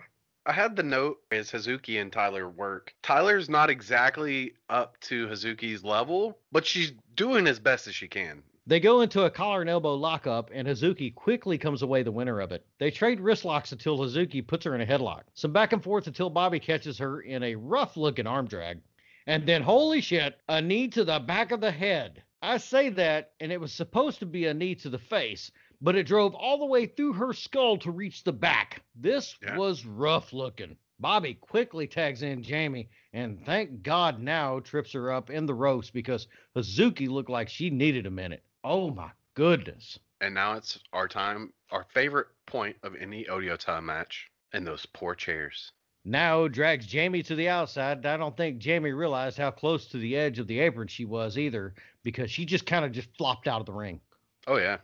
I 0.46 0.52
had 0.52 0.76
the 0.76 0.82
note 0.82 1.18
as 1.30 1.52
Hazuki 1.52 2.00
and 2.00 2.10
Tyler 2.10 2.48
work. 2.48 2.94
Tyler's 3.02 3.50
not 3.50 3.68
exactly 3.68 4.54
up 4.70 4.98
to 5.00 5.26
Hazuki's 5.26 5.84
level, 5.84 6.38
but 6.50 6.66
she's 6.66 6.94
doing 7.14 7.46
as 7.46 7.58
best 7.60 7.86
as 7.86 7.94
she 7.94 8.08
can. 8.08 8.42
They 8.66 8.80
go 8.80 9.02
into 9.02 9.24
a 9.24 9.30
collar 9.30 9.60
and 9.60 9.68
elbow 9.68 9.94
lockup, 9.94 10.50
and 10.52 10.66
Hazuki 10.66 11.14
quickly 11.14 11.58
comes 11.58 11.82
away 11.82 12.02
the 12.02 12.12
winner 12.12 12.40
of 12.40 12.50
it. 12.52 12.66
They 12.78 12.90
trade 12.90 13.20
wrist 13.20 13.44
locks 13.44 13.72
until 13.72 13.98
Hazuki 13.98 14.46
puts 14.46 14.64
her 14.64 14.74
in 14.74 14.80
a 14.80 14.86
headlock. 14.86 15.22
Some 15.34 15.52
back 15.52 15.74
and 15.74 15.84
forth 15.84 16.06
until 16.06 16.30
Bobbi 16.30 16.62
catches 16.62 16.98
her 16.98 17.20
in 17.20 17.42
a 17.42 17.54
rough 17.54 17.96
looking 17.96 18.26
arm 18.26 18.46
drag. 18.46 18.80
And 19.26 19.46
then, 19.46 19.62
holy 19.62 20.00
shit, 20.00 20.38
a 20.48 20.62
knee 20.62 20.88
to 20.88 21.04
the 21.04 21.18
back 21.18 21.50
of 21.50 21.60
the 21.60 21.70
head. 21.70 22.22
I 22.40 22.58
say 22.58 22.88
that, 22.90 23.32
and 23.40 23.50
it 23.52 23.60
was 23.60 23.72
supposed 23.72 24.20
to 24.20 24.26
be 24.26 24.46
a 24.46 24.54
knee 24.54 24.76
to 24.76 24.88
the 24.88 24.98
face, 24.98 25.50
but 25.80 25.96
it 25.96 26.06
drove 26.06 26.34
all 26.34 26.58
the 26.58 26.66
way 26.66 26.86
through 26.86 27.12
her 27.14 27.32
skull 27.32 27.76
to 27.78 27.90
reach 27.90 28.24
the 28.24 28.32
back. 28.32 28.82
This 28.94 29.36
Yeah. 29.42 29.56
was 29.56 29.84
rough 29.86 30.32
looking. 30.32 30.76
Bobbi 31.00 31.38
quickly 31.40 31.86
tags 31.86 32.22
in 32.22 32.42
Jamie, 32.42 32.88
and 33.12 33.44
thank 33.46 33.82
God 33.82 34.20
now 34.20 34.58
trips 34.60 34.92
her 34.92 35.12
up 35.12 35.30
in 35.30 35.46
the 35.46 35.54
ropes 35.54 35.90
because 35.90 36.26
Hazuki 36.56 37.08
looked 37.08 37.30
like 37.30 37.48
she 37.48 37.70
needed 37.70 38.06
a 38.06 38.10
minute. 38.10 38.42
Oh 38.64 38.90
my 38.90 39.10
goodness. 39.34 39.98
And 40.20 40.34
now 40.34 40.54
it's 40.54 40.80
our 40.92 41.06
time, 41.06 41.52
our 41.70 41.84
favorite 41.94 42.26
point 42.46 42.76
of 42.82 42.96
any 42.96 43.24
Oedo 43.26 43.56
Tai 43.56 43.80
match. 43.80 44.28
And 44.52 44.66
those 44.66 44.86
poor 44.86 45.14
chairs. 45.14 45.72
Now 46.04 46.48
drags 46.48 46.86
Jamie 46.86 47.22
to 47.24 47.34
the 47.36 47.48
outside. 47.50 48.04
I 48.06 48.16
don't 48.16 48.36
think 48.36 48.58
Jamie 48.58 48.92
realized 48.92 49.36
how 49.36 49.50
close 49.50 49.86
to 49.88 49.98
the 49.98 50.16
edge 50.16 50.38
of 50.38 50.46
the 50.46 50.58
apron 50.58 50.88
she 50.88 51.04
was 51.04 51.36
either 51.36 51.74
because 52.02 52.30
she 52.30 52.46
just 52.46 52.64
kind 52.66 52.84
of 52.84 52.92
just 52.92 53.14
flopped 53.16 53.46
out 53.46 53.60
of 53.60 53.66
the 53.66 53.72
ring. 53.74 54.00
Oh 54.46 54.56
yeah. 54.56 54.78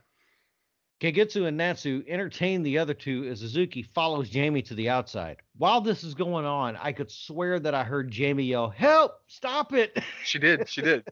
Kagetsu 1.00 1.46
and 1.46 1.56
Natsu 1.56 2.02
entertain 2.06 2.62
the 2.62 2.78
other 2.78 2.94
two 2.94 3.24
as 3.24 3.42
Hazuki 3.42 3.84
follows 3.84 4.30
Jamie 4.30 4.62
to 4.62 4.74
the 4.74 4.88
outside. 4.88 5.38
While 5.56 5.80
this 5.80 6.04
is 6.04 6.14
going 6.14 6.46
on, 6.46 6.76
I 6.76 6.92
could 6.92 7.10
swear 7.10 7.58
that 7.60 7.74
I 7.74 7.82
heard 7.84 8.10
Jamie 8.10 8.44
yell, 8.44 8.70
Help! 8.70 9.20
Stop 9.26 9.72
it! 9.72 9.98
She 10.24 10.38
did. 10.38 10.68
She 10.68 10.82
did. 10.82 11.06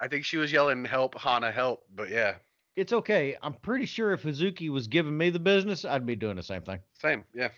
I 0.00 0.08
think 0.08 0.24
she 0.24 0.36
was 0.36 0.52
yelling, 0.52 0.84
"Help, 0.84 1.18
Hana, 1.18 1.52
help!" 1.52 1.84
But 1.94 2.10
yeah, 2.10 2.36
it's 2.76 2.92
okay. 2.92 3.36
I'm 3.42 3.54
pretty 3.54 3.86
sure 3.86 4.12
if 4.12 4.22
Hazuki 4.22 4.70
was 4.70 4.86
giving 4.88 5.16
me 5.16 5.30
the 5.30 5.38
business, 5.38 5.84
I'd 5.84 6.06
be 6.06 6.16
doing 6.16 6.36
the 6.36 6.42
same 6.42 6.62
thing. 6.62 6.80
same. 6.98 7.24
Yeah. 7.34 7.48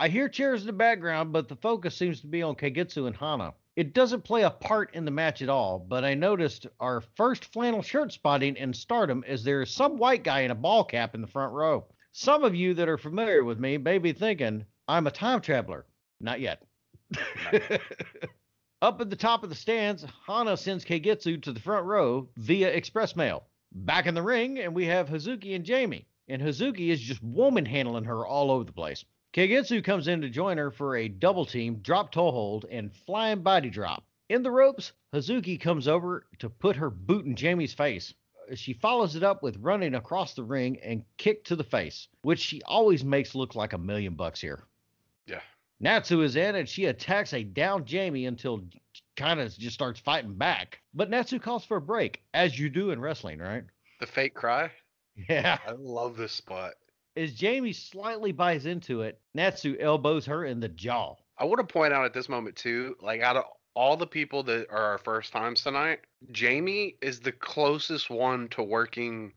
I 0.00 0.08
hear 0.08 0.28
cheers 0.28 0.62
in 0.62 0.66
the 0.66 0.72
background, 0.72 1.32
but 1.32 1.48
the 1.48 1.56
focus 1.56 1.96
seems 1.96 2.20
to 2.22 2.26
be 2.26 2.42
on 2.42 2.56
Kagetsu 2.56 3.06
and 3.06 3.16
Hana. 3.16 3.54
It 3.74 3.94
doesn't 3.94 4.24
play 4.24 4.42
a 4.42 4.50
part 4.50 4.94
in 4.94 5.06
the 5.06 5.10
match 5.10 5.40
at 5.40 5.48
all, 5.48 5.78
but 5.78 6.04
I 6.04 6.12
noticed 6.12 6.66
our 6.78 7.00
first 7.00 7.46
flannel 7.46 7.80
shirt 7.80 8.12
spotting 8.12 8.56
in 8.56 8.74
stardom 8.74 9.24
is 9.26 9.44
there 9.44 9.62
is 9.62 9.70
some 9.70 9.96
white 9.96 10.24
guy 10.24 10.40
in 10.40 10.50
a 10.50 10.54
ball 10.54 10.84
cap 10.84 11.14
in 11.14 11.22
the 11.22 11.26
front 11.26 11.54
row. 11.54 11.86
Some 12.12 12.44
of 12.44 12.54
you 12.54 12.74
that 12.74 12.88
are 12.90 12.98
familiar 12.98 13.44
with 13.44 13.58
me 13.58 13.78
may 13.78 13.96
be 13.96 14.12
thinking, 14.12 14.66
I'm 14.86 15.06
a 15.06 15.10
time 15.10 15.40
traveler. 15.40 15.86
Not 16.20 16.40
yet. 16.40 16.62
Up 18.82 19.00
at 19.00 19.08
the 19.08 19.16
top 19.16 19.42
of 19.42 19.48
the 19.48 19.54
stands, 19.54 20.04
Hana 20.26 20.58
sends 20.58 20.84
Kagetsu 20.84 21.40
to 21.42 21.52
the 21.52 21.60
front 21.60 21.86
row 21.86 22.28
via 22.36 22.68
express 22.68 23.16
mail. 23.16 23.44
Back 23.72 24.06
in 24.06 24.14
the 24.14 24.22
ring, 24.22 24.58
and 24.58 24.74
we 24.74 24.84
have 24.84 25.08
Hazuki 25.08 25.56
and 25.56 25.64
Jamie. 25.64 26.06
And 26.28 26.42
Hazuki 26.42 26.90
is 26.90 27.00
just 27.00 27.22
woman 27.22 27.64
handling 27.64 28.04
her 28.04 28.26
all 28.26 28.50
over 28.50 28.64
the 28.64 28.72
place. 28.72 29.04
Kagetsu 29.32 29.82
comes 29.82 30.08
in 30.08 30.20
to 30.20 30.28
join 30.28 30.58
her 30.58 30.70
for 30.70 30.96
a 30.96 31.08
double 31.08 31.46
team, 31.46 31.76
drop 31.76 32.12
toe 32.12 32.30
hold, 32.30 32.66
and 32.70 32.94
flying 32.94 33.42
body 33.42 33.70
drop. 33.70 34.04
In 34.28 34.42
the 34.42 34.50
ropes, 34.50 34.92
Hazuki 35.14 35.58
comes 35.58 35.88
over 35.88 36.26
to 36.38 36.50
put 36.50 36.76
her 36.76 36.90
boot 36.90 37.24
in 37.24 37.34
Jamie's 37.34 37.72
face. 37.72 38.12
She 38.54 38.74
follows 38.74 39.16
it 39.16 39.22
up 39.22 39.42
with 39.42 39.56
running 39.58 39.94
across 39.94 40.34
the 40.34 40.44
ring 40.44 40.78
and 40.82 41.04
kick 41.16 41.44
to 41.44 41.56
the 41.56 41.64
face, 41.64 42.08
which 42.22 42.40
she 42.40 42.60
always 42.62 43.04
makes 43.04 43.34
look 43.34 43.54
like 43.54 43.72
a 43.72 43.78
million 43.78 44.14
bucks 44.14 44.40
here. 44.40 44.64
Yeah. 45.26 45.40
Natsu 45.80 46.22
is 46.22 46.36
in 46.36 46.56
and 46.56 46.68
she 46.68 46.86
attacks 46.86 47.32
a 47.32 47.42
down 47.42 47.86
Jamie 47.86 48.26
until 48.26 48.62
kind 49.16 49.40
of 49.40 49.56
just 49.56 49.74
starts 49.74 50.00
fighting 50.00 50.34
back. 50.34 50.80
But 50.92 51.08
Natsu 51.08 51.38
calls 51.38 51.64
for 51.64 51.78
a 51.78 51.82
break, 51.82 52.22
as 52.34 52.58
you 52.58 52.68
do 52.68 52.90
in 52.90 53.00
wrestling, 53.00 53.38
right? 53.38 53.64
The 54.00 54.06
fake 54.06 54.34
cry. 54.34 54.70
Yeah. 55.28 55.58
I 55.66 55.72
love 55.72 56.16
this 56.16 56.32
spot. 56.32 56.72
As 57.14 57.34
Jamie 57.34 57.74
slightly 57.74 58.32
buys 58.32 58.64
into 58.64 59.02
it, 59.02 59.20
Natsu 59.34 59.76
elbows 59.78 60.24
her 60.24 60.46
in 60.46 60.60
the 60.60 60.68
jaw. 60.68 61.16
I 61.36 61.44
want 61.44 61.58
to 61.58 61.70
point 61.70 61.92
out 61.92 62.06
at 62.06 62.14
this 62.14 62.28
moment 62.28 62.56
too, 62.56 62.96
like 63.02 63.20
out 63.20 63.36
of 63.36 63.44
all 63.74 63.98
the 63.98 64.06
people 64.06 64.42
that 64.44 64.70
are 64.70 64.82
our 64.82 64.98
first 64.98 65.30
times 65.30 65.62
tonight, 65.62 66.00
Jamie 66.30 66.96
is 67.02 67.20
the 67.20 67.32
closest 67.32 68.08
one 68.08 68.48
to 68.48 68.62
working 68.62 69.34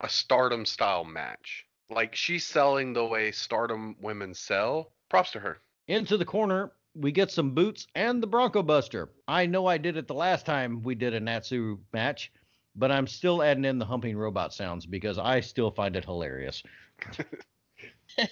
a 0.00 0.08
Stardom 0.08 0.64
style 0.64 1.04
match. 1.04 1.66
Like 1.90 2.14
she's 2.14 2.46
selling 2.46 2.94
the 2.94 3.04
way 3.04 3.32
Stardom 3.32 3.96
women 4.00 4.32
sell. 4.32 4.92
Props 5.10 5.32
to 5.32 5.40
her. 5.40 5.58
Into 5.88 6.16
the 6.16 6.24
corner, 6.24 6.72
we 6.94 7.12
get 7.12 7.30
some 7.30 7.54
boots 7.54 7.86
and 7.94 8.22
the 8.22 8.26
Bronco 8.26 8.62
Buster. 8.62 9.10
I 9.28 9.44
know 9.44 9.66
I 9.66 9.76
did 9.76 9.98
it 9.98 10.06
the 10.06 10.14
last 10.14 10.46
time 10.46 10.82
we 10.82 10.94
did 10.94 11.12
a 11.12 11.20
Natsu 11.20 11.78
match, 11.92 12.32
but 12.74 12.90
I'm 12.90 13.06
still 13.06 13.42
adding 13.42 13.66
in 13.66 13.78
the 13.78 13.84
humping 13.84 14.16
robot 14.16 14.54
sounds 14.54 14.86
because 14.86 15.18
I 15.18 15.40
still 15.40 15.70
find 15.70 15.96
it 15.96 16.06
hilarious. 16.06 16.62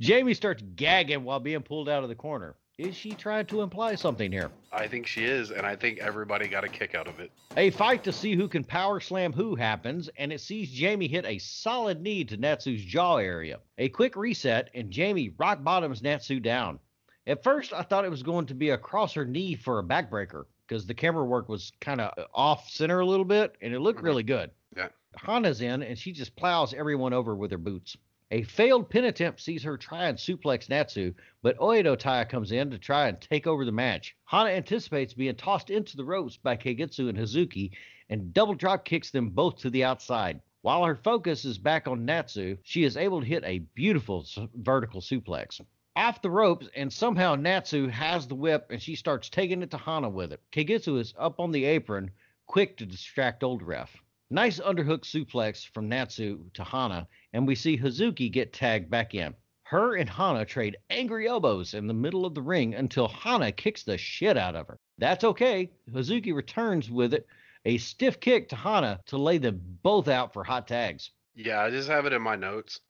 Jamie 0.00 0.34
starts 0.34 0.62
gagging 0.76 1.24
while 1.24 1.40
being 1.40 1.62
pulled 1.62 1.88
out 1.88 2.02
of 2.02 2.08
the 2.08 2.14
corner. 2.14 2.54
Is 2.78 2.96
she 2.96 3.10
trying 3.10 3.44
to 3.46 3.60
imply 3.60 3.94
something 3.94 4.32
here? 4.32 4.50
I 4.72 4.86
think 4.88 5.06
she 5.06 5.24
is, 5.24 5.50
and 5.50 5.66
I 5.66 5.76
think 5.76 5.98
everybody 5.98 6.48
got 6.48 6.64
a 6.64 6.68
kick 6.68 6.94
out 6.94 7.06
of 7.08 7.20
it. 7.20 7.30
A 7.56 7.70
fight 7.70 8.02
to 8.04 8.12
see 8.12 8.34
who 8.34 8.48
can 8.48 8.64
power 8.64 9.00
slam 9.00 9.32
who 9.34 9.54
happens, 9.54 10.08
and 10.16 10.32
it 10.32 10.40
sees 10.40 10.70
Jamie 10.70 11.08
hit 11.08 11.26
a 11.26 11.38
solid 11.38 12.00
knee 12.00 12.24
to 12.24 12.38
Natsu's 12.38 12.82
jaw 12.82 13.18
area. 13.18 13.58
A 13.76 13.90
quick 13.90 14.16
reset, 14.16 14.70
and 14.74 14.90
Jamie 14.90 15.34
rock 15.36 15.62
bottoms 15.62 16.02
Natsu 16.02 16.40
down. 16.40 16.78
At 17.26 17.42
first, 17.42 17.74
I 17.74 17.82
thought 17.82 18.06
it 18.06 18.10
was 18.10 18.22
going 18.22 18.46
to 18.46 18.54
be 18.54 18.70
across 18.70 19.12
her 19.12 19.26
knee 19.26 19.56
for 19.56 19.78
a 19.78 19.84
backbreaker 19.84 20.44
because 20.66 20.86
the 20.86 20.94
camera 20.94 21.24
work 21.24 21.50
was 21.50 21.72
kind 21.80 22.00
of 22.00 22.12
off 22.32 22.70
center 22.70 23.00
a 23.00 23.06
little 23.06 23.26
bit, 23.26 23.56
and 23.60 23.74
it 23.74 23.80
looked 23.80 24.00
Mhm. 24.00 24.04
really 24.04 24.22
good. 24.22 24.52
Yeah. 24.74 24.88
Hana's 25.16 25.60
in, 25.60 25.82
and 25.82 25.98
she 25.98 26.12
just 26.12 26.36
plows 26.36 26.72
everyone 26.72 27.12
over 27.12 27.34
with 27.34 27.50
her 27.50 27.58
boots. 27.58 27.96
A 28.30 28.44
failed 28.44 28.88
pin 28.88 29.06
attempt 29.06 29.40
sees 29.40 29.64
her 29.64 29.76
try 29.76 30.06
and 30.06 30.16
suplex 30.16 30.68
Natsu, 30.68 31.14
but 31.42 31.58
Oedo 31.58 31.98
Tai 31.98 32.26
comes 32.26 32.52
in 32.52 32.70
to 32.70 32.78
try 32.78 33.08
and 33.08 33.20
take 33.20 33.48
over 33.48 33.64
the 33.64 33.72
match. 33.72 34.14
Hana 34.24 34.50
anticipates 34.50 35.14
being 35.14 35.34
tossed 35.34 35.68
into 35.68 35.96
the 35.96 36.04
ropes 36.04 36.36
by 36.36 36.56
Kagetsu 36.56 37.08
and 37.08 37.18
Hazuki 37.18 37.72
and 38.08 38.32
double 38.32 38.54
drop 38.54 38.84
kicks 38.84 39.10
them 39.10 39.30
both 39.30 39.56
to 39.56 39.70
the 39.70 39.82
outside. 39.82 40.40
While 40.62 40.84
her 40.84 40.94
focus 40.94 41.44
is 41.44 41.58
back 41.58 41.88
on 41.88 42.04
Natsu, 42.04 42.58
she 42.62 42.84
is 42.84 42.96
able 42.96 43.20
to 43.20 43.26
hit 43.26 43.42
a 43.44 43.58
beautiful 43.74 44.24
vertical 44.54 45.00
suplex. 45.00 45.60
Off 45.96 46.22
the 46.22 46.30
ropes, 46.30 46.68
and 46.76 46.92
somehow 46.92 47.34
Natsu 47.34 47.88
has 47.88 48.28
the 48.28 48.36
whip 48.36 48.68
and 48.70 48.80
she 48.80 48.94
starts 48.94 49.28
taking 49.28 49.62
it 49.62 49.72
to 49.72 49.76
Hana 49.76 50.08
with 50.08 50.32
it. 50.32 50.40
Kagetsu 50.52 51.00
is 51.00 51.14
up 51.18 51.40
on 51.40 51.50
the 51.50 51.64
apron, 51.64 52.12
quick 52.46 52.76
to 52.76 52.86
distract 52.86 53.42
old 53.42 53.62
ref. 53.62 53.96
Nice 54.32 54.60
underhook 54.60 55.00
suplex 55.00 55.68
from 55.68 55.88
Natsu 55.88 56.44
to 56.54 56.62
Hana, 56.62 57.08
and 57.32 57.46
we 57.46 57.56
see 57.56 57.76
Hazuki 57.76 58.30
get 58.30 58.52
tagged 58.52 58.88
back 58.88 59.14
in. 59.14 59.34
Her 59.64 59.96
and 59.96 60.08
Hana 60.08 60.44
trade 60.44 60.76
angry 60.88 61.26
elbows 61.26 61.74
in 61.74 61.88
the 61.88 61.94
middle 61.94 62.24
of 62.24 62.34
the 62.34 62.42
ring 62.42 62.74
until 62.74 63.08
Hana 63.08 63.50
kicks 63.50 63.82
the 63.82 63.98
shit 63.98 64.36
out 64.36 64.54
of 64.54 64.68
her. 64.68 64.78
That's 64.98 65.24
okay. 65.24 65.70
Hazuki 65.90 66.32
returns 66.32 66.90
with 66.90 67.14
it, 67.14 67.26
a 67.64 67.78
stiff 67.78 68.20
kick 68.20 68.48
to 68.50 68.56
Hana 68.56 69.00
to 69.06 69.18
lay 69.18 69.38
them 69.38 69.60
both 69.82 70.06
out 70.06 70.32
for 70.32 70.44
hot 70.44 70.68
tags. 70.68 71.10
Yeah, 71.34 71.62
I 71.62 71.70
just 71.70 71.88
have 71.88 72.06
it 72.06 72.12
in 72.12 72.22
my 72.22 72.36
notes. 72.36 72.80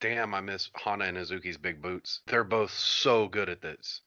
Damn, 0.00 0.34
I 0.34 0.40
miss 0.40 0.70
Hana 0.74 1.06
and 1.06 1.16
Hazuki's 1.16 1.56
big 1.56 1.82
boots. 1.82 2.20
They're 2.26 2.44
both 2.44 2.70
so 2.70 3.26
good 3.28 3.48
at 3.48 3.62
this. 3.62 4.00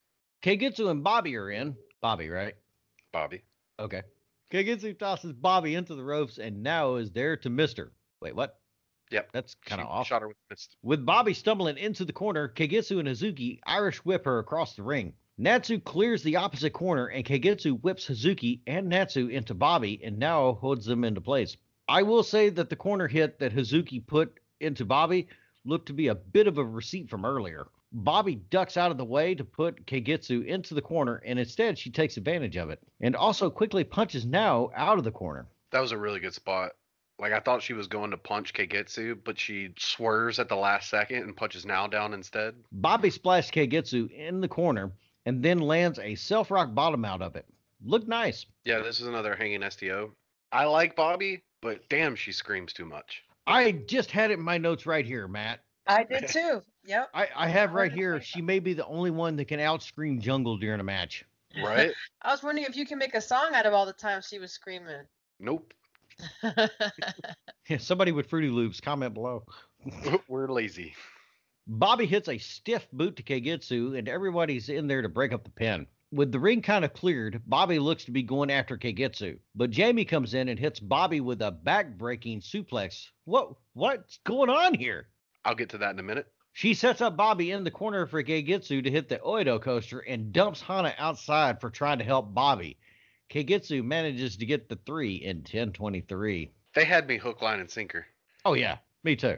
Kagetsu 0.43 0.89
and 0.89 1.03
Bobbi 1.03 1.37
are 1.37 1.49
in. 1.49 1.75
Bobbi, 2.03 2.33
right? 2.33 2.55
Bobbi. 3.13 3.41
Okay. 3.79 4.03
Kagetsu 4.51 4.97
tosses 4.97 5.33
Bobbi 5.33 5.75
into 5.75 5.95
the 5.95 6.03
ropes 6.03 6.37
and 6.37 6.63
now 6.63 6.95
is 6.95 7.11
there 7.11 7.35
to 7.37 7.49
mister. 7.49 7.91
Wait, 8.21 8.35
what? 8.35 8.59
Yep. 9.11 9.29
That's 9.31 9.55
kind 9.65 9.81
of 9.81 9.87
off. 9.87 10.07
Shot 10.07 10.21
her 10.21 10.27
with 10.27 10.37
mist. 10.49 10.75
With 10.81 11.05
Bobbi 11.05 11.35
stumbling 11.35 11.77
into 11.77 12.05
the 12.05 12.13
corner, 12.13 12.47
Kagetsu 12.49 12.99
and 12.99 13.07
Hazuki 13.07 13.59
Irish 13.65 13.97
whip 13.99 14.25
her 14.25 14.39
across 14.39 14.75
the 14.75 14.83
ring. 14.83 15.13
Natsu 15.37 15.79
clears 15.79 16.23
the 16.23 16.37
opposite 16.37 16.73
corner, 16.73 17.07
and 17.07 17.23
Kagetsu 17.23 17.79
whips 17.81 18.07
Hazuki 18.07 18.61
and 18.65 18.89
Natsu 18.89 19.27
into 19.27 19.53
Bobbi 19.53 19.99
and 20.03 20.17
now 20.17 20.53
holds 20.53 20.85
them 20.85 21.03
into 21.03 21.21
place. 21.21 21.55
I 21.87 22.03
will 22.03 22.23
say 22.23 22.49
that 22.49 22.69
the 22.69 22.75
corner 22.75 23.07
hit 23.07 23.39
that 23.39 23.53
Hazuki 23.53 24.05
put 24.05 24.39
into 24.59 24.85
Bobbi 24.85 25.27
looked 25.63 25.87
to 25.87 25.93
be 25.93 26.07
a 26.07 26.15
bit 26.15 26.47
of 26.47 26.57
a 26.57 26.65
receipt 26.65 27.09
from 27.09 27.23
earlier. 27.23 27.67
Bobbi 27.95 28.41
ducks 28.49 28.77
out 28.77 28.91
of 28.91 28.97
the 28.97 29.05
way 29.05 29.33
to 29.35 29.43
put 29.43 29.85
Kagetsu 29.85 30.45
into 30.45 30.73
the 30.73 30.81
corner, 30.81 31.21
and 31.25 31.39
instead 31.39 31.77
she 31.77 31.89
takes 31.89 32.17
advantage 32.17 32.57
of 32.57 32.69
it 32.69 32.79
and 33.01 33.15
also 33.15 33.49
quickly 33.49 33.83
punches 33.83 34.25
Now 34.25 34.69
out 34.75 34.97
of 34.97 35.03
the 35.03 35.11
corner. 35.11 35.47
That 35.71 35.79
was 35.79 35.91
a 35.91 35.97
really 35.97 36.19
good 36.19 36.33
spot. 36.33 36.73
Like 37.19 37.33
I 37.33 37.39
thought 37.39 37.63
she 37.63 37.73
was 37.73 37.87
going 37.87 38.11
to 38.11 38.17
punch 38.17 38.53
Kagetsu, 38.53 39.17
but 39.23 39.39
she 39.39 39.73
swerves 39.77 40.37
at 40.37 40.49
the 40.49 40.55
last 40.55 40.89
second 40.89 41.23
and 41.23 41.35
punches 41.35 41.65
Now 41.65 41.87
down 41.87 42.13
instead. 42.13 42.55
Bobbi 42.79 43.11
splashed 43.11 43.53
Kagetsu 43.53 44.11
in 44.11 44.41
the 44.41 44.47
corner 44.47 44.91
and 45.25 45.41
then 45.41 45.59
lands 45.59 45.99
a 45.99 46.15
self 46.15 46.51
rock 46.51 46.73
bottom 46.73 47.03
out 47.05 47.21
of 47.21 47.35
it. 47.35 47.45
Looked 47.83 48.07
nice. 48.07 48.45
Yeah, 48.65 48.79
this 48.79 48.99
is 48.99 49.07
another 49.07 49.35
hanging 49.35 49.67
STO. 49.69 50.11
I 50.51 50.65
like 50.65 50.95
Bobbi, 50.95 51.41
but 51.61 51.87
damn, 51.89 52.15
she 52.15 52.31
screams 52.31 52.73
too 52.73 52.85
much. 52.85 53.23
I 53.45 53.71
just 53.71 54.11
had 54.11 54.31
it 54.31 54.35
in 54.35 54.43
my 54.43 54.57
notes 54.57 54.85
right 54.85 55.05
here, 55.05 55.27
Matt. 55.27 55.61
I 55.87 56.03
did 56.03 56.27
too. 56.27 56.61
Yep. 56.87 57.09
I, 57.13 57.27
I 57.35 57.47
have 57.49 57.73
right 57.73 57.91
here. 57.91 58.21
She 58.21 58.41
may 58.41 58.59
be 58.59 58.73
the 58.73 58.85
only 58.85 59.11
one 59.11 59.35
that 59.35 59.45
can 59.45 59.59
out 59.59 59.83
scream 59.83 60.21
Jungle 60.21 60.57
during 60.57 60.79
a 60.79 60.83
match. 60.83 61.25
Right? 61.61 61.91
I 62.21 62.31
was 62.31 62.41
wondering 62.41 62.65
if 62.65 62.77
you 62.77 62.85
can 62.85 62.97
make 62.97 63.13
a 63.13 63.19
song 63.19 63.49
out 63.53 63.65
of 63.65 63.73
all 63.73 63.85
the 63.85 63.91
times 63.91 64.27
she 64.27 64.39
was 64.39 64.53
screaming. 64.53 65.01
nope. 65.39 65.73
Somebody 67.77 68.13
with 68.13 68.29
Fruity 68.29 68.47
Loops, 68.47 68.79
comment 68.79 69.13
below. 69.13 69.43
We're 70.29 70.47
lazy. 70.47 70.95
Bobbi 71.69 72.07
hits 72.07 72.29
a 72.29 72.37
stiff 72.37 72.87
boot 72.93 73.17
to 73.17 73.23
Kagetsu, 73.23 73.97
and 73.97 74.07
everybody's 74.07 74.69
in 74.69 74.87
there 74.87 75.01
to 75.01 75.09
break 75.09 75.33
up 75.33 75.43
the 75.43 75.49
pin. 75.51 75.85
With 76.13 76.31
the 76.31 76.39
ring 76.39 76.61
kind 76.61 76.85
of 76.85 76.93
cleared, 76.93 77.41
Bobbi 77.49 77.81
looks 77.81 78.05
to 78.05 78.11
be 78.11 78.23
going 78.23 78.49
after 78.49 78.77
Kagetsu, 78.77 79.37
but 79.53 79.71
Jamie 79.71 80.05
comes 80.05 80.33
in 80.33 80.47
and 80.47 80.57
hits 80.57 80.79
Bobbi 80.79 81.21
with 81.21 81.41
a 81.41 81.51
back-breaking 81.51 82.39
suplex. 82.39 83.09
What 83.25 83.51
what's 83.73 84.19
going 84.23 84.49
on 84.49 84.73
here? 84.73 85.09
I'll 85.43 85.53
get 85.53 85.69
to 85.71 85.77
that 85.79 85.91
in 85.91 85.99
a 85.99 86.03
minute. 86.03 86.27
She 86.57 86.73
sets 86.73 87.01
up 87.01 87.15
Bobbi 87.15 87.53
in 87.53 87.63
the 87.63 87.69
corner 87.69 88.07
for 88.07 88.23
Kagetsu 88.23 88.83
to 88.83 88.89
hit 88.89 89.09
the 89.09 89.19
Oedo 89.19 89.61
Coaster 89.61 89.99
and 89.99 90.33
dumps 90.33 90.59
Hana 90.59 90.95
outside 90.97 91.61
for 91.61 91.69
trying 91.69 91.99
to 91.99 92.03
help 92.03 92.33
Bobbi. 92.33 92.77
Kagetsu 93.29 93.83
manages 93.83 94.37
to 94.37 94.45
get 94.47 94.67
the 94.67 94.75
three 94.77 95.17
in 95.17 95.43
10:23. 95.43 96.49
They 96.73 96.83
had 96.83 97.07
me 97.07 97.17
hook, 97.17 97.43
line, 97.43 97.59
and 97.59 97.69
sinker. 97.69 98.07
Oh 98.43 98.55
yeah, 98.55 98.79
me 99.03 99.15
too. 99.15 99.37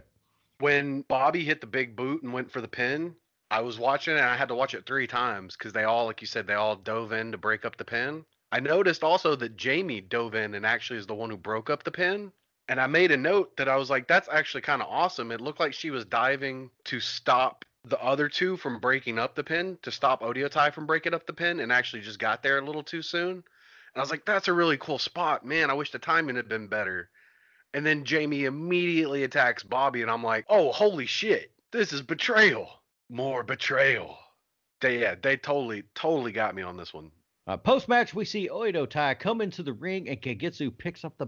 When 0.59 1.03
Bobbi 1.03 1.43
hit 1.43 1.59
the 1.59 1.67
big 1.67 1.93
boot 1.93 2.23
and 2.23 2.31
went 2.31 2.49
for 2.49 2.61
the 2.61 2.69
pin, 2.69 3.13
I 3.51 3.59
was 3.63 3.77
watching 3.77 4.15
and 4.15 4.23
I 4.23 4.37
had 4.37 4.47
to 4.47 4.55
watch 4.55 4.73
it 4.73 4.85
three 4.85 5.05
times 5.05 5.57
because 5.57 5.73
they 5.73 5.83
all, 5.83 6.05
like 6.05 6.21
you 6.21 6.27
said, 6.27 6.47
they 6.47 6.53
all 6.53 6.77
dove 6.77 7.11
in 7.11 7.33
to 7.33 7.37
break 7.37 7.65
up 7.65 7.75
the 7.75 7.83
pin. 7.83 8.23
I 8.53 8.61
noticed 8.61 9.03
also 9.03 9.35
that 9.35 9.57
Jamie 9.57 9.99
dove 9.99 10.35
in 10.35 10.55
and 10.55 10.65
actually 10.65 10.99
is 10.99 11.07
the 11.07 11.15
one 11.15 11.29
who 11.29 11.35
broke 11.35 11.69
up 11.69 11.83
the 11.83 11.91
pin. 11.91 12.31
And 12.69 12.79
I 12.79 12.85
made 12.85 13.11
a 13.11 13.17
note 13.17 13.57
that 13.57 13.67
I 13.67 13.75
was 13.77 13.89
like, 13.89 14.07
that's 14.07 14.29
actually 14.31 14.61
kind 14.61 14.83
of 14.83 14.87
awesome. 14.89 15.31
It 15.31 15.41
looked 15.41 15.59
like 15.59 15.73
she 15.73 15.89
was 15.89 16.05
diving 16.05 16.69
to 16.85 16.99
stop 16.99 17.65
the 17.83 17.99
other 17.99 18.29
two 18.29 18.57
from 18.57 18.79
breaking 18.79 19.17
up 19.17 19.33
the 19.33 19.43
pin, 19.43 19.79
to 19.81 19.91
stop 19.91 20.21
Oedo 20.21 20.47
Tai 20.47 20.69
from 20.69 20.85
breaking 20.85 21.15
up 21.15 21.25
the 21.25 21.33
pin, 21.33 21.61
and 21.61 21.71
actually 21.71 22.03
just 22.03 22.19
got 22.19 22.43
there 22.43 22.59
a 22.59 22.65
little 22.65 22.83
too 22.83 23.01
soon. 23.01 23.31
And 23.31 23.43
I 23.95 24.01
was 24.01 24.11
like, 24.11 24.23
that's 24.23 24.49
a 24.49 24.53
really 24.53 24.77
cool 24.77 24.99
spot. 24.99 25.43
Man, 25.43 25.71
I 25.71 25.73
wish 25.73 25.91
the 25.91 25.97
timing 25.97 26.35
had 26.35 26.47
been 26.47 26.67
better. 26.67 27.09
And 27.73 27.83
then 27.83 28.05
Jamie 28.05 28.45
immediately 28.45 29.23
attacks 29.23 29.63
Bobbi, 29.63 30.03
and 30.03 30.11
I'm 30.11 30.23
like, 30.23 30.45
oh, 30.47 30.71
holy 30.71 31.07
shit. 31.07 31.51
This 31.71 31.91
is 31.91 32.03
betrayal. 32.03 32.69
More 33.09 33.41
betrayal. 33.41 34.15
They, 34.81 34.99
yeah, 35.01 35.15
they 35.19 35.37
totally, 35.37 35.85
totally 35.95 36.33
got 36.33 36.53
me 36.53 36.61
on 36.61 36.77
this 36.77 36.93
one. 36.93 37.09
Uh, 37.47 37.57
Post 37.57 37.87
match, 37.89 38.13
we 38.13 38.25
see 38.25 38.47
Oedo 38.47 38.87
Tai 38.87 39.15
come 39.15 39.41
into 39.41 39.63
the 39.63 39.73
ring 39.73 40.07
and 40.07 40.21
Kagetsu 40.21 40.77
picks 40.77 41.03
up 41.03 41.17
the 41.17 41.25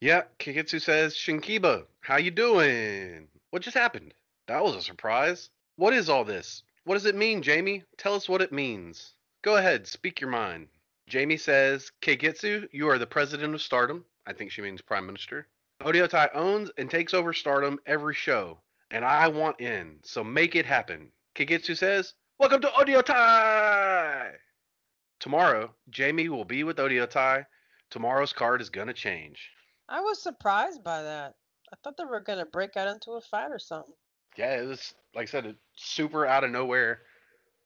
mic. 0.00 0.08
Yeah, 0.08 0.22
Kagetsu 0.38 0.80
says, 0.80 1.14
Shinkiba, 1.14 1.86
how 2.00 2.16
you 2.16 2.30
doing? 2.30 3.28
What 3.50 3.62
just 3.62 3.76
happened? 3.76 4.14
That 4.46 4.62
was 4.62 4.76
a 4.76 4.82
surprise. 4.82 5.50
What 5.76 5.94
is 5.94 6.08
all 6.08 6.24
this? 6.24 6.62
What 6.84 6.94
does 6.94 7.06
it 7.06 7.14
mean, 7.14 7.42
Jamie? 7.42 7.84
Tell 7.96 8.14
us 8.14 8.28
what 8.28 8.42
it 8.42 8.52
means. 8.52 9.14
Go 9.42 9.56
ahead, 9.56 9.86
speak 9.86 10.20
your 10.20 10.30
mind. 10.30 10.68
Jamie 11.08 11.36
says, 11.36 11.92
Kagetsu, 12.02 12.68
you 12.72 12.88
are 12.88 12.98
the 12.98 13.06
president 13.06 13.54
of 13.54 13.62
Stardom. 13.62 14.04
I 14.26 14.32
think 14.32 14.50
she 14.50 14.62
means 14.62 14.82
prime 14.82 15.06
minister. 15.06 15.48
Oedo 15.82 16.08
Tai 16.08 16.30
owns 16.34 16.70
and 16.78 16.90
takes 16.90 17.14
over 17.14 17.32
Stardom 17.32 17.78
every 17.84 18.14
show, 18.14 18.58
and 18.90 19.04
I 19.04 19.28
want 19.28 19.60
in, 19.60 19.98
so 20.02 20.24
make 20.24 20.56
it 20.56 20.64
happen. 20.64 21.10
Kagetsu 21.34 21.76
says, 21.76 22.14
Welcome 22.38 22.60
to 22.62 22.68
Oedo 22.68 23.04
Tai! 23.04 24.32
Tomorrow, 25.20 25.74
Jamie 25.90 26.28
will 26.28 26.44
be 26.44 26.64
with 26.64 26.78
Oedo 26.78 27.08
Tai. 27.08 27.46
Tomorrow's 27.90 28.32
card 28.32 28.60
is 28.60 28.70
gonna 28.70 28.94
change. 28.94 29.50
I 29.88 30.00
was 30.00 30.22
surprised 30.22 30.82
by 30.82 31.02
that. 31.02 31.34
I 31.72 31.76
thought 31.82 31.96
they 31.96 32.04
were 32.04 32.20
gonna 32.20 32.46
break 32.46 32.76
out 32.76 32.88
into 32.88 33.12
a 33.12 33.20
fight 33.20 33.50
or 33.50 33.58
something. 33.58 33.94
Yeah, 34.36 34.60
it 34.62 34.66
was 34.66 34.94
like 35.14 35.28
I 35.28 35.30
said, 35.30 35.56
super 35.76 36.26
out 36.26 36.44
of 36.44 36.50
nowhere, 36.50 37.02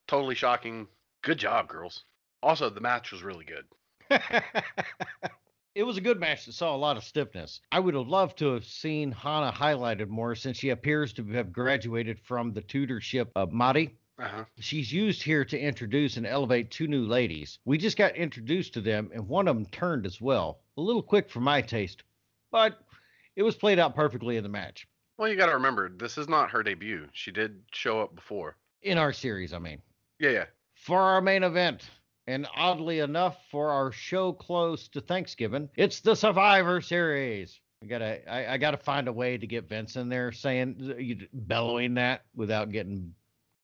totally 0.06 0.34
shocking. 0.34 0.86
Good 1.22 1.38
job, 1.38 1.68
girls. 1.68 2.04
Also, 2.42 2.70
the 2.70 2.80
match 2.80 3.12
was 3.12 3.22
really 3.22 3.44
good. 3.44 3.64
it 5.74 5.82
was 5.82 5.96
a 5.96 6.00
good 6.00 6.20
match 6.20 6.46
that 6.46 6.52
saw 6.52 6.74
a 6.74 6.76
lot 6.76 6.96
of 6.96 7.04
stiffness. 7.04 7.60
I 7.72 7.80
would 7.80 7.94
have 7.94 8.08
loved 8.08 8.38
to 8.38 8.52
have 8.52 8.64
seen 8.64 9.12
Hana 9.12 9.52
highlighted 9.52 10.08
more 10.08 10.34
since 10.34 10.56
she 10.56 10.70
appears 10.70 11.12
to 11.14 11.24
have 11.32 11.52
graduated 11.52 12.20
from 12.20 12.52
the 12.52 12.62
tutorship 12.62 13.30
of 13.36 13.52
Mari. 13.52 13.96
Uh 14.18 14.28
huh. 14.28 14.44
She's 14.58 14.92
used 14.92 15.22
here 15.22 15.44
to 15.44 15.58
introduce 15.58 16.16
and 16.16 16.26
elevate 16.26 16.70
two 16.70 16.88
new 16.88 17.06
ladies. 17.06 17.58
We 17.64 17.78
just 17.78 17.96
got 17.96 18.16
introduced 18.16 18.74
to 18.74 18.80
them, 18.80 19.10
and 19.14 19.28
one 19.28 19.46
of 19.46 19.54
them 19.54 19.66
turned 19.66 20.06
as 20.06 20.20
well. 20.20 20.60
A 20.76 20.80
little 20.80 21.02
quick 21.02 21.30
for 21.30 21.40
my 21.40 21.62
taste, 21.62 22.02
but 22.50 22.78
it 23.36 23.42
was 23.42 23.54
played 23.54 23.78
out 23.78 23.94
perfectly 23.94 24.36
in 24.36 24.42
the 24.42 24.48
match. 24.48 24.86
Well, 25.16 25.28
you 25.28 25.36
got 25.36 25.46
to 25.46 25.54
remember, 25.54 25.88
this 25.88 26.16
is 26.16 26.28
not 26.28 26.50
her 26.50 26.62
debut. 26.62 27.08
She 27.12 27.32
did 27.32 27.60
show 27.72 28.00
up 28.00 28.14
before. 28.14 28.56
In 28.82 28.98
our 28.98 29.12
series, 29.12 29.52
I 29.52 29.58
mean. 29.58 29.82
Yeah, 30.20 30.30
yeah. 30.30 30.44
For 30.74 31.00
our 31.00 31.20
main 31.20 31.42
event, 31.42 31.90
and 32.28 32.46
oddly 32.54 33.00
enough, 33.00 33.36
for 33.50 33.70
our 33.70 33.90
show 33.90 34.32
close 34.32 34.86
to 34.88 35.00
Thanksgiving, 35.00 35.68
it's 35.76 36.00
the 36.00 36.14
Survivor 36.14 36.80
Series. 36.80 37.60
I 37.82 37.86
gotta, 37.86 38.32
I, 38.32 38.54
I 38.54 38.58
gotta 38.58 38.76
find 38.76 39.08
a 39.08 39.12
way 39.12 39.38
to 39.38 39.46
get 39.46 39.68
Vince 39.68 39.96
in 39.96 40.08
there 40.08 40.30
saying, 40.30 41.26
bellowing 41.32 41.94
that 41.94 42.22
without 42.34 42.70
getting 42.70 43.14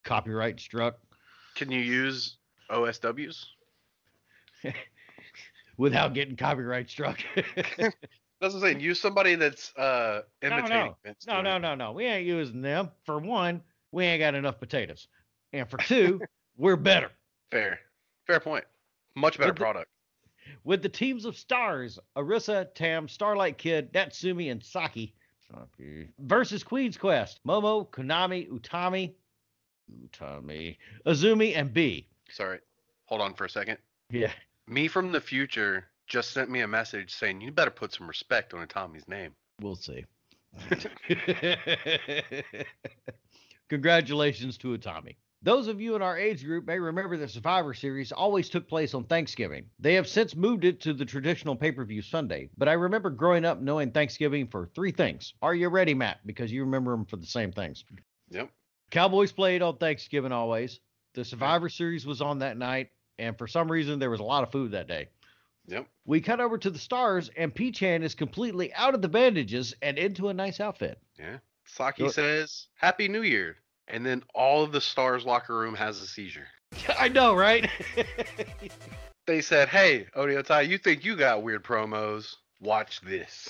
copyright 0.05 0.61
struck, 0.61 0.99
Can 1.55 1.71
you 1.71 1.81
use 1.81 2.37
OSWs? 2.71 3.45
without 5.77 6.15
getting 6.15 6.37
copyright 6.37 6.91
struck. 6.91 7.19
That's 8.45 8.55
what 8.55 8.63
I'm 8.63 8.73
saying. 8.75 8.81
Use 8.81 9.01
somebody 9.01 9.37
that's 9.37 9.75
uh 9.77 10.21
No, 10.43 10.49
imitating 10.49 10.71
no. 10.87 10.97
Vince 11.03 11.27
no, 11.27 11.41
no, 11.41 11.57
no, 11.57 11.75
no. 11.75 11.93
We 11.93 12.05
ain't 12.05 12.27
using 12.27 12.61
them. 12.61 12.91
For 13.07 13.19
one, 13.19 13.63
we 13.91 14.05
ain't 14.05 14.21
got 14.21 14.35
enough 14.35 14.61
potatoes, 14.61 15.09
and 15.55 15.67
for 15.69 15.79
two, 15.79 16.21
we're 16.59 16.77
better. 16.77 17.11
Fair. 17.51 17.79
Fair 18.27 18.41
point. 18.41 18.65
Much 19.17 19.39
better 19.39 19.49
With 19.51 19.57
the- 19.57 19.61
product. 19.61 19.91
with 20.65 20.83
the 20.83 20.89
teams 20.91 21.25
of 21.25 21.39
stars 21.39 21.99
Arisa, 22.17 22.67
Tam, 22.75 23.09
Starlight 23.09 23.57
Kid, 23.57 23.91
Natsumi, 23.95 24.51
and 24.53 24.63
Saki 24.63 25.15
Saki, 25.51 26.09
versus 26.19 26.63
Queen's 26.63 26.99
Quest, 26.99 27.41
Momo, 27.47 27.89
Konami, 27.89 28.51
Utami, 28.51 29.15
Utami, 30.07 30.77
Azumi, 31.07 31.57
and 31.57 31.73
Bea. 31.73 32.07
Sorry. 32.31 32.59
Hold 33.07 33.21
on 33.23 33.33
for 33.35 33.45
a 33.47 33.51
second. 33.51 33.79
Yeah. 34.11 34.33
Me 34.67 34.89
from 34.89 35.13
the 35.13 35.21
future 35.21 35.87
just 36.07 36.33
sent 36.33 36.51
me 36.51 36.61
a 36.61 36.69
message 36.69 37.15
saying 37.15 37.41
you 37.41 37.51
better 37.51 37.71
put 37.71 37.93
some 37.93 38.07
respect 38.07 38.55
on 38.55 38.67
Tommy's 38.69 39.09
name. 39.09 39.33
We'll 39.61 39.77
see. 39.77 40.05
Congratulations 43.69 44.57
to 44.59 44.77
Utami. 44.77 45.17
Those 45.43 45.69
of 45.69 45.79
you 45.79 45.95
in 45.95 46.01
our 46.01 46.19
age 46.19 46.43
group 46.43 46.67
may 46.67 46.79
remember 46.79 47.19
that 47.19 47.31
Survivor 47.31 47.75
Series 47.75 48.13
always 48.13 48.49
took 48.49 48.67
place 48.67 48.95
on 48.95 49.05
Thanksgiving. 49.05 49.67
They 49.79 49.93
have 49.95 50.09
since 50.09 50.35
moved 50.35 50.65
it 50.65 50.81
to 50.83 50.95
the 50.95 51.05
traditional 51.05 51.55
pay 51.55 51.71
per 51.71 51.85
view 51.85 52.01
Sunday, 52.01 52.49
but 52.57 52.67
I 52.67 52.73
remember 52.73 53.11
growing 53.11 53.45
up 53.45 53.61
knowing 53.61 53.91
Thanksgiving 53.91 54.47
for 54.47 54.71
three 54.75 54.91
things. 54.91 55.35
Are 55.43 55.55
you 55.55 55.69
ready, 55.69 55.93
Matt? 55.93 56.27
Because 56.27 56.51
you 56.51 56.63
remember 56.65 56.93
them 56.93 57.05
for 57.05 57.17
the 57.17 57.27
same 57.27 57.53
things. 57.53 57.85
Yep. 58.31 58.49
Cowboys 58.91 59.33
played 59.33 59.61
on 59.61 59.77
Thanksgiving 59.77 60.33
always. 60.33 60.81
The 61.13 61.25
Survivor 61.27 61.69
Series 61.69 62.07
was 62.07 62.23
on 62.23 62.39
that 62.39 62.57
night, 62.57 62.89
and 63.19 63.37
for 63.37 63.47
some 63.47 63.71
reason, 63.71 63.99
there 63.99 64.11
was 64.11 64.21
a 64.21 64.25
lot 64.25 64.45
of 64.45 64.51
food 64.51 64.71
that 64.73 64.89
day. 64.89 65.09
Yep. 65.67 65.87
We 66.05 66.21
cut 66.21 66.41
over 66.41 66.59
to 66.59 66.71
the 66.71 66.79
stars, 66.79 67.31
and 67.37 67.55
Peachan 67.55 68.03
is 68.03 68.15
completely 68.15 68.73
out 68.75 68.95
of 68.95 69.03
the 69.03 69.09
bandages 69.09 69.75
and 69.81 69.99
into 69.99 70.29
a 70.29 70.35
nice 70.35 70.61
outfit. 70.61 70.99
Yeah. 71.19 71.39
Saki 71.67 72.03
Go- 72.05 72.11
says, 72.11 72.67
Happy 72.75 73.09
New 73.09 73.23
Year. 73.23 73.57
And 73.89 74.05
then 74.05 74.23
all 74.35 74.63
of 74.63 74.73
the 74.73 74.81
stars 74.81 75.25
locker 75.25 75.57
room 75.57 75.75
has 75.75 76.01
a 76.01 76.07
seizure. 76.07 76.47
I 76.99 77.09
know, 77.09 77.35
right? 77.35 77.69
They 79.27 79.41
said, 79.41 79.69
Hey, 79.71 80.07
Oedo 80.15 80.45
Tai, 80.45 80.63
you 80.63 80.77
think 80.77 81.03
you 81.05 81.17
got 81.17 81.43
weird 81.43 81.65
promos? 81.65 82.35
Watch 82.61 83.01
this. 83.01 83.49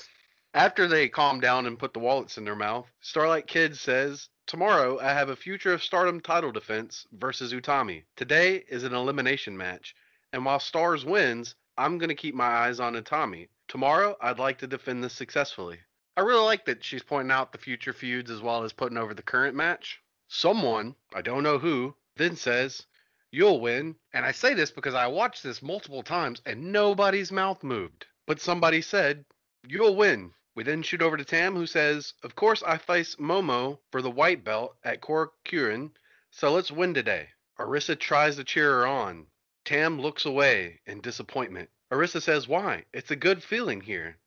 After 0.53 0.87
they 0.87 1.09
calm 1.09 1.41
down 1.41 1.65
and 1.65 1.77
put 1.77 1.91
the 1.93 1.99
wallets 1.99 2.37
in 2.37 2.45
their 2.45 2.55
mouth, 2.55 2.87
Starlight 3.01 3.45
Kid 3.45 3.75
says, 3.75 4.29
Tomorrow, 4.47 4.99
I 4.99 5.09
have 5.11 5.27
a 5.27 5.35
Future 5.35 5.73
of 5.73 5.83
Stardom 5.83 6.21
title 6.21 6.53
defense 6.53 7.05
versus 7.11 7.51
Utami. 7.51 8.03
Today 8.15 8.63
is 8.69 8.85
an 8.85 8.93
elimination 8.93 9.57
match, 9.57 9.95
and 10.31 10.45
while 10.45 10.61
Stars 10.61 11.03
wins, 11.03 11.55
I'm 11.77 11.97
going 11.97 12.09
to 12.09 12.15
keep 12.15 12.35
my 12.35 12.45
eyes 12.47 12.79
on 12.79 12.95
Utami. 12.95 13.49
Tomorrow, 13.67 14.15
I'd 14.21 14.39
like 14.39 14.59
to 14.59 14.67
defend 14.67 15.03
this 15.03 15.13
successfully. 15.13 15.79
I 16.15 16.21
really 16.21 16.45
like 16.45 16.65
that 16.65 16.83
she's 16.83 17.03
pointing 17.03 17.31
out 17.31 17.51
the 17.51 17.57
future 17.57 17.91
feuds 17.91 18.31
as 18.31 18.41
well 18.41 18.63
as 18.63 18.71
putting 18.71 18.97
over 18.97 19.13
the 19.13 19.21
current 19.21 19.55
match. 19.55 20.01
Someone, 20.29 20.95
I 21.13 21.21
don't 21.21 21.43
know 21.43 21.59
who, 21.59 21.95
then 22.15 22.37
says, 22.37 22.85
You'll 23.31 23.59
win. 23.59 23.97
And 24.13 24.25
I 24.25 24.31
say 24.31 24.53
this 24.53 24.71
because 24.71 24.93
I 24.93 25.07
watched 25.07 25.43
this 25.43 25.61
multiple 25.61 26.03
times 26.03 26.41
and 26.45 26.71
nobody's 26.71 27.33
mouth 27.33 27.61
moved. 27.63 28.05
But 28.25 28.39
somebody 28.39 28.81
said, 28.81 29.25
You'll 29.67 29.97
win. 29.97 30.33
We 30.55 30.63
then 30.63 30.83
shoot 30.83 31.01
over 31.01 31.17
to 31.17 31.25
Tam, 31.25 31.55
who 31.55 31.65
says, 31.65 32.13
Of 32.23 32.35
course, 32.35 32.63
I 32.63 32.77
face 32.77 33.15
Momo 33.15 33.79
for 33.91 34.01
the 34.01 34.09
white 34.09 34.45
belt 34.45 34.77
at 34.85 35.01
Korakuen, 35.01 35.91
so 36.31 36.53
let's 36.53 36.71
win 36.71 36.93
today. 36.93 37.27
Arisa 37.59 37.99
tries 37.99 38.37
to 38.37 38.45
cheer 38.45 38.71
her 38.71 38.87
on. 38.87 39.27
Tam 39.65 39.99
looks 39.99 40.25
away 40.25 40.79
in 40.85 41.01
disappointment. 41.01 41.69
Arisa 41.91 42.21
says, 42.21 42.47
Why? 42.47 42.85
It's 42.93 43.11
a 43.11 43.15
good 43.15 43.43
feeling 43.43 43.81
here. 43.81 44.17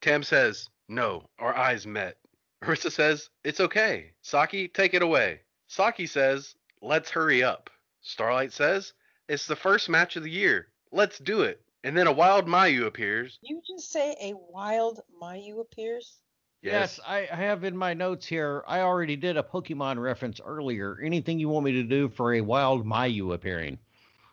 Tam 0.00 0.22
says, 0.22 0.70
No, 0.88 1.28
our 1.38 1.54
eyes 1.54 1.84
met. 1.86 2.16
Arisa 2.62 2.92
says, 2.92 3.28
It's 3.42 3.60
okay. 3.60 4.12
Saki, 4.22 4.68
take 4.68 4.94
it 4.94 5.02
away. 5.02 5.40
Saki 5.66 6.06
says, 6.06 6.54
Let's 6.80 7.10
hurry 7.10 7.42
up. 7.42 7.70
Starlight 8.02 8.52
says, 8.52 8.92
It's 9.28 9.46
the 9.46 9.56
first 9.56 9.88
match 9.88 10.14
of 10.14 10.22
the 10.22 10.30
year. 10.30 10.68
Let's 10.92 11.18
do 11.18 11.42
it. 11.42 11.60
And 11.82 11.96
then 11.96 12.06
a 12.06 12.12
wild 12.12 12.46
Mayu 12.46 12.86
appears. 12.86 13.38
You 13.42 13.60
just 13.66 13.90
say 13.90 14.16
a 14.22 14.32
wild 14.48 15.00
Mayu 15.20 15.60
appears? 15.60 16.20
Yes, 16.62 16.98
I 17.06 17.28
I 17.30 17.36
have 17.36 17.64
in 17.64 17.76
my 17.76 17.92
notes 17.92 18.26
here. 18.26 18.64
I 18.66 18.80
already 18.80 19.16
did 19.16 19.36
a 19.36 19.42
Pokemon 19.42 19.98
reference 19.98 20.40
earlier. 20.42 20.98
Anything 21.02 21.38
you 21.38 21.50
want 21.50 21.66
me 21.66 21.72
to 21.72 21.82
do 21.82 22.08
for 22.08 22.32
a 22.34 22.40
wild 22.40 22.86
Mayu 22.86 23.34
appearing? 23.34 23.78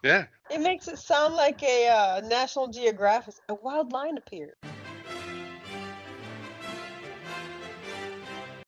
Yeah. 0.04 0.26
It 0.50 0.62
makes 0.62 0.88
it 0.88 0.98
sound 0.98 1.36
like 1.36 1.62
a 1.64 1.88
uh, 1.88 2.22
National 2.28 2.68
Geographic. 2.68 3.36
A 3.50 3.54
wild 3.54 3.92
lion 3.92 4.18
appeared. 4.18 4.56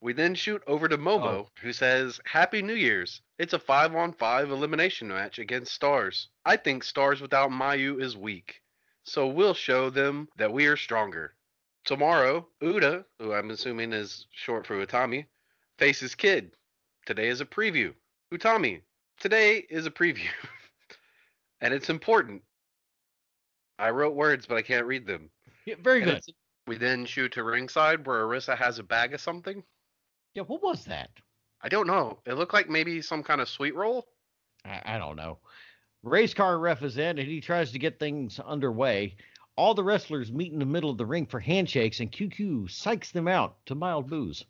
We 0.01 0.11
then 0.13 0.35
shoot 0.35 0.61
over 0.67 0.89
to 0.89 0.97
Momo, 0.97 1.23
Oh. 1.45 1.49
who 1.61 1.71
says, 1.71 2.19
Happy 2.25 2.61
New 2.61 2.73
Year's. 2.73 3.21
It's 3.39 3.53
a 3.53 3.59
5 3.59 3.95
on 3.95 4.11
5 4.13 4.51
elimination 4.51 5.07
match 5.07 5.39
against 5.39 5.73
Stars. 5.73 6.27
I 6.45 6.57
think 6.57 6.83
Stars 6.83 7.21
without 7.21 7.51
Mayu 7.51 8.01
is 8.01 8.17
weak, 8.17 8.61
so 9.05 9.27
we'll 9.27 9.53
show 9.53 9.89
them 9.89 10.27
that 10.35 10.51
we 10.51 10.67
are 10.67 10.75
stronger. 10.75 11.35
Tomorrow, 11.85 12.45
Uda, 12.61 13.05
who 13.19 13.33
I'm 13.33 13.49
assuming 13.51 13.93
is 13.93 14.27
short 14.31 14.67
for 14.67 14.85
Utami, 14.85 15.25
faces 15.77 16.15
Kid. 16.15 16.51
Today 17.05 17.29
is 17.29 17.39
a 17.39 17.45
preview. 17.45 17.93
Utami, 18.33 18.81
today 19.19 19.65
is 19.69 19.85
a 19.85 19.91
preview. 19.91 20.27
and 21.63 21.73
it's 21.73 21.89
important. 21.89 22.43
I 23.79 23.89
wrote 23.89 24.15
words, 24.15 24.45
but 24.45 24.57
I 24.57 24.61
can't 24.61 24.85
read 24.85 25.07
them. 25.07 25.29
Yeah, 25.65 25.75
very 25.81 26.03
And 26.03 26.11
good. 26.11 26.21
We 26.67 26.77
then 26.77 27.05
shoot 27.05 27.31
to 27.33 27.43
ringside 27.43 28.05
where 28.05 28.25
Arisa 28.25 28.55
has 28.55 28.79
a 28.79 28.83
bag 28.83 29.13
of 29.13 29.21
something. 29.21 29.63
Yeah, 30.35 30.43
what 30.43 30.61
was 30.61 30.85
that? 30.85 31.09
I 31.61 31.69
don't 31.69 31.87
know. 31.87 32.19
It 32.25 32.33
looked 32.33 32.53
like 32.53 32.69
maybe 32.69 33.01
some 33.01 33.23
kind 33.23 33.41
of 33.41 33.49
sweet 33.49 33.75
roll. 33.75 34.05
I, 34.65 34.81
I 34.85 34.97
don't 34.97 35.15
know. 35.15 35.39
Race 36.03 36.33
car 36.33 36.59
ref 36.59 36.83
is 36.83 36.97
in 36.97 37.17
and 37.17 37.27
he 37.27 37.39
tries 37.39 37.71
to 37.71 37.79
get 37.79 37.97
things 37.97 38.39
underway. 38.39 39.15
All 39.55 39.73
the 39.73 39.83
wrestlers 39.83 40.31
meet 40.31 40.51
in 40.51 40.59
the 40.59 40.65
middle 40.65 40.89
of 40.89 40.97
the 40.97 41.05
ring 41.05 41.25
for 41.25 41.39
handshakes, 41.39 41.99
and 41.99 42.11
QQ 42.11 42.65
psychs 42.65 43.11
them 43.11 43.27
out 43.27 43.57
to 43.67 43.75
mild 43.75 44.09
boos. 44.09 44.43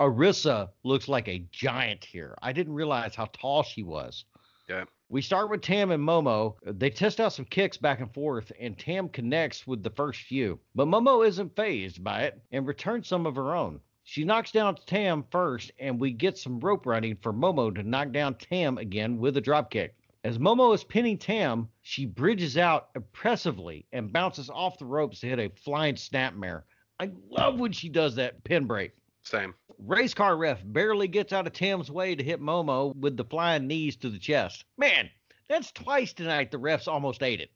Arisa 0.00 0.68
looks 0.82 1.08
like 1.08 1.28
a 1.28 1.44
giant 1.50 2.04
here. 2.04 2.36
I 2.42 2.52
didn't 2.52 2.74
realize 2.74 3.14
how 3.14 3.26
tall 3.32 3.62
she 3.62 3.82
was. 3.82 4.24
Yeah. 4.68 4.84
We 5.10 5.20
start 5.20 5.50
with 5.50 5.60
Tam 5.60 5.90
and 5.90 6.02
Momo. 6.02 6.56
They 6.64 6.88
test 6.88 7.20
out 7.20 7.34
some 7.34 7.44
kicks 7.44 7.76
back 7.76 8.00
and 8.00 8.12
forth, 8.12 8.50
and 8.58 8.78
Tam 8.78 9.10
connects 9.10 9.66
with 9.66 9.82
the 9.82 9.90
first 9.90 10.22
few. 10.22 10.58
But 10.74 10.88
Momo 10.88 11.26
isn't 11.26 11.54
phased 11.54 12.02
by 12.02 12.22
it 12.22 12.40
and 12.52 12.66
returns 12.66 13.06
some 13.06 13.26
of 13.26 13.36
her 13.36 13.54
own. 13.54 13.80
She 14.04 14.24
knocks 14.24 14.50
down 14.50 14.76
Tam 14.86 15.24
first, 15.30 15.72
and 15.78 16.00
we 16.00 16.10
get 16.10 16.38
some 16.38 16.58
rope 16.58 16.86
running 16.86 17.16
for 17.16 17.32
Momo 17.32 17.74
to 17.74 17.82
knock 17.82 18.12
down 18.12 18.36
Tam 18.36 18.78
again 18.78 19.18
with 19.18 19.36
a 19.36 19.42
dropkick. 19.42 19.90
As 20.24 20.38
Momo 20.38 20.74
is 20.74 20.84
pinning 20.84 21.18
Tam, 21.18 21.68
she 21.82 22.06
bridges 22.06 22.56
out 22.56 22.88
impressively 22.96 23.84
and 23.92 24.10
bounces 24.10 24.48
off 24.48 24.78
the 24.78 24.86
ropes 24.86 25.20
to 25.20 25.28
hit 25.28 25.38
a 25.38 25.50
flying 25.50 25.96
snapmare. 25.96 26.62
I 26.98 27.10
love 27.28 27.58
when 27.58 27.72
she 27.72 27.90
does 27.90 28.14
that 28.16 28.42
pin 28.44 28.64
break. 28.66 28.92
Same. 29.22 29.54
Race 29.86 30.14
car 30.14 30.34
ref 30.34 30.62
barely 30.64 31.08
gets 31.08 31.30
out 31.34 31.46
of 31.46 31.52
Tim's 31.52 31.90
way 31.90 32.14
to 32.14 32.24
hit 32.24 32.40
Momo 32.40 32.96
with 32.96 33.18
the 33.18 33.24
flying 33.24 33.66
knees 33.66 33.96
to 33.96 34.08
the 34.08 34.18
chest. 34.18 34.64
Man, 34.78 35.10
that's 35.46 35.72
twice 35.72 36.14
tonight 36.14 36.50
the 36.50 36.58
refs 36.58 36.88
almost 36.88 37.22
ate 37.22 37.42
it. 37.42 37.50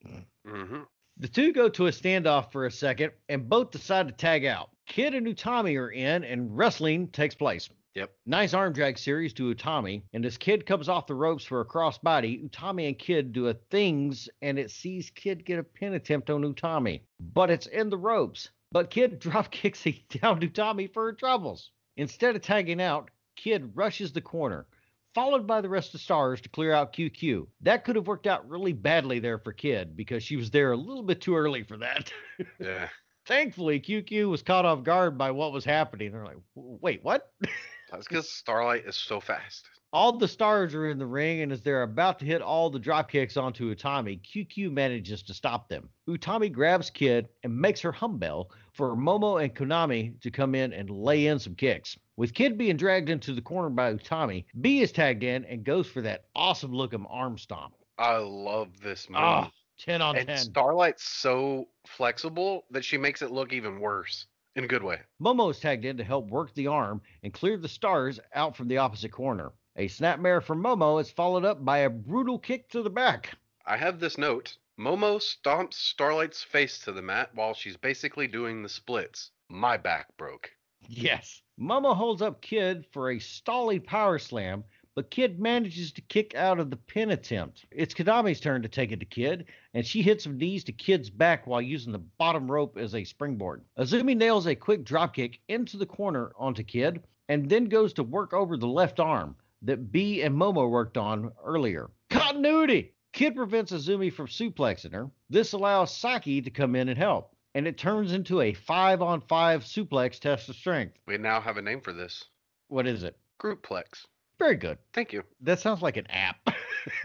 hmm 0.46 0.82
The 1.16 1.28
two 1.28 1.54
go 1.54 1.70
to 1.70 1.86
a 1.86 1.90
standoff 1.90 2.52
for 2.52 2.66
a 2.66 2.70
second 2.70 3.12
and 3.30 3.48
both 3.48 3.70
decide 3.70 4.08
to 4.08 4.12
tag 4.12 4.44
out. 4.44 4.68
Kid 4.86 5.14
and 5.14 5.26
Utami 5.26 5.78
are 5.80 5.90
in 5.90 6.22
and 6.22 6.54
wrestling 6.54 7.08
takes 7.08 7.34
place. 7.34 7.70
Yep. 7.94 8.12
Nice 8.26 8.52
arm 8.52 8.74
drag 8.74 8.98
series 8.98 9.32
to 9.32 9.54
Utami, 9.54 10.02
and 10.12 10.26
as 10.26 10.36
Kid 10.36 10.66
comes 10.66 10.90
off 10.90 11.06
the 11.06 11.14
ropes 11.14 11.44
for 11.44 11.62
a 11.62 11.66
crossbody, 11.66 12.46
Utami 12.46 12.88
and 12.88 12.98
Kid 12.98 13.32
do 13.32 13.48
a 13.48 13.54
things, 13.54 14.28
and 14.42 14.58
it 14.58 14.70
sees 14.70 15.08
Kid 15.08 15.46
get 15.46 15.58
a 15.58 15.64
pin 15.64 15.94
attempt 15.94 16.28
on 16.28 16.42
Utami, 16.42 17.00
but 17.18 17.50
it's 17.50 17.66
in 17.66 17.88
the 17.88 17.96
ropes. 17.96 18.50
But 18.70 18.90
Kid 18.90 19.18
drop 19.20 19.50
kicks 19.50 19.82
down 20.10 20.40
to 20.40 20.48
Utami 20.48 20.92
for 20.92 21.06
her 21.06 21.14
troubles. 21.14 21.72
Instead 21.98 22.36
of 22.36 22.42
tagging 22.42 22.80
out, 22.80 23.10
Kid 23.34 23.72
rushes 23.74 24.12
the 24.12 24.20
corner, 24.20 24.66
followed 25.14 25.48
by 25.48 25.60
the 25.60 25.68
rest 25.68 25.88
of 25.88 25.92
the 25.92 25.98
stars 25.98 26.40
to 26.40 26.48
clear 26.48 26.72
out 26.72 26.92
QQ. 26.92 27.48
That 27.60 27.84
could 27.84 27.96
have 27.96 28.06
worked 28.06 28.28
out 28.28 28.48
really 28.48 28.72
badly 28.72 29.18
there 29.18 29.38
for 29.38 29.52
Kid 29.52 29.96
because 29.96 30.22
she 30.22 30.36
was 30.36 30.50
there 30.50 30.70
a 30.70 30.76
little 30.76 31.02
bit 31.02 31.20
too 31.20 31.36
early 31.36 31.62
for 31.62 31.76
that. 31.76 32.10
Yeah. 32.60 32.88
Thankfully, 33.26 33.80
QQ 33.80 34.30
was 34.30 34.42
caught 34.42 34.64
off 34.64 34.84
guard 34.84 35.18
by 35.18 35.32
what 35.32 35.52
was 35.52 35.64
happening. 35.64 36.12
They're 36.12 36.24
like, 36.24 36.38
wait, 36.54 37.02
what? 37.02 37.32
That's 37.90 38.06
because 38.06 38.30
Starlight 38.30 38.86
is 38.86 38.96
so 38.96 39.20
fast. 39.20 39.68
All 39.90 40.12
the 40.12 40.28
stars 40.28 40.74
are 40.74 40.90
in 40.90 40.98
the 40.98 41.06
ring, 41.06 41.40
and 41.40 41.50
as 41.50 41.62
they're 41.62 41.82
about 41.82 42.18
to 42.18 42.26
hit 42.26 42.42
all 42.42 42.68
the 42.68 42.78
drop 42.78 43.10
kicks 43.10 43.38
onto 43.38 43.74
Utami, 43.74 44.20
QQ 44.20 44.70
manages 44.70 45.22
to 45.22 45.32
stop 45.32 45.66
them. 45.70 45.88
Utami 46.06 46.52
grabs 46.52 46.90
Kid 46.90 47.26
and 47.42 47.56
makes 47.56 47.80
her 47.80 47.92
humbbell 47.92 48.50
for 48.74 48.94
Momo 48.94 49.42
and 49.42 49.54
Konami 49.54 50.20
to 50.20 50.30
come 50.30 50.54
in 50.54 50.74
and 50.74 50.90
lay 50.90 51.26
in 51.26 51.38
some 51.38 51.54
kicks. 51.54 51.96
With 52.18 52.34
Kid 52.34 52.58
being 52.58 52.76
dragged 52.76 53.08
into 53.08 53.32
the 53.32 53.40
corner 53.40 53.70
by 53.70 53.94
Utami, 53.94 54.44
Bea 54.60 54.82
is 54.82 54.92
tagged 54.92 55.22
in 55.22 55.46
and 55.46 55.64
goes 55.64 55.86
for 55.86 56.02
that 56.02 56.26
awesome 56.36 56.72
looking 56.74 57.06
arm 57.08 57.38
stomp. 57.38 57.72
I 57.96 58.18
love 58.18 58.78
this 58.82 59.08
move. 59.08 59.20
Ah, 59.22 59.50
10 59.78 60.02
on 60.02 60.16
and 60.18 60.28
10. 60.28 60.36
Starlight's 60.36 61.04
so 61.04 61.66
flexible 61.86 62.66
that 62.72 62.84
she 62.84 62.98
makes 62.98 63.22
it 63.22 63.30
look 63.30 63.54
even 63.54 63.80
worse 63.80 64.26
in 64.54 64.64
a 64.64 64.68
good 64.68 64.82
way. 64.82 64.98
Momo 65.22 65.50
is 65.50 65.60
tagged 65.60 65.86
in 65.86 65.96
to 65.96 66.04
help 66.04 66.28
work 66.28 66.52
the 66.52 66.66
arm 66.66 67.00
and 67.22 67.32
clear 67.32 67.56
the 67.56 67.68
stars 67.68 68.20
out 68.34 68.54
from 68.54 68.68
the 68.68 68.76
opposite 68.76 69.12
corner. 69.12 69.52
A 69.80 69.86
snapmare 69.86 70.42
from 70.42 70.60
Momo 70.60 71.00
is 71.00 71.12
followed 71.12 71.44
up 71.44 71.64
by 71.64 71.78
a 71.78 71.88
brutal 71.88 72.36
kick 72.36 72.68
to 72.70 72.82
the 72.82 72.90
back. 72.90 73.38
I 73.64 73.76
have 73.76 74.00
this 74.00 74.18
note. 74.18 74.58
Momo 74.76 75.20
stomps 75.20 75.74
Starlight's 75.74 76.42
face 76.42 76.80
to 76.80 76.90
the 76.90 77.00
mat 77.00 77.30
while 77.32 77.54
she's 77.54 77.76
basically 77.76 78.26
doing 78.26 78.60
the 78.60 78.68
splits. 78.68 79.30
My 79.48 79.76
back 79.76 80.16
broke. 80.16 80.50
Yes. 80.88 81.42
Momo 81.60 81.94
holds 81.94 82.22
up 82.22 82.42
Kid 82.42 82.86
for 82.90 83.12
a 83.12 83.20
stalling 83.20 83.82
power 83.82 84.18
slam, 84.18 84.64
but 84.96 85.12
Kid 85.12 85.38
manages 85.38 85.92
to 85.92 86.00
kick 86.00 86.34
out 86.34 86.58
of 86.58 86.70
the 86.70 86.76
pin 86.76 87.12
attempt. 87.12 87.64
It's 87.70 87.94
Konami's 87.94 88.40
turn 88.40 88.62
to 88.62 88.68
take 88.68 88.90
it 88.90 88.98
to 88.98 89.06
Kid, 89.06 89.46
and 89.74 89.86
she 89.86 90.02
hits 90.02 90.24
some 90.24 90.38
knees 90.38 90.64
to 90.64 90.72
Kid's 90.72 91.08
back 91.08 91.46
while 91.46 91.62
using 91.62 91.92
the 91.92 92.00
bottom 92.00 92.50
rope 92.50 92.76
as 92.76 92.96
a 92.96 93.04
springboard. 93.04 93.62
Azumi 93.78 94.16
nails 94.16 94.48
a 94.48 94.56
quick 94.56 94.82
dropkick 94.82 95.38
into 95.46 95.76
the 95.76 95.86
corner 95.86 96.32
onto 96.36 96.64
Kid, 96.64 97.04
and 97.28 97.48
then 97.48 97.66
goes 97.66 97.92
to 97.92 98.02
work 98.02 98.32
over 98.32 98.56
the 98.56 98.66
left 98.66 98.98
arm 98.98 99.36
that 99.62 99.90
Bea 99.92 100.22
and 100.22 100.34
Momo 100.34 100.68
worked 100.70 100.96
on 100.96 101.32
earlier. 101.44 101.90
Continuity! 102.10 102.94
Kid 103.12 103.34
prevents 103.34 103.72
Azumi 103.72 104.12
from 104.12 104.26
suplexing 104.26 104.92
her. 104.92 105.10
This 105.30 105.52
allows 105.52 105.96
Saki 105.96 106.40
to 106.42 106.50
come 106.50 106.76
in 106.76 106.88
and 106.88 106.98
help, 106.98 107.34
and 107.54 107.66
it 107.66 107.78
turns 107.78 108.12
into 108.12 108.40
a 108.40 108.52
five 108.52 109.02
on 109.02 109.20
five 109.22 109.64
suplex 109.64 110.18
test 110.18 110.48
of 110.48 110.56
strength. 110.56 110.98
We 111.06 111.18
now 111.18 111.40
have 111.40 111.56
a 111.56 111.62
name 111.62 111.80
for 111.80 111.92
this. 111.92 112.24
What 112.68 112.86
is 112.86 113.02
it? 113.02 113.16
Groupplex. 113.40 114.06
Very 114.38 114.56
good. 114.56 114.78
Thank 114.92 115.12
you. 115.12 115.24
That 115.40 115.58
sounds 115.58 115.82
like 115.82 115.96
an 115.96 116.06
app. 116.10 116.36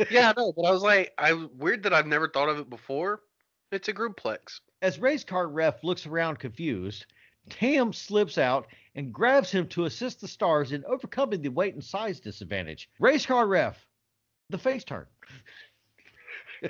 Yeah, 0.09 0.29
I 0.29 0.39
know, 0.39 0.53
but 0.55 0.63
I 0.63 0.71
was 0.71 0.83
like, 0.83 1.11
I 1.17 1.33
weird 1.33 1.83
that 1.83 1.93
I've 1.93 2.07
never 2.07 2.29
thought 2.29 2.47
of 2.47 2.57
it 2.57 2.69
before. 2.69 3.21
It's 3.71 3.89
a 3.89 3.93
groupplex. 3.93 4.61
As 4.81 4.99
race 4.99 5.23
car 5.23 5.47
ref 5.47 5.83
looks 5.83 6.05
around 6.05 6.39
confused, 6.39 7.07
Tam 7.49 7.93
slips 7.93 8.37
out 8.37 8.67
and 8.95 9.13
grabs 9.13 9.51
him 9.51 9.67
to 9.69 9.85
assist 9.85 10.21
the 10.21 10.27
stars 10.27 10.71
in 10.71 10.85
overcoming 10.85 11.41
the 11.41 11.49
weight 11.49 11.73
and 11.73 11.83
size 11.83 12.19
disadvantage. 12.19 12.89
Race 12.99 13.25
car 13.25 13.47
ref, 13.47 13.85
the 14.49 14.57
face 14.57 14.83
turn. 14.83 15.05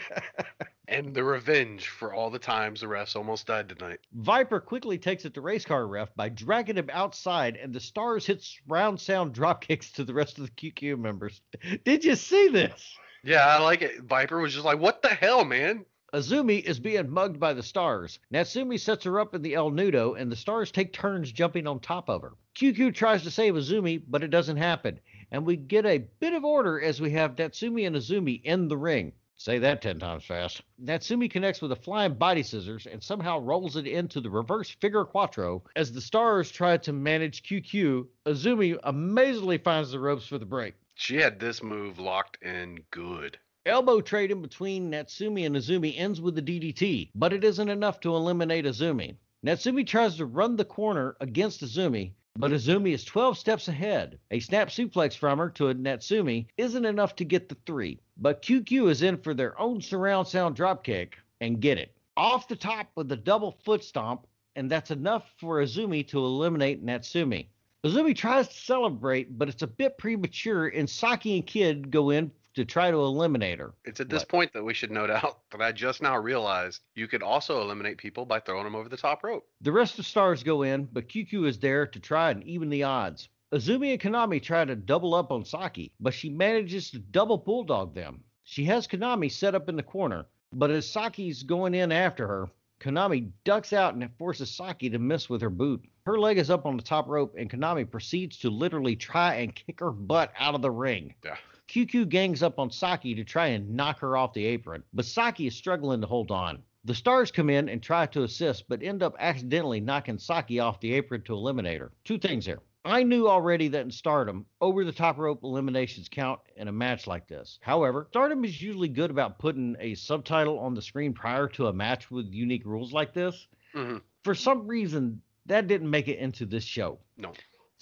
And 0.88 1.14
the 1.14 1.24
revenge 1.24 1.88
for 1.88 2.14
all 2.14 2.30
the 2.30 2.40
times 2.40 2.82
the 2.82 2.88
refs 2.88 3.16
almost 3.16 3.48
died 3.48 3.70
tonight. 3.70 4.00
Viper 4.14 4.60
quickly 4.60 4.98
takes 4.98 5.24
it 5.24 5.34
to 5.34 5.42
race 5.42 5.64
car 5.64 5.88
ref 5.88 6.14
by 6.16 6.28
dragging 6.28 6.76
him 6.76 6.90
outside, 6.92 7.56
and 7.56 7.74
the 7.74 7.80
stars 7.80 8.26
hit 8.26 8.46
round 8.68 9.00
sound 9.00 9.34
drop 9.34 9.62
kicks 9.62 9.92
to 9.94 10.04
the 10.04 10.14
rest 10.14 10.38
of 10.38 10.46
the 10.46 10.52
QQ 10.52 11.00
members. 11.00 11.42
Did 11.86 12.04
you 12.04 12.16
see 12.16 12.50
this? 12.50 12.98
Yeah, 13.24 13.46
I 13.48 13.62
like 13.62 13.82
it. 13.82 14.02
Viper 14.02 14.40
was 14.40 14.54
just 14.54 14.66
like, 14.66 14.80
"What 14.80 15.02
the 15.02 15.10
hell, 15.10 15.46
man?" 15.46 15.86
Azumi 16.14 16.64
is 16.64 16.80
being 16.80 17.10
mugged 17.10 17.40
by 17.40 17.54
the 17.54 17.64
stars. 17.64 18.20
Natsumi 18.32 18.80
sets 18.80 19.04
her 19.06 19.20
up 19.20 19.34
in 19.34 19.42
the 19.42 19.56
El 19.56 19.72
Nudo, 19.72 20.14
and 20.14 20.32
the 20.32 20.36
stars 20.36 20.70
take 20.72 20.94
turns 20.94 21.32
jumping 21.32 21.66
on 21.66 21.80
top 21.80 22.08
of 22.08 22.22
her. 22.22 22.34
QQ 22.54 22.94
tries 22.94 23.24
to 23.24 23.32
save 23.32 23.56
Azumi, 23.56 24.04
but 24.08 24.22
it 24.22 24.28
doesn't 24.28 24.58
happen, 24.58 25.00
and 25.32 25.44
we 25.44 25.56
get 25.56 25.88
a 25.88 26.06
bit 26.20 26.34
of 26.34 26.46
order 26.46 26.80
as 26.80 27.02
we 27.02 27.10
have 27.10 27.36
Natsumi 27.36 27.88
and 27.88 27.96
Azumi 27.96 28.44
in 28.44 28.68
the 28.68 28.78
ring. 28.78 29.14
Say 29.38 29.58
that 29.58 29.82
10 29.82 29.98
times 29.98 30.24
fast. 30.24 30.62
Natsumi 30.80 31.32
connects 31.32 31.64
with 31.64 31.72
a 31.72 31.76
flying 31.76 32.14
body 32.14 32.44
scissors 32.44 32.86
and 32.86 33.02
somehow 33.02 33.40
rolls 33.40 33.76
it 33.76 33.88
into 33.88 34.22
the 34.22 34.30
reverse 34.30 34.70
figure 34.70 35.06
quattro. 35.06 35.64
As 35.76 35.92
the 35.92 36.00
stars 36.00 36.52
try 36.52 36.78
to 36.78 36.94
manage 36.94 37.42
QQ, 37.42 38.06
Azumi 38.28 38.78
amazingly 38.84 39.58
finds 39.58 39.90
the 39.92 40.00
ropes 40.00 40.28
for 40.28 40.38
the 40.38 40.46
break. 40.46 40.76
She 40.94 41.18
had 41.18 41.40
this 41.40 41.64
move 41.64 41.98
locked 41.98 42.38
in 42.44 42.84
good. 42.92 43.40
Elbow 43.66 44.02
trading 44.02 44.42
between 44.42 44.92
Natsumi 44.92 45.46
and 45.46 45.56
Azumi 45.56 45.98
ends 45.98 46.20
with 46.20 46.36
the 46.36 46.42
DDT, 46.42 47.12
but 47.16 47.32
it 47.32 47.46
isn't 47.46 47.70
enough 47.70 48.02
to 48.02 48.14
eliminate 48.14 48.66
Azumi. 48.66 49.16
Natsumi 49.46 49.88
tries 49.88 50.18
to 50.18 50.26
run 50.26 50.58
the 50.58 50.66
corner 50.66 51.16
against 51.22 51.64
Azumi, 51.64 52.12
but 52.36 52.52
Azumi 52.52 52.94
is 52.94 53.06
12 53.06 53.38
steps 53.38 53.70
ahead. 53.70 54.20
A 54.32 54.42
snap 54.42 54.68
suplex 54.68 55.16
from 55.16 55.40
her 55.40 55.50
to 55.52 55.70
a 55.70 55.76
Natsumi 55.76 56.48
isn't 56.58 56.84
enough 56.84 57.16
to 57.16 57.24
get 57.24 57.48
the 57.48 57.56
three, 57.66 58.02
but 58.18 58.42
QQ 58.42 58.90
is 58.90 59.02
in 59.02 59.16
for 59.16 59.34
their 59.34 59.58
own 59.58 59.80
surround 59.80 60.28
sound 60.28 60.58
dropkick 60.58 61.14
and 61.40 61.62
get 61.62 61.78
it. 61.78 61.96
Off 62.18 62.50
the 62.50 62.58
top 62.58 62.92
with 62.96 63.10
a 63.14 63.16
double 63.16 63.52
foot 63.64 63.82
stomp, 63.82 64.28
and 64.58 64.70
that's 64.70 64.92
enough 64.92 65.34
for 65.38 65.64
Azumi 65.64 66.06
to 66.10 66.20
eliminate 66.20 66.86
Natsumi. 66.86 67.48
Azumi 67.86 68.14
tries 68.14 68.50
to 68.50 68.60
celebrate, 68.60 69.38
but 69.38 69.48
it's 69.48 69.62
a 69.62 69.68
bit 69.68 69.98
premature, 69.98 70.68
and 70.68 70.90
Saki 70.90 71.36
and 71.36 71.48
Kid 71.48 71.90
go 71.90 72.10
in 72.10 72.30
to 72.56 72.66
try 72.66 72.92
to 72.92 72.98
eliminate 72.98 73.60
her. 73.60 73.74
It's 73.86 74.00
at 74.00 74.10
this 74.10 74.22
What? 74.22 74.30
point 74.30 74.54
that 74.54 74.64
we 74.64 74.74
should 74.74 74.92
note 74.92 75.10
out 75.10 75.40
that 75.52 75.62
I 75.62 75.72
just 75.72 76.02
now 76.02 76.18
realized 76.18 76.82
you 76.96 77.08
could 77.08 77.24
also 77.24 77.62
eliminate 77.62 77.98
people 77.98 78.26
by 78.26 78.40
throwing 78.40 78.64
them 78.64 78.76
over 78.76 78.90
the 78.90 78.98
top 78.98 79.24
rope. 79.24 79.48
The 79.62 79.72
rest 79.72 79.94
of 79.94 79.98
the 79.98 80.04
stars 80.04 80.44
go 80.44 80.62
in, 80.64 80.86
but 80.92 81.10
QQ 81.10 81.48
is 81.48 81.60
there 81.60 81.88
to 81.88 82.00
try 82.00 82.32
and 82.32 82.44
even 82.44 82.70
the 82.70 82.84
odds. 82.84 83.30
Azumi 83.52 83.92
and 83.92 84.02
Konami 84.02 84.42
try 84.42 84.66
to 84.66 84.76
double 84.76 85.14
up 85.14 85.32
on 85.32 85.46
Saki, 85.46 85.92
but 86.00 86.14
she 86.14 86.30
manages 86.30 86.90
to 86.92 87.00
double 87.00 87.38
bulldog 87.38 87.94
them. 87.94 88.24
She 88.44 88.66
has 88.66 88.88
Konami 88.88 89.32
set 89.32 89.56
up 89.56 89.70
in 89.70 89.76
the 89.76 89.84
corner, 89.84 90.26
but 90.52 90.72
as 90.72 90.90
Saki's 90.90 91.44
going 91.44 91.74
in 91.76 91.92
after 91.92 92.28
her, 92.28 92.50
Konami 92.80 93.32
ducks 93.46 93.72
out 93.72 93.94
and 93.94 94.10
forces 94.18 94.52
Saki 94.52 94.90
to 94.90 95.00
miss 95.00 95.30
with 95.30 95.42
her 95.42 95.50
boot. 95.50 95.86
Her 96.06 96.20
leg 96.20 96.38
is 96.38 96.50
up 96.50 96.66
on 96.66 96.76
the 96.76 96.84
top 96.84 97.08
rope, 97.08 97.36
and 97.38 97.50
Konami 97.50 97.90
proceeds 97.90 98.38
to 98.40 98.50
literally 98.50 98.96
try 98.98 99.36
and 99.36 99.56
kick 99.56 99.80
her 99.80 99.92
butt 99.92 100.34
out 100.38 100.56
of 100.56 100.62
the 100.62 100.72
ring. 100.72 101.14
Yeah. 101.24 101.38
QQ 101.70 102.10
gangs 102.10 102.44
up 102.44 102.60
on 102.60 102.70
Saki 102.70 103.16
to 103.16 103.24
try 103.24 103.48
and 103.48 103.76
knock 103.76 104.00
her 104.00 104.18
off 104.18 104.34
the 104.34 104.46
apron, 104.46 104.84
but 104.94 105.06
Saki 105.06 105.48
is 105.48 105.56
struggling 105.56 106.02
to 106.02 106.08
hold 106.08 106.32
on. 106.32 106.62
The 106.86 106.94
stars 106.94 107.32
come 107.32 107.50
in 107.50 107.70
and 107.70 107.82
try 107.82 108.06
to 108.08 108.24
assist, 108.24 108.68
but 108.68 108.84
end 108.84 109.02
up 109.02 109.16
accidentally 109.18 109.80
knocking 109.80 110.18
Saki 110.18 110.60
off 110.60 110.82
the 110.82 110.94
apron 110.94 111.22
to 111.24 111.34
eliminate 111.34 111.80
her. 111.80 111.94
Two 112.04 112.18
things 112.18 112.46
here. 112.46 112.60
I 112.86 113.04
knew 113.04 113.30
already 113.30 113.70
that 113.70 113.86
in 113.86 113.92
Stardom, 113.92 114.46
over 114.60 114.84
the 114.84 114.92
top 114.92 115.18
rope 115.18 115.44
eliminations 115.44 116.10
count 116.10 116.42
in 116.58 116.68
a 116.68 116.72
match 116.74 117.08
like 117.08 117.28
this. 117.28 117.58
However, 117.62 118.08
Stardom 118.10 118.44
is 118.44 118.62
usually 118.62 118.90
good 118.90 119.10
about 119.10 119.40
putting 119.40 119.78
a 119.80 119.96
subtitle 119.96 120.60
on 120.60 120.74
the 120.74 120.82
screen 120.82 121.14
prior 121.14 121.48
to 121.50 121.68
a 121.68 121.74
match 121.74 122.12
with 122.12 122.34
unique 122.34 122.66
rules 122.66 122.92
like 122.92 123.14
this. 123.14 123.48
hmm 123.74 123.98
For 124.26 124.36
some 124.36 124.68
reason, 124.68 125.22
that 125.46 125.68
didn't 125.68 125.90
make 125.90 126.10
it 126.10 126.20
into 126.20 126.46
this 126.46 126.66
show. 126.66 127.00
No. 127.16 127.32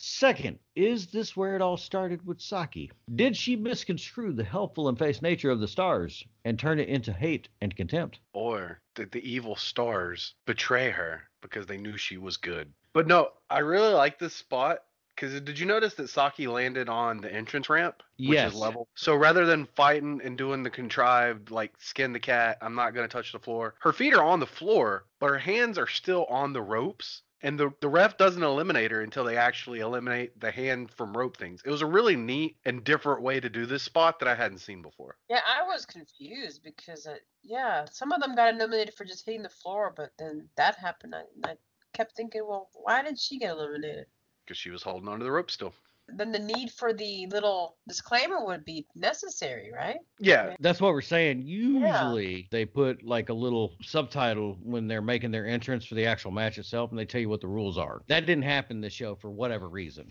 Second, 0.04 0.58
is 0.76 1.06
this 1.12 1.38
where 1.38 1.56
it 1.56 1.62
all 1.62 1.78
started 1.78 2.26
with 2.26 2.42
Saki? 2.42 2.92
Did 3.14 3.38
she 3.38 3.56
misconstrue 3.56 4.34
the 4.34 4.44
helpful 4.44 4.90
and 4.90 4.98
face 4.98 5.22
nature 5.22 5.52
of 5.52 5.60
the 5.60 5.68
stars 5.68 6.26
and 6.44 6.58
turn 6.58 6.80
it 6.80 6.90
into 6.90 7.14
hate 7.14 7.50
and 7.62 7.76
contempt? 7.76 8.20
Or 8.34 8.82
did 8.96 9.12
the 9.12 9.22
evil 9.24 9.56
stars 9.56 10.34
betray 10.48 10.90
her 10.90 11.30
because 11.40 11.68
they 11.68 11.78
knew 11.78 11.98
she 11.98 12.18
was 12.18 12.38
good? 12.38 12.74
But 12.94 13.06
no, 13.06 13.30
I 13.48 13.60
really 13.60 13.94
like 13.94 14.18
this 14.18 14.34
spot 14.34 14.80
because 15.16 15.40
did 15.40 15.60
you 15.60 15.68
notice 15.68 15.94
that 15.94 16.10
Saki 16.10 16.48
landed 16.48 16.90
on 16.90 17.22
the 17.22 17.32
entrance 17.32 17.70
ramp, 17.70 18.02
which 18.18 18.30
Yes. 18.38 18.54
is 18.54 18.60
level? 18.60 18.88
So 18.96 19.16
rather 19.16 19.46
than 19.46 19.68
fighting 19.68 20.20
and 20.24 20.36
doing 20.36 20.64
the 20.64 20.72
contrived 20.72 21.52
like 21.52 21.74
skin 21.80 22.12
the 22.12 22.20
cat, 22.20 22.58
I'm 22.60 22.74
not 22.74 22.96
gonna 22.96 23.08
touch 23.08 23.34
the 23.34 23.40
floor. 23.40 23.76
Her 23.82 23.94
feet 23.94 24.16
are 24.16 24.24
on 24.24 24.40
the 24.40 24.48
floor, 24.48 25.06
but 25.20 25.28
her 25.30 25.38
hands 25.38 25.78
are 25.78 25.86
still 25.86 26.26
on 26.26 26.54
the 26.54 26.62
ropes. 26.64 27.22
And 27.44 27.60
the, 27.60 27.72
the 27.82 27.90
ref 27.90 28.18
doesn't 28.18 28.44
eliminate 28.44 28.92
her 28.92 29.02
until 29.02 29.24
they 29.24 29.36
actually 29.36 29.80
eliminate 29.80 30.40
the 30.40 30.52
hand 30.52 30.92
from 30.92 31.18
rope 31.18 31.38
things. 31.38 31.62
It 31.66 31.72
was 31.72 31.82
a 31.82 31.88
really 31.88 32.16
neat 32.16 32.58
and 32.66 32.84
different 32.84 33.24
way 33.24 33.40
to 33.40 33.50
do 33.50 33.66
this 33.66 33.84
spot 33.84 34.20
that 34.20 34.28
I 34.28 34.36
hadn't 34.36 34.60
seen 34.60 34.82
before. 34.82 35.18
Yeah, 35.30 35.42
I 35.48 35.64
was 35.64 35.86
confused 35.86 36.62
because, 36.64 37.08
uh, 37.08 37.16
yeah, 37.42 37.86
some 37.92 38.12
of 38.12 38.22
them 38.22 38.36
got 38.36 38.54
eliminated 38.54 38.94
for 38.94 39.06
just 39.06 39.26
hitting 39.26 39.42
the 39.42 39.50
floor, 39.50 39.92
but 39.96 40.12
then 40.20 40.48
that 40.56 40.76
happened. 40.76 41.16
I, 41.16 41.24
I 41.50 41.56
kept 41.94 42.16
thinking, 42.16 42.46
well, 42.48 42.70
why 42.74 43.02
did 43.02 43.20
she 43.20 43.40
get 43.40 43.52
eliminated? 43.52 44.06
Because 44.46 44.58
she 44.58 44.70
was 44.70 44.84
holding 44.84 45.10
onto 45.10 45.26
the 45.26 45.32
rope 45.32 45.50
still. 45.50 45.74
Then 46.16 46.32
the 46.32 46.40
need 46.40 46.72
for 46.72 46.94
the 46.94 47.28
little 47.28 47.78
disclaimer 47.88 48.46
would 48.46 48.66
be 48.66 48.86
necessary, 48.96 49.72
right? 49.74 49.98
Yeah, 50.20 50.56
That's 50.60 50.82
what 50.82 50.94
we're 50.94 51.02
saying. 51.02 51.44
Usually 51.44 52.48
they 52.52 52.66
put 52.66 53.04
like 53.04 53.30
a 53.30 53.34
little 53.34 53.76
subtitle 53.82 54.58
when 54.62 54.88
they're 54.88 55.02
making 55.02 55.32
their 55.32 55.48
entrance 55.48 55.86
for 55.86 55.96
the 55.96 56.06
actual 56.06 56.32
match 56.32 56.58
itself 56.58 56.92
and 56.92 57.00
they 57.00 57.06
tell 57.06 57.22
you 57.22 57.30
what 57.30 57.42
the 57.42 57.48
rules 57.48 57.78
are. 57.78 58.02
That 58.08 58.26
didn't 58.26 58.44
happen 58.44 58.82
this 58.82 58.94
show 58.94 59.16
for 59.16 59.30
whatever 59.30 59.70
reason. 59.70 60.08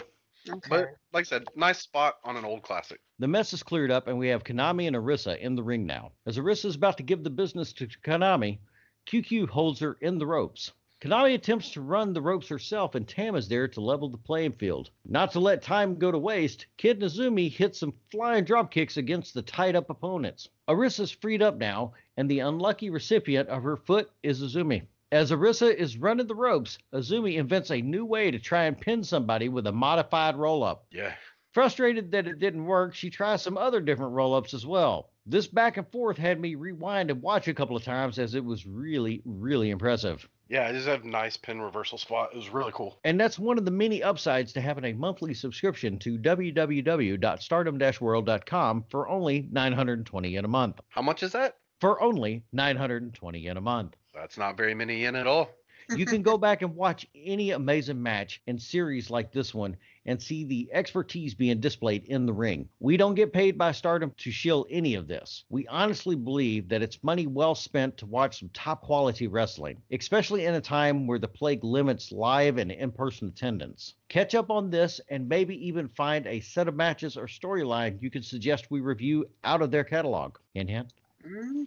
Okay. 0.49 0.69
But 0.69 0.89
like 1.13 1.23
I 1.27 1.29
said, 1.29 1.45
nice 1.55 1.81
spot 1.81 2.15
on 2.25 2.37
an 2.37 2.45
old 2.45 2.63
classic. 2.63 3.01
The 3.19 3.29
mess 3.29 3.53
is 3.53 3.63
cleared 3.63 3.91
up, 3.91 4.09
and 4.09 4.19
we 4.19 4.29
have 4.29 4.45
Konami 4.45 4.87
and 4.87 4.97
Arisa 4.97 5.39
in 5.39 5.55
the 5.55 5.63
ring 5.63 5.87
now. 5.87 6.13
As 6.27 6.39
Arisa 6.39 6.67
is 6.67 6.77
about 6.77 6.97
to 6.97 7.03
give 7.03 7.23
the 7.23 7.31
business 7.31 7.73
to 7.75 7.87
Konami, 7.87 8.59
QQ 9.07 9.49
holds 9.49 9.81
her 9.81 9.99
in 10.01 10.19
the 10.19 10.27
ropes. 10.27 10.73
Konami 11.01 11.33
attempts 11.33 11.71
to 11.71 11.81
run 11.81 12.13
the 12.13 12.21
ropes 12.21 12.47
herself, 12.49 12.95
and 12.95 13.09
Tam 13.09 13.35
is 13.35 13.49
there 13.49 13.67
to 13.67 13.81
level 13.81 14.11
the 14.11 14.19
playing 14.19 14.53
field. 14.53 14.91
Not 15.07 15.33
to 15.33 15.41
let 15.41 15.63
time 15.63 15.95
go 15.95 16.13
to 16.13 16.19
waste, 16.19 16.67
Kid 16.77 17.01
Nazumi 17.01 17.51
hits 17.51 17.81
some 17.81 17.95
flying 18.11 18.45
drop 18.45 18.71
kicks 18.71 18.99
against 18.99 19.33
the 19.33 19.41
tied 19.41 19.75
up 19.77 19.89
opponents. 19.89 20.51
Arisa's 20.69 21.11
freed 21.11 21.41
up 21.41 21.57
now, 21.57 21.95
and 22.19 22.31
the 22.31 22.41
unlucky 22.41 22.91
recipient 22.91 23.49
of 23.49 23.63
her 23.63 23.79
foot 23.79 24.11
is 24.23 24.43
Azumi. 24.43 24.83
As 25.11 25.31
Arisa 25.31 25.75
is 25.75 25.97
running 25.97 26.27
the 26.27 26.35
ropes, 26.35 26.77
Azumi 26.93 27.37
invents 27.37 27.71
a 27.71 27.81
new 27.81 28.05
way 28.05 28.31
to 28.31 28.39
try 28.39 28.65
and 28.65 28.79
pin 28.79 29.03
somebody 29.03 29.49
with 29.49 29.67
a 29.67 29.73
modified 29.73 30.37
roll 30.37 30.63
up. 30.63 30.85
Yeah. 30.91 31.15
Frustrated 31.53 32.13
that 32.13 32.29
it 32.29 32.41
didn't 32.41 32.67
work, 32.67 32.95
she 32.95 33.09
tries 33.09 33.41
some 33.41 33.57
other 33.57 33.81
different 33.81 34.13
roll 34.13 34.35
ups 34.35 34.53
as 34.53 34.67
well. 34.67 35.09
This 35.25 35.47
back 35.47 35.79
and 35.79 35.91
forth 35.91 36.19
had 36.19 36.39
me 36.39 36.57
rewind 36.57 37.11
and 37.11 37.23
watch 37.23 37.49
a 37.49 37.55
couple 37.55 37.75
of 37.75 37.85
times 37.85 38.19
as 38.19 38.35
it 38.35 38.45
was 38.45 38.67
really, 38.67 39.23
really 39.25 39.71
impressive. 39.71 40.29
Yeah, 40.51 40.67
I 40.67 40.73
just 40.73 40.89
have 40.89 41.05
nice 41.05 41.37
pin 41.37 41.63
reversal 41.63 41.97
spot. 41.97 42.31
It 42.33 42.37
was 42.37 42.51
really 42.51 42.73
cool. 42.75 42.99
And 43.05 43.21
that's 43.21 43.39
one 43.39 43.57
of 43.57 43.65
the 43.65 43.71
many 43.71 44.03
upsides 44.03 44.53
to 44.55 44.61
having 44.61 44.85
a 44.85 44.93
monthly 44.93 45.33
subscription 45.33 45.97
to 46.01 46.19
www.stardom-world.com 46.19 48.85
for 48.91 49.09
only 49.09 49.49
920 49.53 50.29
yen 50.29 50.45
a 50.45 50.49
month. 50.49 50.81
How 50.89 51.03
much 51.03 51.23
is 51.23 51.31
that? 51.33 51.59
For 51.81 52.03
only 52.03 52.43
920 52.53 53.39
yen 53.39 53.59
a 53.59 53.61
month. 53.61 53.95
That's 54.13 54.37
not 54.37 54.57
very 54.57 54.75
many 54.75 55.03
yen 55.03 55.15
at 55.15 55.29
all. 55.29 55.51
You 55.97 56.07
can 56.07 56.23
go 56.23 56.39
back 56.39 56.63
and 56.63 56.75
watch 56.77 57.07
any 57.15 57.51
amazing 57.51 58.03
match 58.03 58.41
and 58.47 58.61
series 58.61 59.11
like 59.11 59.33
this 59.33 59.55
one 59.55 59.77
and 60.07 60.21
see 60.21 60.45
the 60.45 60.69
expertise 60.73 61.35
being 61.35 61.61
displayed 61.61 62.05
in 62.05 62.27
the 62.27 62.33
ring. 62.33 62.69
We 62.81 62.97
don't 62.97 63.15
get 63.15 63.33
paid 63.33 63.59
by 63.59 63.73
Stardom 63.73 64.13
to 64.19 64.31
shill 64.31 64.67
any 64.71 64.95
of 64.95 65.07
this. 65.09 65.45
We 65.51 65.67
honestly 65.69 66.17
believe 66.17 66.69
that 66.69 66.83
it's 66.83 67.03
money 67.03 67.27
well 67.27 67.55
spent 67.55 67.97
to 67.99 68.07
watch 68.07 68.41
some 68.41 68.51
top 68.55 68.83
quality 68.83 69.27
wrestling, 69.27 69.83
especially 69.93 70.47
in 70.47 70.55
a 70.55 70.61
time 70.61 71.07
where 71.07 71.19
the 71.19 71.29
plague 71.29 71.65
limits 71.65 72.13
live 72.13 72.59
and 72.59 72.73
in 72.73 72.93
person 72.93 73.29
attendance. 73.29 73.95
Catch 74.09 74.35
up 74.35 74.51
on 74.51 74.71
this 74.71 75.01
and 75.09 75.29
maybe 75.29 75.55
even 75.67 75.89
find 75.89 76.27
a 76.27 76.41
set 76.41 76.69
of 76.69 76.75
matches 76.77 77.17
or 77.17 77.27
storyline 77.27 78.01
you 78.01 78.11
can 78.11 78.23
suggest 78.23 78.71
we 78.71 78.81
review 78.81 79.27
out 79.45 79.63
of 79.63 79.71
their 79.71 79.85
catalog. 79.85 80.37
Hint, 80.55 80.71
hint. 80.71 80.93
hmm 81.23 81.63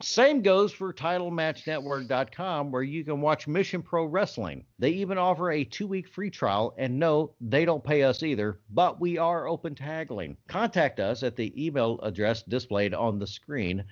Same 0.00 0.42
goes 0.42 0.72
for 0.72 0.92
TitleMatchNetwork.com, 0.92 2.70
where 2.70 2.84
you 2.84 3.02
can 3.02 3.20
watch 3.20 3.48
Mission 3.48 3.82
Pro 3.82 4.04
Wrestling. 4.04 4.64
They 4.78 4.90
even 4.90 5.18
offer 5.18 5.50
a 5.50 5.64
two 5.64 5.88
week 5.88 6.06
free 6.06 6.30
trial, 6.30 6.72
and 6.78 7.00
no, 7.00 7.32
they 7.40 7.64
don't 7.64 7.82
pay 7.82 8.04
us 8.04 8.22
either, 8.22 8.60
but 8.70 9.00
we 9.00 9.18
are 9.18 9.48
open 9.48 9.74
to 9.74 9.82
haggling. 9.82 10.36
Contact 10.46 11.00
us 11.00 11.24
at 11.24 11.34
the 11.34 11.52
email 11.66 11.98
address 12.04 12.44
displayed 12.44 12.94
on 12.94 13.18
the 13.18 13.26
screen, 13.26 13.84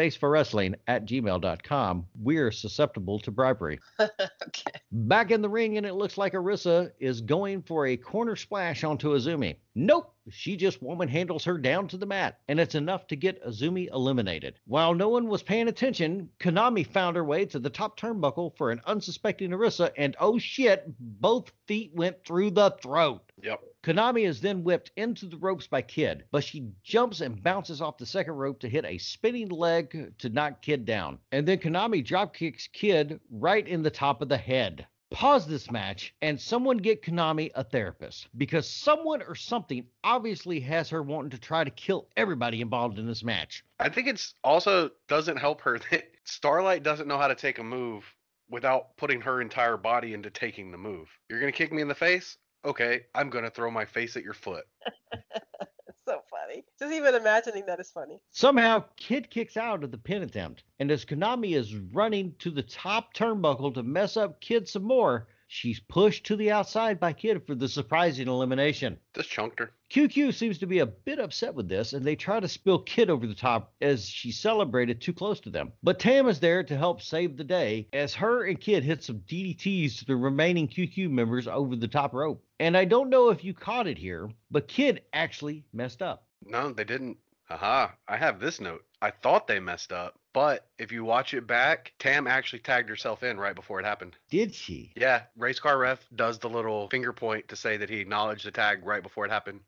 faceforwrestling 0.00 0.74
at 0.86 1.04
gmail.com. 1.04 2.06
We're 2.18 2.50
susceptible 2.50 3.18
to 3.20 3.30
bribery. 3.30 3.78
okay. 4.00 4.80
Back 4.92 5.30
in 5.30 5.42
the 5.42 5.48
ring, 5.48 5.76
and 5.76 5.84
it 5.84 5.94
looks 5.94 6.16
like 6.16 6.32
Arisa 6.32 6.90
is 6.98 7.20
going 7.20 7.62
for 7.62 7.86
a 7.86 7.98
corner 7.98 8.34
splash 8.34 8.82
onto 8.82 9.10
Azumi. 9.10 9.56
Nope, 9.74 10.14
she 10.30 10.56
just 10.56 10.82
woman 10.82 11.08
handles 11.08 11.44
her 11.44 11.58
down 11.58 11.86
to 11.88 11.98
the 11.98 12.06
mat, 12.06 12.38
and 12.48 12.58
it's 12.58 12.74
enough 12.74 13.06
to 13.08 13.16
get 13.16 13.44
Azumi 13.46 13.88
eliminated. 13.92 14.54
While 14.66 14.94
no 14.94 15.10
one 15.10 15.28
was 15.28 15.42
paying 15.42 15.68
attention, 15.68 16.30
Konami 16.40 16.86
found 16.86 17.16
her 17.16 17.24
way 17.24 17.44
to 17.46 17.58
the 17.58 17.70
top 17.70 18.00
turnbuckle 18.00 18.56
for 18.56 18.70
an 18.70 18.80
unsuspecting 18.86 19.50
Arisa, 19.50 19.90
and 19.98 20.16
oh 20.18 20.38
shit, 20.38 20.84
both 20.98 21.52
feet 21.66 21.92
went 21.94 22.24
through 22.24 22.52
the 22.52 22.70
throat. 22.82 23.22
Yep. 23.42 23.60
Konami 23.82 24.26
is 24.26 24.42
then 24.42 24.62
whipped 24.62 24.90
into 24.96 25.24
the 25.24 25.38
ropes 25.38 25.66
by 25.66 25.80
Kid, 25.80 26.24
but 26.30 26.44
she 26.44 26.70
jumps 26.82 27.22
and 27.22 27.42
bounces 27.42 27.80
off 27.80 27.96
the 27.96 28.04
second 28.04 28.34
rope 28.34 28.60
to 28.60 28.68
hit 28.68 28.84
a 28.84 28.98
spinning 28.98 29.48
leg 29.48 30.12
to 30.18 30.28
knock 30.28 30.60
Kid 30.60 30.84
down. 30.84 31.18
And 31.32 31.48
then 31.48 31.58
Konami 31.58 32.06
dropkicks 32.06 32.70
Kid 32.70 33.20
right 33.30 33.66
in 33.66 33.82
the 33.82 33.90
top 33.90 34.20
of 34.20 34.28
the 34.28 34.36
head. 34.36 34.86
Pause 35.10 35.46
this 35.46 35.70
match 35.70 36.14
and 36.20 36.38
someone 36.38 36.76
get 36.76 37.02
Konami 37.02 37.50
a 37.54 37.64
therapist 37.64 38.28
because 38.36 38.68
someone 38.68 39.22
or 39.22 39.34
something 39.34 39.86
obviously 40.04 40.60
has 40.60 40.90
her 40.90 41.02
wanting 41.02 41.30
to 41.30 41.38
try 41.38 41.64
to 41.64 41.70
kill 41.70 42.06
everybody 42.18 42.60
involved 42.60 42.98
in 42.98 43.06
this 43.06 43.24
match. 43.24 43.64
I 43.78 43.88
think 43.88 44.08
it's 44.08 44.34
also 44.44 44.90
doesn't 45.08 45.38
help 45.38 45.62
her 45.62 45.78
that 45.90 46.12
Starlight 46.24 46.82
doesn't 46.82 47.08
know 47.08 47.18
how 47.18 47.28
to 47.28 47.34
take 47.34 47.58
a 47.58 47.64
move 47.64 48.04
without 48.50 48.96
putting 48.98 49.22
her 49.22 49.40
entire 49.40 49.78
body 49.78 50.12
into 50.12 50.28
taking 50.28 50.70
the 50.70 50.78
move. 50.78 51.08
You're 51.30 51.40
gonna 51.40 51.50
kick 51.50 51.72
me 51.72 51.80
in 51.80 51.88
the 51.88 51.94
face? 51.94 52.36
Okay, 52.64 53.06
I'm 53.14 53.30
gonna 53.30 53.50
throw 53.50 53.70
my 53.70 53.84
face 53.84 54.16
at 54.16 54.22
your 54.22 54.34
foot. 54.34 54.64
It's 55.12 55.24
so 56.06 56.20
funny. 56.30 56.64
Just 56.78 56.92
even 56.92 57.14
imagining 57.14 57.64
that 57.66 57.80
is 57.80 57.90
funny. 57.90 58.20
Somehow, 58.30 58.84
Kid 58.96 59.30
kicks 59.30 59.56
out 59.56 59.82
of 59.82 59.90
the 59.90 59.98
pin 59.98 60.22
attempt, 60.22 60.64
and 60.78 60.90
as 60.90 61.04
Konami 61.04 61.56
is 61.56 61.74
running 61.74 62.34
to 62.40 62.50
the 62.50 62.62
top 62.62 63.14
turnbuckle 63.14 63.74
to 63.74 63.82
mess 63.82 64.16
up 64.16 64.40
Kid 64.40 64.68
some 64.68 64.84
more, 64.84 65.28
she's 65.48 65.80
pushed 65.80 66.26
to 66.26 66.36
the 66.36 66.50
outside 66.50 67.00
by 67.00 67.14
Kid 67.14 67.46
for 67.46 67.54
the 67.54 67.68
surprising 67.68 68.28
elimination. 68.28 68.98
Just 69.14 69.30
chunked 69.30 69.58
her. 69.58 69.72
QQ 69.90 70.34
seems 70.34 70.58
to 70.58 70.66
be 70.66 70.78
a 70.78 70.86
bit 70.86 71.18
upset 71.18 71.52
with 71.52 71.68
this, 71.68 71.94
and 71.94 72.04
they 72.04 72.14
try 72.14 72.38
to 72.38 72.46
spill 72.46 72.78
Kid 72.78 73.10
over 73.10 73.26
the 73.26 73.34
top 73.34 73.74
as 73.80 74.08
she 74.08 74.30
celebrated 74.30 75.00
too 75.00 75.12
close 75.12 75.40
to 75.40 75.50
them. 75.50 75.72
But 75.82 75.98
Tam 75.98 76.28
is 76.28 76.38
there 76.38 76.62
to 76.62 76.76
help 76.76 77.02
save 77.02 77.36
the 77.36 77.42
day 77.42 77.88
as 77.92 78.14
her 78.14 78.44
and 78.44 78.60
Kid 78.60 78.84
hit 78.84 79.02
some 79.02 79.18
DDTs 79.28 79.98
to 79.98 80.04
the 80.04 80.14
remaining 80.14 80.68
QQ 80.68 81.10
members 81.10 81.48
over 81.48 81.74
the 81.74 81.88
top 81.88 82.14
rope. 82.14 82.44
And 82.60 82.76
I 82.76 82.84
don't 82.84 83.10
know 83.10 83.30
if 83.30 83.42
you 83.42 83.52
caught 83.52 83.88
it 83.88 83.98
here, 83.98 84.30
but 84.48 84.68
Kid 84.68 85.02
actually 85.12 85.64
messed 85.72 86.02
up. 86.02 86.24
No, 86.46 86.72
they 86.72 86.84
didn't. 86.84 87.16
Haha, 87.46 87.88
I 88.06 88.16
have 88.16 88.38
this 88.38 88.60
note. 88.60 88.84
I 89.02 89.10
thought 89.10 89.48
they 89.48 89.58
messed 89.58 89.92
up, 89.92 90.14
but 90.32 90.68
if 90.78 90.92
you 90.92 91.04
watch 91.04 91.34
it 91.34 91.48
back, 91.48 91.94
Tam 91.98 92.28
actually 92.28 92.60
tagged 92.60 92.88
herself 92.88 93.24
in 93.24 93.40
right 93.40 93.56
before 93.56 93.80
it 93.80 93.86
happened. 93.86 94.14
Did 94.30 94.54
she? 94.54 94.92
Yeah, 94.94 95.22
race 95.36 95.58
car 95.58 95.76
ref 95.78 96.06
does 96.14 96.38
the 96.38 96.48
little 96.48 96.88
finger 96.90 97.12
point 97.12 97.48
to 97.48 97.56
say 97.56 97.78
that 97.78 97.90
he 97.90 97.98
acknowledged 97.98 98.46
the 98.46 98.52
tag 98.52 98.86
right 98.86 99.02
before 99.02 99.24
it 99.24 99.32
happened. 99.32 99.60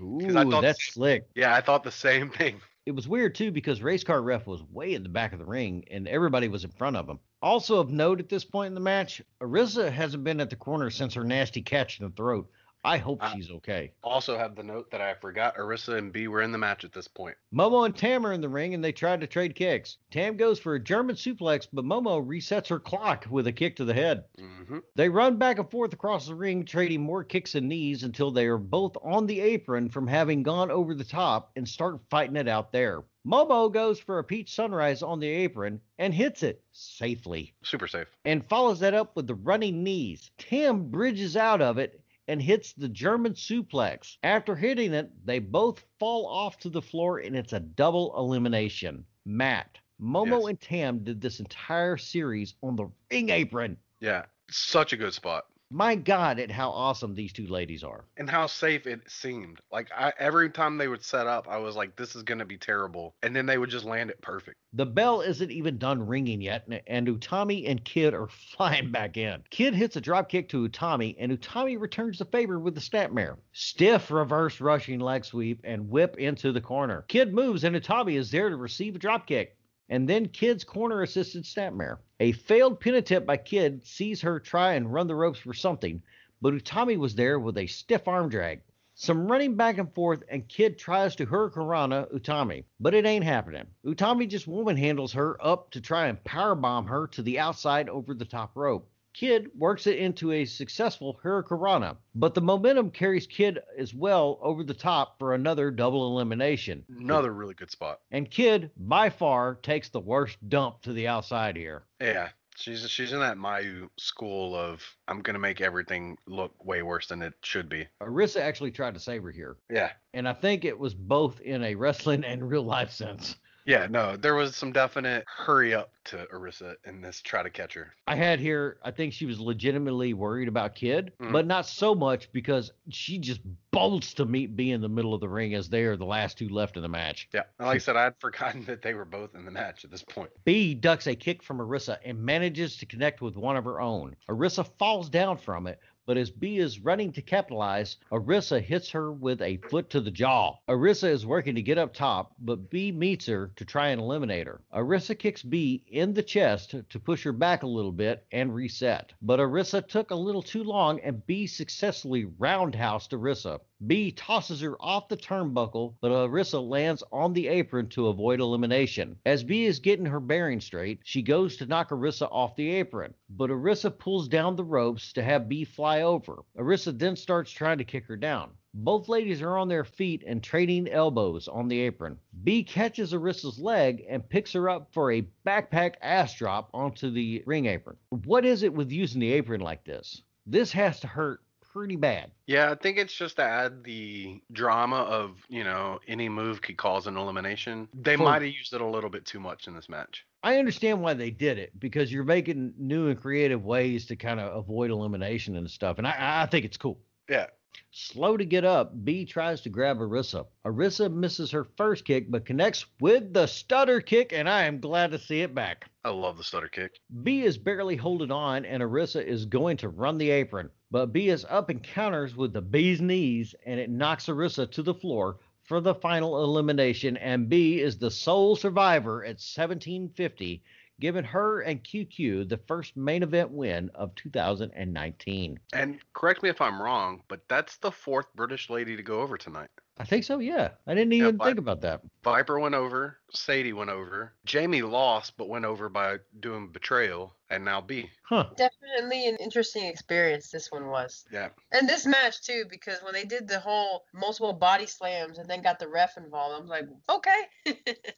Ooh, 0.00 0.60
that's 0.60 0.92
slick. 0.92 1.26
Yeah, 1.34 1.54
I 1.54 1.60
thought 1.60 1.84
the 1.84 1.90
same 1.90 2.30
thing. 2.30 2.60
It 2.84 2.92
was 2.92 3.06
weird 3.06 3.34
too 3.34 3.52
because 3.52 3.80
race 3.82 4.02
car 4.02 4.20
ref 4.22 4.46
was 4.46 4.62
way 4.64 4.94
in 4.94 5.02
the 5.02 5.08
back 5.08 5.32
of 5.32 5.38
the 5.38 5.44
ring 5.44 5.84
and 5.90 6.08
everybody 6.08 6.48
was 6.48 6.64
in 6.64 6.70
front 6.70 6.96
of 6.96 7.08
him. 7.08 7.20
Also 7.40 7.78
of 7.78 7.90
note 7.90 8.18
at 8.18 8.28
this 8.28 8.44
point 8.44 8.68
in 8.68 8.74
the 8.74 8.80
match, 8.80 9.22
Arisa 9.40 9.90
hasn't 9.90 10.24
been 10.24 10.40
at 10.40 10.50
the 10.50 10.56
corner 10.56 10.90
since 10.90 11.14
her 11.14 11.24
nasty 11.24 11.62
catch 11.62 12.00
in 12.00 12.06
the 12.06 12.12
throat. 12.12 12.50
I 12.84 12.98
hope 12.98 13.22
she's 13.32 13.50
okay. 13.50 13.92
Also 14.02 14.36
have 14.36 14.56
the 14.56 14.62
note 14.62 14.90
that 14.90 15.00
I 15.00 15.14
forgot 15.14 15.56
Arisa 15.56 15.98
and 15.98 16.12
Bea 16.12 16.26
were 16.28 16.42
in 16.42 16.50
the 16.50 16.58
match 16.58 16.84
at 16.84 16.92
this 16.92 17.06
point. 17.06 17.36
Momo 17.54 17.86
and 17.86 17.96
Tam 17.96 18.26
are 18.26 18.32
in 18.32 18.40
the 18.40 18.48
ring 18.48 18.74
and 18.74 18.82
they 18.82 18.90
try 18.92 19.16
to 19.16 19.26
trade 19.26 19.54
kicks. 19.54 19.98
Tam 20.10 20.36
goes 20.36 20.58
for 20.58 20.74
a 20.74 20.80
German 20.82 21.14
suplex, 21.14 21.68
but 21.72 21.84
Momo 21.84 22.24
resets 22.26 22.68
her 22.68 22.80
clock 22.80 23.26
with 23.30 23.46
a 23.46 23.52
kick 23.52 23.76
to 23.76 23.84
the 23.84 23.94
head. 23.94 24.24
hmm 24.38 24.78
They 24.96 25.08
run 25.08 25.36
back 25.36 25.58
and 25.58 25.70
forth 25.70 25.92
across 25.92 26.26
the 26.26 26.34
ring, 26.34 26.64
trading 26.64 27.02
more 27.02 27.22
kicks 27.22 27.54
and 27.54 27.68
knees 27.68 28.02
until 28.02 28.30
they 28.32 28.46
are 28.46 28.58
both 28.58 28.96
on 29.02 29.26
the 29.26 29.40
apron 29.40 29.88
from 29.88 30.08
having 30.08 30.42
gone 30.42 30.70
over 30.70 30.94
the 30.94 31.04
top 31.04 31.52
and 31.54 31.68
start 31.68 32.00
fighting 32.10 32.36
it 32.36 32.48
out 32.48 32.72
there. 32.72 33.04
Momo 33.24 33.72
goes 33.72 34.00
for 34.00 34.18
a 34.18 34.24
peach 34.24 34.52
sunrise 34.52 35.00
on 35.04 35.20
the 35.20 35.28
apron 35.28 35.80
and 35.98 36.12
hits 36.12 36.42
it 36.42 36.64
safely 36.72 37.54
Super 37.62 37.86
safe. 37.86 38.08
and 38.24 38.44
follows 38.44 38.80
that 38.80 38.94
up 38.94 39.14
with 39.14 39.28
the 39.28 39.34
running 39.36 39.84
knees. 39.84 40.32
Tam 40.38 40.90
bridges 40.90 41.36
out 41.36 41.62
of 41.62 41.78
it 41.78 42.00
and 42.28 42.40
hits 42.40 42.72
the 42.72 42.88
German 42.88 43.32
suplex. 43.34 44.16
After 44.22 44.54
hitting 44.54 44.92
it, 44.94 45.10
they 45.24 45.38
both 45.38 45.84
fall 45.98 46.26
off 46.26 46.58
to 46.58 46.68
the 46.70 46.82
floor 46.82 47.18
and 47.18 47.36
it's 47.36 47.52
a 47.52 47.60
double 47.60 48.14
elimination. 48.16 49.04
Matt, 49.24 49.78
Momo 50.00 50.40
Yes. 50.40 50.46
and 50.48 50.60
Tam 50.60 51.04
did 51.04 51.20
this 51.20 51.40
entire 51.40 51.96
series 51.96 52.54
on 52.62 52.76
the 52.76 52.88
ring 53.10 53.28
apron. 53.30 53.76
Yeah, 54.00 54.24
such 54.50 54.92
a 54.92 54.96
good 54.96 55.14
spot. 55.14 55.46
My 55.74 55.94
God, 55.94 56.38
at 56.38 56.50
how 56.50 56.68
awesome 56.70 57.14
these 57.14 57.32
two 57.32 57.46
ladies 57.46 57.82
are. 57.82 58.04
And 58.18 58.28
how 58.28 58.46
safe 58.46 58.86
it 58.86 59.00
seemed. 59.10 59.58
Like 59.72 59.88
I, 59.96 60.12
every 60.18 60.50
time 60.50 60.76
they 60.76 60.86
would 60.86 61.02
set 61.02 61.26
up, 61.26 61.48
I 61.48 61.56
was 61.56 61.74
like, 61.76 61.96
"This 61.96 62.14
is 62.14 62.22
gonna 62.22 62.44
be 62.44 62.58
terrible," 62.58 63.14
and 63.22 63.34
then 63.34 63.46
they 63.46 63.56
would 63.56 63.70
just 63.70 63.86
land 63.86 64.10
it 64.10 64.20
perfect. 64.20 64.58
The 64.74 64.84
bell 64.84 65.22
isn't 65.22 65.50
even 65.50 65.78
done 65.78 66.06
ringing 66.06 66.42
yet, 66.42 66.66
and- 66.66 66.82
and 66.86 67.06
Utami 67.08 67.68
and 67.70 67.82
Kid 67.84 68.12
are 68.12 68.28
flying 68.56 68.90
back 68.92 69.16
in. 69.16 69.42
Kid 69.48 69.74
hits 69.74 69.96
a 69.96 70.00
drop 70.02 70.28
kick 70.28 70.50
to 70.50 70.68
Utami, 70.68 71.16
and 71.18 71.32
Utami 71.32 71.80
returns 71.80 72.18
the 72.18 72.26
favor 72.26 72.58
with 72.58 72.74
the 72.74 72.80
snapmare. 72.80 73.38
Stiff 73.52 74.10
reverse 74.10 74.60
rushing 74.60 75.00
leg 75.00 75.24
sweep 75.24 75.60
and 75.64 75.88
whip 75.88 76.16
into 76.18 76.52
the 76.52 76.60
corner. 76.60 77.06
Kid 77.08 77.32
moves, 77.32 77.64
and 77.64 77.74
Utami 77.74 78.18
is 78.18 78.30
there 78.30 78.50
to 78.50 78.56
receive 78.56 78.94
a 78.94 78.98
drop 78.98 79.26
kick. 79.26 79.56
And 79.88 80.08
then 80.08 80.28
Kid's 80.28 80.64
corner 80.64 81.02
assisted 81.02 81.44
snapmare. 81.44 81.98
A 82.20 82.32
failed 82.32 82.78
pin 82.80 82.94
attempt 82.94 83.26
by 83.26 83.36
Kid 83.36 83.84
sees 83.84 84.20
her 84.22 84.38
try 84.38 84.74
and 84.74 84.92
run 84.92 85.06
the 85.06 85.14
ropes 85.14 85.40
for 85.40 85.52
something, 85.52 86.02
but 86.40 86.54
Utami 86.54 86.96
was 86.96 87.14
there 87.14 87.38
with 87.38 87.58
a 87.58 87.66
stiff 87.66 88.06
arm 88.06 88.28
drag. 88.28 88.62
Some 88.94 89.26
running 89.26 89.56
back 89.56 89.78
and 89.78 89.92
forth, 89.92 90.22
and 90.28 90.46
Kid 90.48 90.78
tries 90.78 91.16
to 91.16 91.26
Hurricanrana 91.26 92.12
Utami, 92.12 92.64
but 92.78 92.94
it 92.94 93.06
ain't 93.06 93.24
happening. 93.24 93.66
Utami 93.84 94.28
just 94.28 94.46
woman 94.46 94.76
handles 94.76 95.14
her 95.14 95.36
up 95.44 95.70
to 95.70 95.80
try 95.80 96.08
and 96.08 96.22
powerbomb 96.22 96.86
her 96.88 97.06
to 97.08 97.22
the 97.22 97.38
outside 97.38 97.88
over 97.88 98.14
the 98.14 98.24
top 98.24 98.52
rope. 98.54 98.88
Kid 99.12 99.50
works 99.56 99.86
it 99.86 99.98
into 99.98 100.32
a 100.32 100.44
successful 100.44 101.20
Hurricanrana, 101.22 101.96
but 102.14 102.34
the 102.34 102.40
momentum 102.40 102.90
carries 102.90 103.26
Kid 103.26 103.58
as 103.78 103.94
well 103.94 104.38
over 104.42 104.64
the 104.64 104.74
top 104.74 105.18
for 105.18 105.34
another 105.34 105.70
double 105.70 106.06
elimination. 106.12 106.84
Another 106.98 107.32
really 107.32 107.54
good 107.54 107.70
spot. 107.70 108.00
And 108.10 108.30
Kid, 108.30 108.70
by 108.76 109.10
far, 109.10 109.56
takes 109.56 109.90
the 109.90 110.00
worst 110.00 110.38
dump 110.48 110.82
to 110.82 110.92
the 110.92 111.08
outside 111.08 111.56
here. 111.56 111.84
Yeah, 112.00 112.30
she's 112.56 112.88
she's 112.90 113.12
in 113.12 113.20
that 113.20 113.36
Mayu 113.36 113.88
school 113.98 114.54
of 114.54 114.82
I'm 115.08 115.20
gonna 115.20 115.38
make 115.38 115.60
everything 115.60 116.16
look 116.26 116.64
way 116.64 116.82
worse 116.82 117.08
than 117.08 117.22
it 117.22 117.34
should 117.42 117.68
be. 117.68 117.86
Arisa 118.00 118.40
actually 118.40 118.70
tried 118.70 118.94
to 118.94 119.00
save 119.00 119.22
her 119.24 119.30
here, 119.30 119.56
Yeah, 119.70 119.90
and 120.14 120.26
I 120.28 120.32
think 120.32 120.64
it 120.64 120.78
was 120.78 120.94
both 120.94 121.40
in 121.40 121.62
a 121.64 121.74
wrestling 121.74 122.24
and 122.24 122.48
real 122.48 122.64
life 122.64 122.90
sense. 122.90 123.36
Yeah. 123.64 123.86
No, 123.88 124.16
there 124.16 124.34
was 124.34 124.56
some 124.56 124.72
definite 124.72 125.24
hurry 125.26 125.74
up 125.74 125.90
to 126.04 126.26
Arisa 126.34 126.74
in 126.84 127.00
this 127.00 127.20
try 127.22 127.42
to 127.44 127.50
catch 127.50 127.74
her. 127.74 127.94
I 128.08 128.16
had 128.16 128.40
here, 128.40 128.78
I 128.82 128.90
think 128.90 129.12
she 129.12 129.24
was 129.24 129.38
legitimately 129.38 130.14
worried 130.14 130.48
about 130.48 130.74
Kid, 130.74 131.12
Mhm. 131.20 131.30
but 131.32 131.46
not 131.46 131.66
so 131.66 131.94
much 131.94 132.30
because 132.32 132.72
she 132.90 133.18
just 133.18 133.40
bolts 133.70 134.14
to 134.14 134.24
meet 134.24 134.56
Bea 134.56 134.72
in 134.72 134.80
the 134.80 134.88
middle 134.88 135.14
of 135.14 135.20
the 135.20 135.28
ring 135.28 135.54
as 135.54 135.68
they 135.68 135.84
are 135.84 135.96
the 135.96 136.04
last 136.04 136.36
two 136.38 136.48
left 136.48 136.76
in 136.76 136.82
the 136.82 136.88
match. 136.88 137.28
Yeah, 137.32 137.44
and 137.58 137.68
like 137.68 137.76
I 137.76 137.78
said, 137.78 137.96
I 137.96 138.02
had 138.04 138.16
forgotten 138.20 138.64
that 138.64 138.82
they 138.82 138.94
were 138.94 139.04
both 139.04 139.34
in 139.36 139.44
the 139.44 139.50
match 139.52 139.84
at 139.84 139.90
this 139.92 140.02
point. 140.02 140.30
Bea 140.44 140.74
ducks 140.74 141.06
a 141.06 141.14
kick 141.14 141.42
from 141.42 141.58
Arisa 141.58 141.98
and 142.04 142.20
manages 142.20 142.76
to 142.78 142.86
connect 142.86 143.22
with 143.22 143.36
one 143.36 143.56
of 143.56 143.64
her 143.64 143.80
own. 143.80 144.16
Arisa 144.28 144.66
falls 144.78 145.08
down 145.08 145.36
from 145.38 145.66
it, 145.68 145.78
but 146.04 146.16
as 146.16 146.30
Bea 146.30 146.58
is 146.58 146.80
running 146.80 147.12
to 147.12 147.22
capitalize, 147.22 147.96
Arisa 148.10 148.60
hits 148.60 148.90
her 148.90 149.12
with 149.12 149.40
a 149.40 149.58
foot 149.68 149.88
to 149.90 150.00
the 150.00 150.10
jaw. 150.10 150.56
Arisa 150.68 151.08
is 151.08 151.24
working 151.24 151.54
to 151.54 151.62
get 151.62 151.78
up 151.78 151.94
top, 151.94 152.34
but 152.40 152.70
Bea 152.70 152.90
meets 152.90 153.26
her 153.26 153.52
to 153.56 153.64
try 153.64 153.88
and 153.88 154.00
eliminate 154.00 154.46
her. 154.46 154.60
Arisa 154.74 155.16
kicks 155.16 155.42
Bea 155.42 155.84
in 155.86 156.12
the 156.12 156.22
chest 156.22 156.74
to 156.90 156.98
push 156.98 157.22
her 157.22 157.32
back 157.32 157.62
a 157.62 157.68
little 157.68 157.92
bit 157.92 158.26
and 158.32 158.54
reset. 158.54 159.12
But 159.22 159.38
Arisa 159.38 159.86
took 159.86 160.10
a 160.10 160.16
little 160.16 160.42
too 160.42 160.64
long 160.64 160.98
and 161.00 161.24
Bea 161.26 161.46
successfully 161.46 162.24
roundhoused 162.24 163.10
Arisa. 163.10 163.60
Bea 163.84 164.12
tosses 164.12 164.60
her 164.60 164.76
off 164.80 165.08
the 165.08 165.16
turnbuckle, 165.16 165.96
but 166.00 166.12
Arisa 166.12 166.60
lands 166.60 167.02
on 167.10 167.32
the 167.32 167.48
apron 167.48 167.88
to 167.88 168.06
avoid 168.06 168.38
elimination. 168.38 169.18
As 169.26 169.42
Bea 169.42 169.64
is 169.64 169.80
getting 169.80 170.06
her 170.06 170.20
bearing 170.20 170.60
straight, 170.60 171.00
she 171.02 171.20
goes 171.20 171.56
to 171.56 171.66
knock 171.66 171.90
Arisa 171.90 172.28
off 172.30 172.54
the 172.54 172.70
apron, 172.70 173.12
but 173.28 173.50
Arisa 173.50 173.90
pulls 173.90 174.28
down 174.28 174.54
the 174.54 174.62
ropes 174.62 175.12
to 175.14 175.22
have 175.24 175.48
Bea 175.48 175.64
fly 175.64 176.02
over. 176.02 176.44
Arisa 176.56 176.96
then 176.96 177.16
starts 177.16 177.50
trying 177.50 177.78
to 177.78 177.84
kick 177.84 178.06
her 178.06 178.16
down. 178.16 178.52
Both 178.72 179.08
ladies 179.08 179.42
are 179.42 179.58
on 179.58 179.66
their 179.66 179.84
feet 179.84 180.22
and 180.24 180.42
trading 180.42 180.88
elbows 180.88 181.48
on 181.48 181.66
the 181.66 181.80
apron. 181.80 182.18
Bea 182.44 182.62
catches 182.62 183.12
Arisa's 183.12 183.58
leg 183.58 184.04
and 184.08 184.28
picks 184.28 184.52
her 184.52 184.70
up 184.70 184.92
for 184.92 185.10
a 185.10 185.26
backpack 185.44 185.96
ass 186.00 186.34
drop 186.36 186.70
onto 186.72 187.10
the 187.10 187.42
ring 187.46 187.66
apron. 187.66 187.96
What 188.10 188.44
is 188.44 188.62
it 188.62 188.72
with 188.72 188.92
using 188.92 189.20
the 189.20 189.32
apron 189.32 189.60
like 189.60 189.82
this? 189.84 190.22
This 190.46 190.70
has 190.72 191.00
to 191.00 191.08
hurt 191.08 191.40
pretty 191.72 191.96
bad. 191.96 192.30
Yeah, 192.46 192.70
I 192.70 192.74
think 192.74 192.98
it's 192.98 193.14
just 193.14 193.36
to 193.36 193.42
add 193.42 193.84
the 193.84 194.40
drama 194.52 194.96
of, 194.96 195.38
you 195.48 195.64
know, 195.64 196.00
any 196.06 196.28
move 196.28 196.60
could 196.60 196.76
cause 196.76 197.06
an 197.06 197.16
elimination. 197.16 197.88
They 197.94 198.16
For- 198.16 198.24
might 198.24 198.42
have 198.42 198.52
used 198.52 198.74
it 198.74 198.80
a 198.80 198.86
little 198.86 199.10
bit 199.10 199.24
too 199.24 199.40
much 199.40 199.66
in 199.66 199.74
this 199.74 199.88
match. 199.88 200.26
I 200.42 200.58
understand 200.58 201.00
why 201.00 201.14
they 201.14 201.30
did 201.30 201.58
it 201.58 201.78
because 201.78 202.12
you're 202.12 202.24
making 202.24 202.74
new 202.76 203.08
and 203.08 203.20
creative 203.20 203.64
ways 203.64 204.06
to 204.06 204.16
kind 204.16 204.40
of 204.40 204.56
avoid 204.56 204.90
elimination 204.90 205.56
and 205.56 205.70
stuff, 205.70 205.98
and 205.98 206.06
I, 206.06 206.42
I 206.42 206.46
think 206.46 206.64
it's 206.64 206.76
cool. 206.76 206.98
Yeah. 207.28 207.46
Slow 207.94 208.36
to 208.36 208.44
get 208.44 208.64
up, 208.64 209.04
Bea 209.04 209.24
tries 209.24 209.60
to 209.62 209.68
grab 209.68 209.98
Arisa. 209.98 210.46
Arisa 210.64 211.12
misses 211.12 211.50
her 211.50 211.64
first 211.64 212.04
kick 212.04 212.30
but 212.30 212.44
connects 212.44 212.86
with 213.00 213.32
the 213.32 213.46
stutter 213.46 214.00
kick, 214.00 214.32
and 214.32 214.48
I 214.48 214.64
am 214.64 214.80
glad 214.80 215.10
to 215.10 215.18
see 215.18 215.42
it 215.42 215.54
back. 215.54 215.90
I 216.04 216.10
love 216.10 216.36
the 216.36 216.44
stutter 216.44 216.68
kick. 216.68 217.00
Bea 217.22 217.42
is 217.42 217.58
barely 217.58 217.96
holding 217.96 218.30
on, 218.30 218.64
and 218.64 218.82
Arisa 218.82 219.24
is 219.24 219.44
going 219.44 219.76
to 219.76 219.88
run 219.88 220.18
the 220.18 220.30
apron. 220.30 220.70
But 220.90 221.12
Bea 221.12 221.28
is 221.28 221.46
up 221.48 221.70
and 221.70 221.82
counters 221.82 222.36
with 222.36 222.52
the 222.52 222.60
B's 222.60 223.00
knees, 223.00 223.54
and 223.64 223.78
it 223.78 223.90
knocks 223.90 224.26
Arisa 224.26 224.70
to 224.70 224.82
the 224.82 224.94
floor 224.94 225.38
for 225.62 225.80
the 225.80 225.94
final 225.94 226.42
elimination. 226.44 227.16
And 227.16 227.48
Bea 227.48 227.80
is 227.80 227.98
the 227.98 228.10
sole 228.10 228.56
survivor 228.56 229.24
at 229.24 229.40
1750, 229.40 230.62
giving 231.00 231.24
her 231.24 231.60
and 231.60 231.82
QQ 231.82 232.48
the 232.48 232.58
first 232.68 232.96
main 232.96 233.22
event 233.22 233.50
win 233.50 233.90
of 233.94 234.14
2019. 234.14 235.58
And 235.72 235.98
correct 236.14 236.42
me 236.42 236.48
if 236.48 236.60
I'm 236.60 236.80
wrong, 236.80 237.22
but 237.28 237.40
that's 237.48 237.76
the 237.78 237.90
fourth 237.90 238.26
British 238.34 238.70
lady 238.70 238.96
to 238.96 239.02
go 239.02 239.20
over 239.20 239.36
tonight. 239.36 239.68
I 239.98 240.04
think 240.04 240.24
so, 240.24 240.38
yeah. 240.38 240.70
I 240.86 240.94
didn't 240.94 241.12
Yeah, 241.12 241.24
even 241.24 241.36
but- 241.36 241.44
think 241.46 241.58
about 241.58 241.82
that. 241.82 242.00
Viper 242.24 242.58
went 242.58 242.74
over, 242.74 243.18
Sadie 243.32 243.72
went 243.74 243.90
over, 243.90 244.32
Jamie 244.46 244.82
lost 244.82 245.36
but 245.36 245.48
went 245.48 245.64
over 245.64 245.88
by 245.88 246.16
doing 246.40 246.68
betrayal, 246.68 247.34
and 247.50 247.64
now 247.64 247.80
Bea. 247.80 248.10
Huh. 248.22 248.48
Definitely 248.56 249.28
an 249.28 249.36
interesting 249.36 249.84
experience 249.84 250.50
this 250.50 250.72
one 250.72 250.86
was. 250.88 251.24
Yeah. 251.30 251.50
And 251.72 251.88
this 251.88 252.06
match 252.06 252.40
too, 252.42 252.64
because 252.70 253.02
when 253.02 253.12
they 253.12 253.24
did 253.24 253.46
the 253.48 253.60
whole 253.60 254.04
multiple 254.14 254.54
body 254.54 254.86
slams 254.86 255.38
and 255.38 255.48
then 255.48 255.62
got 255.62 255.78
the 255.78 255.88
ref 255.88 256.16
involved, 256.16 256.56
I 256.56 256.60
was 256.60 256.70
like, 256.70 256.88
okay. 257.10 257.74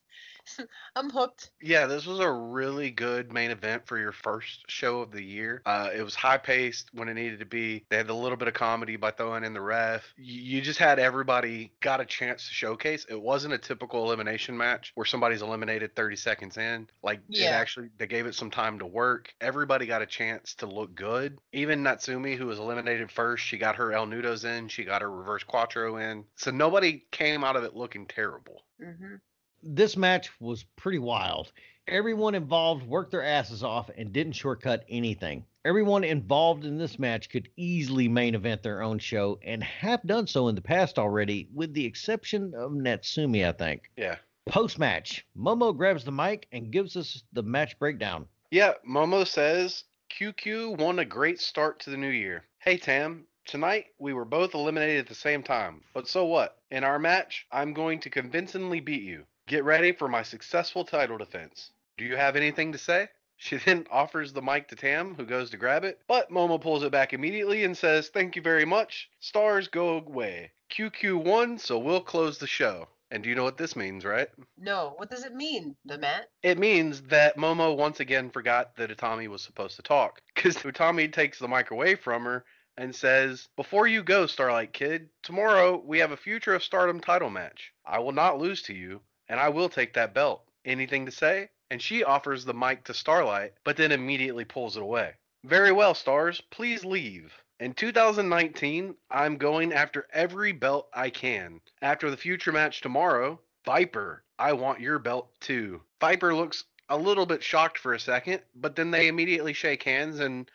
I'm 0.96 1.10
hooked. 1.10 1.50
Yeah, 1.60 1.86
this 1.86 2.06
was 2.06 2.20
a 2.20 2.30
really 2.30 2.90
good 2.90 3.32
main 3.32 3.50
event 3.50 3.86
for 3.86 3.98
your 3.98 4.12
first 4.12 4.64
show 4.68 5.00
of 5.00 5.10
the 5.10 5.22
year. 5.22 5.62
Uh, 5.66 5.90
it 5.94 6.02
was 6.02 6.14
high 6.14 6.38
paced 6.38 6.90
when 6.92 7.08
it 7.08 7.14
needed 7.14 7.38
to 7.40 7.46
be. 7.46 7.84
They 7.90 7.96
had 7.96 8.10
a 8.10 8.14
little 8.14 8.36
bit 8.36 8.48
of 8.48 8.54
comedy 8.54 8.96
by 8.96 9.10
throwing 9.10 9.44
in 9.44 9.54
the 9.54 9.60
ref. 9.60 10.12
You, 10.16 10.60
just 10.60 10.78
had 10.78 10.98
everybody 10.98 11.72
got 11.80 12.00
a 12.00 12.04
chance 12.06 12.48
to 12.48 12.54
showcase. 12.54 13.06
It 13.08 13.20
wasn't 13.20 13.54
a 13.54 13.58
typical 13.58 14.04
elimination 14.04 14.56
match 14.56 14.92
where 14.94 15.04
somebody's 15.04 15.42
eliminated 15.42 15.94
30 15.94 16.16
seconds 16.16 16.56
in. 16.56 16.88
Like 17.02 17.20
it 17.28 17.50
actually, 17.50 17.90
they 17.98 18.06
gave 18.06 18.26
it 18.26 18.34
some 18.34 18.50
time 18.50 18.78
to 18.78 18.86
work. 18.86 19.32
Everybody 19.40 19.86
got 19.86 20.02
a 20.02 20.06
chance 20.06 20.54
to 20.56 20.66
look 20.66 20.94
good. 20.94 21.38
Even 21.52 21.82
Natsumi, 21.82 22.36
who 22.36 22.46
was 22.46 22.58
eliminated 22.58 23.10
first, 23.10 23.44
she 23.44 23.58
got 23.58 23.76
her 23.76 23.92
El 23.92 24.06
Nudos 24.06 24.44
in. 24.44 24.68
She 24.68 24.84
got 24.84 25.02
her 25.02 25.10
reverse 25.10 25.42
Quattro 25.44 25.96
in. 25.96 26.24
So 26.36 26.50
nobody 26.50 27.04
came 27.10 27.44
out 27.44 27.56
of 27.56 27.64
it 27.64 27.74
looking 27.74 28.06
terrible. 28.06 28.62
hmm 28.80 29.16
this 29.64 29.96
match 29.96 30.30
was 30.40 30.64
pretty 30.76 30.98
wild. 30.98 31.52
Everyone 31.88 32.34
involved 32.34 32.86
worked 32.86 33.10
their 33.10 33.24
asses 33.24 33.62
off 33.62 33.90
and 33.96 34.12
didn't 34.12 34.32
shortcut 34.32 34.84
anything. 34.88 35.44
Everyone 35.64 36.04
involved 36.04 36.64
in 36.64 36.76
this 36.76 36.98
match 36.98 37.30
could 37.30 37.48
easily 37.56 38.06
main 38.06 38.34
event 38.34 38.62
their 38.62 38.82
own 38.82 38.98
show 38.98 39.38
and 39.42 39.62
have 39.64 40.02
done 40.06 40.26
so 40.26 40.48
in 40.48 40.54
the 40.54 40.60
past 40.60 40.98
already, 40.98 41.48
with 41.54 41.72
the 41.72 41.86
exception 41.86 42.52
of 42.54 42.72
Natsumi, 42.72 43.46
I 43.46 43.52
think. 43.52 43.90
Yeah. 43.96 44.16
Post 44.46 44.78
match, 44.78 45.26
Momo 45.36 45.74
grabs 45.74 46.04
the 46.04 46.12
mic 46.12 46.46
and 46.52 46.70
gives 46.70 46.96
us 46.96 47.22
the 47.32 47.42
match 47.42 47.78
breakdown. 47.78 48.26
Yeah, 48.50 48.74
Momo 48.86 49.26
says 49.26 49.84
QQ 50.10 50.78
won 50.78 50.98
a 50.98 51.04
great 51.04 51.40
start 51.40 51.80
to 51.80 51.90
the 51.90 51.96
new 51.96 52.10
year. 52.10 52.44
Hey 52.58 52.76
Tam, 52.76 53.26
tonight 53.46 53.86
we 53.98 54.12
were 54.12 54.26
both 54.26 54.54
eliminated 54.54 55.00
at 55.00 55.06
the 55.06 55.14
same 55.14 55.42
time. 55.42 55.82
But 55.94 56.08
so 56.08 56.26
what? 56.26 56.58
In 56.70 56.84
our 56.84 56.98
match, 56.98 57.46
I'm 57.50 57.72
going 57.72 58.00
to 58.00 58.10
convincingly 58.10 58.80
beat 58.80 59.02
you. 59.02 59.24
Get 59.46 59.64
ready 59.64 59.92
for 59.92 60.08
my 60.08 60.22
successful 60.22 60.86
title 60.86 61.18
defense. 61.18 61.70
Do 61.98 62.06
you 62.06 62.16
have 62.16 62.34
anything 62.34 62.72
to 62.72 62.78
say? 62.78 63.08
She 63.36 63.56
then 63.56 63.86
offers 63.90 64.32
the 64.32 64.40
mic 64.40 64.68
to 64.68 64.76
Tam, 64.76 65.16
who 65.16 65.26
goes 65.26 65.50
to 65.50 65.58
grab 65.58 65.84
it, 65.84 66.00
but 66.06 66.30
Momo 66.30 66.58
pulls 66.58 66.82
it 66.82 66.92
back 66.92 67.12
immediately 67.12 67.64
and 67.64 67.76
says, 67.76 68.08
Thank 68.08 68.36
you 68.36 68.42
very 68.42 68.64
much. 68.64 69.10
Stars 69.20 69.68
go 69.68 69.98
away. 69.98 70.52
QQ 70.70 71.24
won, 71.24 71.58
so 71.58 71.78
we'll 71.78 72.00
close 72.00 72.38
the 72.38 72.46
show. 72.46 72.88
And 73.10 73.22
do 73.22 73.28
you 73.28 73.34
know 73.34 73.44
what 73.44 73.58
this 73.58 73.76
means, 73.76 74.04
right? 74.04 74.28
No, 74.56 74.94
what 74.96 75.10
does 75.10 75.24
it 75.24 75.34
mean, 75.34 75.76
the 75.84 75.98
Matt? 75.98 76.30
It 76.42 76.58
means 76.58 77.02
that 77.02 77.36
Momo 77.36 77.76
once 77.76 78.00
again 78.00 78.30
forgot 78.30 78.76
that 78.76 78.96
Utami 78.96 79.28
was 79.28 79.42
supposed 79.42 79.76
to 79.76 79.82
talk. 79.82 80.22
Because 80.34 80.56
Utami 80.62 81.12
takes 81.12 81.38
the 81.38 81.48
mic 81.48 81.70
away 81.70 81.96
from 81.96 82.24
her 82.24 82.46
and 82.78 82.94
says, 82.94 83.48
Before 83.56 83.86
you 83.86 84.02
go, 84.02 84.26
Starlight 84.26 84.72
Kid, 84.72 85.10
tomorrow 85.22 85.76
we 85.84 85.98
have 85.98 86.12
a 86.12 86.16
Future 86.16 86.54
of 86.54 86.64
Stardom 86.64 87.00
title 87.00 87.30
match. 87.30 87.74
I 87.84 87.98
will 87.98 88.12
not 88.12 88.38
lose 88.38 88.62
to 88.62 88.74
you, 88.74 89.02
and 89.28 89.40
I 89.40 89.48
will 89.48 89.68
take 89.68 89.94
that 89.94 90.14
belt. 90.14 90.44
Anything 90.64 91.06
to 91.06 91.12
say? 91.12 91.50
And 91.70 91.80
she 91.80 92.04
offers 92.04 92.44
the 92.44 92.54
mic 92.54 92.84
to 92.84 92.94
Starlight, 92.94 93.54
but 93.64 93.76
then 93.76 93.92
immediately 93.92 94.44
pulls 94.44 94.76
it 94.76 94.82
away. 94.82 95.14
Very 95.44 95.72
well, 95.72 95.94
Stars, 95.94 96.40
please 96.50 96.84
leave. 96.84 97.32
In 97.60 97.74
2019, 97.74 98.94
I'm 99.10 99.36
going 99.36 99.72
after 99.72 100.06
every 100.12 100.52
belt 100.52 100.88
I 100.92 101.10
can. 101.10 101.60
After 101.82 102.10
the 102.10 102.16
future 102.16 102.52
match 102.52 102.80
tomorrow, 102.80 103.40
Viper, 103.64 104.24
I 104.38 104.52
want 104.52 104.80
your 104.80 104.98
belt 104.98 105.30
too. 105.40 105.82
Viper 106.00 106.34
looks 106.34 106.64
a 106.88 106.96
little 106.96 107.26
bit 107.26 107.42
shocked 107.42 107.78
for 107.78 107.94
a 107.94 108.00
second, 108.00 108.42
but 108.54 108.76
then 108.76 108.90
they 108.90 109.08
immediately 109.08 109.52
shake 109.52 109.82
hands 109.82 110.20
and 110.20 110.50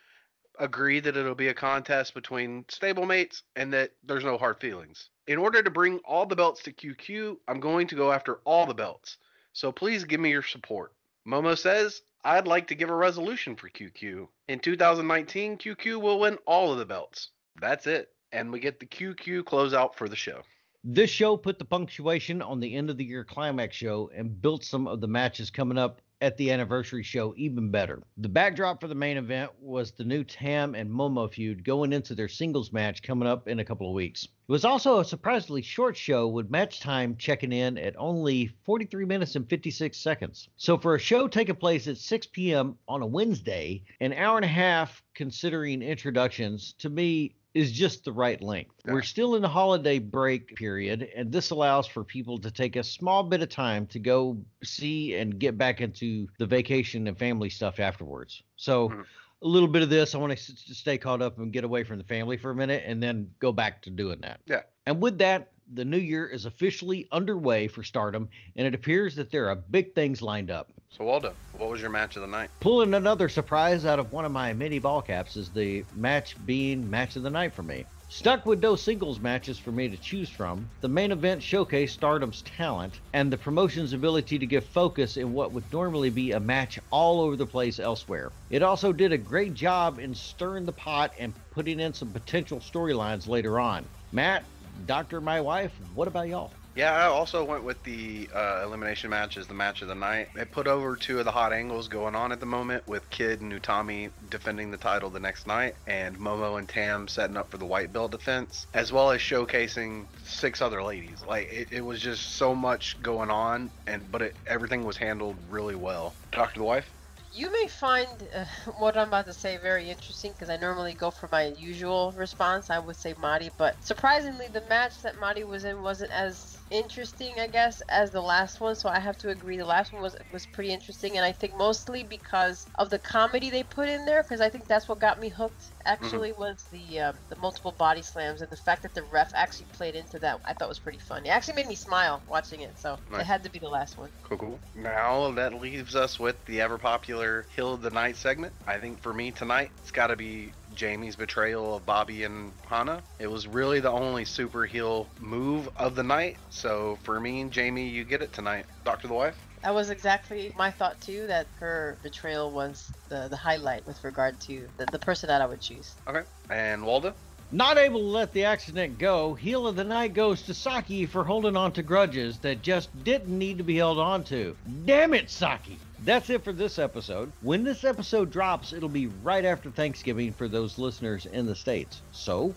agree 0.60 1.00
that 1.00 1.18
it'll 1.18 1.36
be 1.36 1.48
a 1.48 1.54
contest 1.54 2.14
between 2.14 2.64
stablemates 2.66 3.42
and 3.56 3.74
that 3.74 3.92
there's 4.04 4.24
no 4.24 4.38
hard 4.38 4.60
feelings. 4.60 5.10
In 5.28 5.38
order 5.38 5.64
to 5.64 5.70
bring 5.70 6.00
all 6.00 6.26
the 6.26 6.36
belts 6.36 6.62
to 6.64 6.74
QQ, 6.74 7.38
I'm 7.48 7.60
going 7.60 7.88
to 7.88 7.96
go 7.96 8.12
after 8.12 8.36
all 8.46 8.66
the 8.66 8.74
belts. 8.74 9.18
So 9.54 9.72
please 9.72 10.04
give 10.04 10.20
me 10.20 10.30
your 10.30 10.44
support. 10.44 10.94
Momo 11.28 11.58
says, 11.58 12.02
I'd 12.24 12.48
like 12.48 12.68
to 12.68 12.76
give 12.76 12.90
a 12.90 12.96
resolution 12.96 13.56
for 13.56 13.70
QQ. 13.70 14.28
In 14.48 14.60
2019, 14.60 15.58
QQ 15.58 16.02
will 16.02 16.20
win 16.20 16.38
all 16.46 16.72
of 16.72 16.80
the 16.80 16.86
belts. 16.86 17.30
That's 17.60 17.88
it. 17.88 18.10
And 18.32 18.52
we 18.52 18.60
get 18.60 18.80
the 18.80 18.86
QQ 18.86 19.44
closeout 19.44 19.96
for 19.96 20.10
the 20.10 20.16
show. 20.16 20.42
This 20.86 21.10
show 21.10 21.36
put 21.36 21.60
the 21.60 21.66
punctuation 21.66 22.42
on 22.42 22.62
the 22.62 22.74
end 22.74 22.90
of 22.90 22.96
the 22.96 23.04
year 23.04 23.26
climax 23.26 23.76
show 23.76 24.10
and 24.16 24.42
built 24.42 24.64
some 24.64 24.88
of 24.88 25.02
the 25.02 25.10
matches 25.10 25.52
coming 25.52 25.78
up 25.78 26.02
at 26.22 26.38
the 26.38 26.52
anniversary 26.52 27.04
show 27.04 27.34
even 27.36 27.70
better. 27.70 28.02
The 28.18 28.30
backdrop 28.30 28.80
for 28.80 28.88
the 28.88 28.96
main 28.96 29.18
event 29.18 29.52
was 29.60 29.92
the 29.92 30.06
new 30.06 30.24
Tam 30.24 30.76
and 30.76 30.90
Momo 30.90 31.30
feud 31.30 31.66
going 31.66 31.92
into 31.92 32.16
their 32.16 32.30
singles 32.30 32.72
match 32.72 33.04
coming 33.04 33.28
up 33.28 33.50
in 33.50 33.60
a 33.60 33.66
couple 33.66 33.90
of 33.90 33.94
weeks. 33.94 34.24
It 34.24 34.52
was 34.52 34.64
also 34.64 35.00
a 35.00 35.06
surprisingly 35.06 35.62
short 35.62 35.98
show 35.98 36.30
with 36.30 36.50
match 36.50 36.80
time 36.80 37.18
checking 37.18 37.52
in 37.52 37.78
at 37.78 37.96
only 37.98 38.48
43 38.64 39.04
minutes 39.04 39.36
and 39.36 39.50
56 39.50 39.98
seconds. 39.98 40.48
So 40.56 40.78
for 40.78 40.96
a 40.96 41.00
show 41.00 41.28
taking 41.28 41.56
place 41.56 41.88
at 41.88 41.98
6 41.98 42.28
p.m. 42.28 42.78
on 42.88 43.02
a 43.02 43.06
Wednesday, 43.06 43.84
an 44.00 44.14
hour 44.14 44.38
and 44.38 44.46
a 44.46 44.50
half 44.50 45.04
considering 45.14 45.82
introductions 45.82 46.74
to 46.80 46.90
me 46.90 47.36
is 47.54 47.72
just 47.72 48.06
the 48.06 48.12
right 48.12 48.42
length. 48.42 48.76
Yeah. 48.86 48.94
We're 48.94 49.02
still 49.02 49.36
in 49.36 49.42
the 49.42 49.48
holiday 49.48 50.00
break 50.00 50.56
period, 50.56 51.10
and 51.16 51.32
this 51.32 51.50
allows 51.50 51.88
for 51.88 52.04
people 52.04 52.38
to 52.40 52.52
take 52.52 52.76
a 52.76 52.84
small 52.84 53.24
bit 53.24 53.42
of 53.42 53.50
time 53.50 53.88
to 53.88 54.00
go 54.00 54.38
see 54.64 55.16
and 55.16 55.40
get 55.40 55.58
back 55.58 55.82
into 55.82 56.28
the 56.38 56.46
vacation 56.46 57.08
and 57.08 57.18
family 57.18 57.50
stuff 57.50 57.80
afterwards. 57.80 58.44
So, 58.56 58.90
Mhm. 58.90 59.06
a 59.42 59.48
little 59.48 59.70
bit 59.70 59.82
of 59.82 59.90
this, 59.90 60.14
I 60.14 60.18
want 60.18 60.38
to 60.38 60.76
stay 60.76 60.98
caught 60.98 61.22
up 61.22 61.38
and 61.40 61.52
get 61.52 61.64
away 61.64 61.84
from 61.84 61.98
the 61.98 62.04
family 62.04 62.38
for 62.38 62.52
a 62.52 62.56
minute 62.56 62.84
and 62.86 63.02
then 63.02 63.32
go 63.40 63.52
back 63.52 63.82
to 63.84 63.90
doing 63.90 64.20
that. 64.22 64.42
Yeah. 64.46 64.64
And 64.86 65.02
with 65.02 65.18
that, 65.20 65.52
the 65.74 65.86
new 65.86 65.98
year 65.98 66.28
is 66.28 66.46
officially 66.46 67.08
underway 67.12 67.68
for 67.68 67.84
Stardom, 67.84 68.30
and 68.56 68.66
it 68.66 68.74
appears 68.74 69.16
that 69.16 69.32
there 69.32 69.50
are 69.50 69.56
big 69.56 69.94
things 69.94 70.22
lined 70.22 70.52
up. 70.52 70.72
So 70.90 71.06
Waldo, 71.06 71.34
what 71.58 71.70
was 71.70 71.82
your 71.82 71.92
match 71.92 72.16
of 72.16 72.24
the 72.24 72.28
night? 72.28 72.50
Pulling 72.60 72.94
another 72.94 73.30
surprise 73.30 73.86
out 73.86 74.00
of 74.00 74.12
one 74.12 74.26
of 74.26 74.32
my 74.32 74.54
mini 74.54 74.80
ball 74.80 75.02
caps 75.02 75.36
is 75.36 75.52
the 75.52 75.86
match 75.96 76.36
being 76.46 76.90
match 76.90 77.16
of 77.16 77.24
the 77.24 77.30
night 77.30 77.54
for 77.54 77.64
me. 77.64 77.86
Stuck 78.12 78.48
with 78.48 78.60
no 78.60 78.76
singles 78.76 79.20
matches 79.20 79.60
for 79.60 79.72
me 79.72 79.88
to 79.88 79.96
choose 79.96 80.32
from, 80.32 80.68
the 80.82 80.88
main 80.88 81.12
event 81.12 81.42
showcased 81.42 81.92
Stardom's 81.92 82.42
talent 82.42 83.00
and 83.14 83.32
the 83.32 83.38
promotion's 83.38 83.94
ability 83.94 84.40
to 84.40 84.48
give 84.48 84.66
focus 84.66 85.16
in 85.16 85.32
what 85.32 85.52
would 85.52 85.72
normally 85.72 86.10
be 86.10 86.32
a 86.32 86.40
match 86.40 86.80
all 86.90 87.22
over 87.22 87.36
the 87.36 87.46
place 87.46 87.78
elsewhere. 87.80 88.32
It 88.50 88.64
also 88.64 88.92
did 88.92 89.14
a 89.14 89.18
great 89.18 89.54
job 89.54 90.00
in 90.00 90.16
stirring 90.16 90.66
the 90.66 90.72
pot 90.72 91.12
and 91.20 91.36
putting 91.52 91.80
in 91.80 91.94
some 91.94 92.12
potential 92.12 92.60
storylines 92.60 93.28
later 93.28 93.60
on. 93.60 93.86
Matt, 94.12 94.44
Doctor, 94.86 95.22
my 95.22 95.42
wife, 95.42 95.74
what 95.94 96.08
about 96.08 96.28
y'all? 96.28 96.54
Yeah, 96.76 96.94
I 96.94 97.06
also 97.08 97.44
went 97.44 97.64
with 97.64 97.84
the 97.84 98.30
uh, 98.34 98.62
elimination 98.64 99.10
match 99.10 99.38
as 99.38 99.48
the 99.48 99.54
match 99.54 99.82
of 99.82 99.88
the 99.88 99.96
night. 99.96 100.30
It 100.36 100.52
put 100.52 100.68
over 100.68 100.96
two 100.96 101.20
of 101.20 101.26
the 101.26 101.32
hot 101.32 101.52
angles 101.52 101.88
going 101.88 102.16
on 102.16 102.32
at 102.32 102.40
the 102.40 102.46
moment 102.46 102.88
with 102.88 103.10
Kid 103.10 103.42
and 103.42 103.52
Utami 103.52 104.12
defending 104.30 104.72
the 104.72 104.78
title 104.78 105.10
the 105.10 105.20
next 105.20 105.48
night, 105.48 105.76
and 105.88 106.18
Momo 106.18 106.58
and 106.58 106.70
Tam 106.70 107.08
setting 107.08 107.38
up 107.38 107.52
for 107.52 107.58
the 107.58 107.66
white 107.66 107.92
belt 107.92 108.12
defense, 108.12 108.68
as 108.74 108.94
well 108.94 109.12
as 109.12 109.20
showcasing 109.20 110.08
six 110.24 110.62
other 110.62 110.82
ladies. 110.82 111.22
Like 111.28 111.52
it, 111.52 111.68
it 111.72 111.82
was 111.82 112.02
just 112.02 112.36
so 112.36 112.56
much 112.56 113.02
going 113.02 113.30
on, 113.30 113.72
and 113.88 114.10
but 114.12 114.22
it, 114.22 114.38
everything 114.48 114.86
was 114.86 114.96
handled 114.96 115.36
really 115.50 115.76
well. 115.76 116.14
Talk 116.32 116.54
to 116.54 116.60
the 116.60 116.66
wife. 116.66 116.90
You 117.32 117.52
may 117.52 117.68
find 117.68 118.28
uh, 118.34 118.46
what 118.78 118.98
I'm 118.98 119.10
about 119.10 119.26
to 119.28 119.34
say 119.34 119.58
very 119.58 119.90
interesting 119.90 120.32
because 120.32 120.50
I 120.50 120.58
normally 120.58 120.94
go 120.94 121.12
for 121.12 121.30
my 121.32 121.44
usual 121.58 122.12
response. 122.14 122.70
I 122.70 122.80
would 122.80 122.96
say 122.98 123.14
Marty, 123.18 123.50
but 123.58 123.84
surprisingly, 123.84 124.48
the 124.48 124.66
match 124.70 125.02
that 125.04 125.16
Marty 125.20 125.44
was 125.44 125.64
in 125.66 125.82
wasn't 125.82 126.12
as 126.12 126.49
interesting, 126.70 127.34
I 127.40 127.48
guess, 127.48 127.82
as 127.90 128.12
the 128.12 128.22
last 128.22 128.60
one. 128.60 128.76
So 128.76 128.90
I 128.90 129.00
have 129.00 129.18
to 129.20 129.30
agree, 129.30 129.58
the 129.58 129.66
last 129.66 129.94
one 129.94 130.02
was 130.02 130.16
was 130.32 130.46
pretty 130.46 130.72
interesting, 130.72 131.18
and 131.18 131.26
I 131.26 131.32
think 131.32 131.56
mostly 131.58 132.04
because 132.04 132.66
of 132.76 132.90
the 132.90 133.00
comedy 133.00 133.50
they 133.50 133.64
put 133.64 133.90
in 133.90 134.06
there. 134.06 134.24
Because 134.24 134.42
I 134.42 134.50
think 134.50 134.68
that's 134.68 134.88
what 134.88 135.00
got 135.00 135.20
me 135.20 135.30
hooked. 135.30 135.72
Actually, 135.86 136.32
was 136.34 136.66
the 136.72 137.00
uh, 137.00 137.14
the 137.30 137.36
multiple 137.38 137.74
body 137.78 138.02
slams 138.02 138.42
and 138.42 138.50
the 138.50 138.58
fact 138.58 138.84
that 138.84 138.94
the 138.94 139.04
ref 139.12 139.32
actually 139.34 139.68
played 139.74 139.96
into 139.96 140.20
that. 140.20 140.40
I 140.46 140.54
thought 140.54 140.70
was 140.70 140.80
pretty 140.80 141.00
fun. 141.00 141.26
It 141.26 141.30
actually 141.30 141.56
made 141.56 141.68
me 141.68 141.76
smile 141.76 142.22
watching 142.28 142.62
it. 142.62 142.78
So 142.80 142.98
Nice. 143.12 143.22
it 143.22 143.26
had 143.26 143.44
to 143.44 143.50
be 143.50 143.60
the 143.60 143.70
last 143.70 143.98
one. 143.98 144.12
Cool, 144.24 144.38
cool. 144.38 144.60
Now 144.76 145.32
that 145.32 145.54
leaves 145.54 145.96
us 145.96 146.20
with 146.20 146.44
the 146.46 146.62
ever 146.62 146.78
popular 146.78 147.46
Heel 147.56 147.74
of 147.74 147.82
the 147.82 147.90
Night 147.90 148.16
segment. 148.16 148.54
I 148.68 148.78
think 148.78 149.02
for 149.02 149.14
me 149.14 149.32
tonight, 149.32 149.72
it's 149.78 149.92
got 149.92 150.08
to 150.08 150.16
be 150.16 150.52
Jamie's 150.80 151.18
betrayal 151.18 151.76
of 151.76 151.86
Bobbi 151.86 152.26
and 152.26 152.54
Hana. 152.66 153.04
It 153.20 153.28
was 153.28 153.48
really 153.48 153.82
the 153.82 153.92
only 153.92 154.24
super 154.24 154.66
heel 154.66 155.10
move 155.20 155.68
of 155.76 155.94
the 155.94 156.04
night. 156.04 156.38
So 156.52 156.98
for 157.04 157.20
me 157.20 157.42
and 157.42 157.52
Jamie, 157.52 157.90
you 157.90 158.06
get 158.06 158.22
it 158.22 158.32
tonight. 158.32 158.66
Doctor 158.86 159.10
the 159.10 159.14
Wife? 159.14 159.38
That 159.62 159.74
was 159.76 159.90
exactly 159.90 160.54
my 160.58 160.72
thought 160.72 161.02
too. 161.02 161.28
That 161.28 161.48
her 161.60 161.98
betrayal 162.02 162.50
was 162.50 162.94
the 163.10 163.28
the 163.28 163.36
highlight 163.36 163.86
with 163.86 164.02
regard 164.06 164.40
to 164.42 164.70
the, 164.78 164.86
the 164.86 165.00
person 165.00 165.28
that 165.28 165.42
I 165.42 165.48
would 165.48 165.60
choose. 165.60 165.96
Okay. 166.08 166.22
And 166.50 166.86
Waldo? 166.86 167.14
Not 167.52 167.78
able 167.78 168.00
to 168.00 168.06
let 168.06 168.32
the 168.32 168.46
accident 168.46 169.00
go, 169.00 169.34
heel 169.34 169.68
of 169.68 169.76
the 169.76 169.84
night 169.84 170.14
goes 170.14 170.44
to 170.44 170.54
Saki 170.54 171.06
for 171.08 171.26
holding 171.26 171.58
on 171.58 171.74
to 171.74 171.84
grudges 171.84 172.38
that 172.40 172.62
just 172.62 172.88
didn't 173.04 173.38
need 173.38 173.58
to 173.58 173.66
be 173.66 173.76
held 173.76 173.98
on 174.00 174.24
to. 174.26 174.56
Damn 174.86 175.14
it, 175.14 175.30
Saki! 175.30 175.78
That's 176.04 176.30
it 176.30 176.44
for 176.44 176.54
this 176.54 176.80
episode. 176.80 177.32
When 177.42 177.64
this 177.64 177.84
episode 177.84 178.32
drops, 178.32 178.74
it'll 178.74 178.90
be 178.90 179.08
right 179.08 179.46
after 179.46 179.70
Thanksgiving 179.70 180.32
for 180.32 180.48
those 180.48 180.78
listeners 180.78 181.26
in 181.26 181.46
the 181.46 181.56
States. 181.56 182.02
So, 182.12 182.56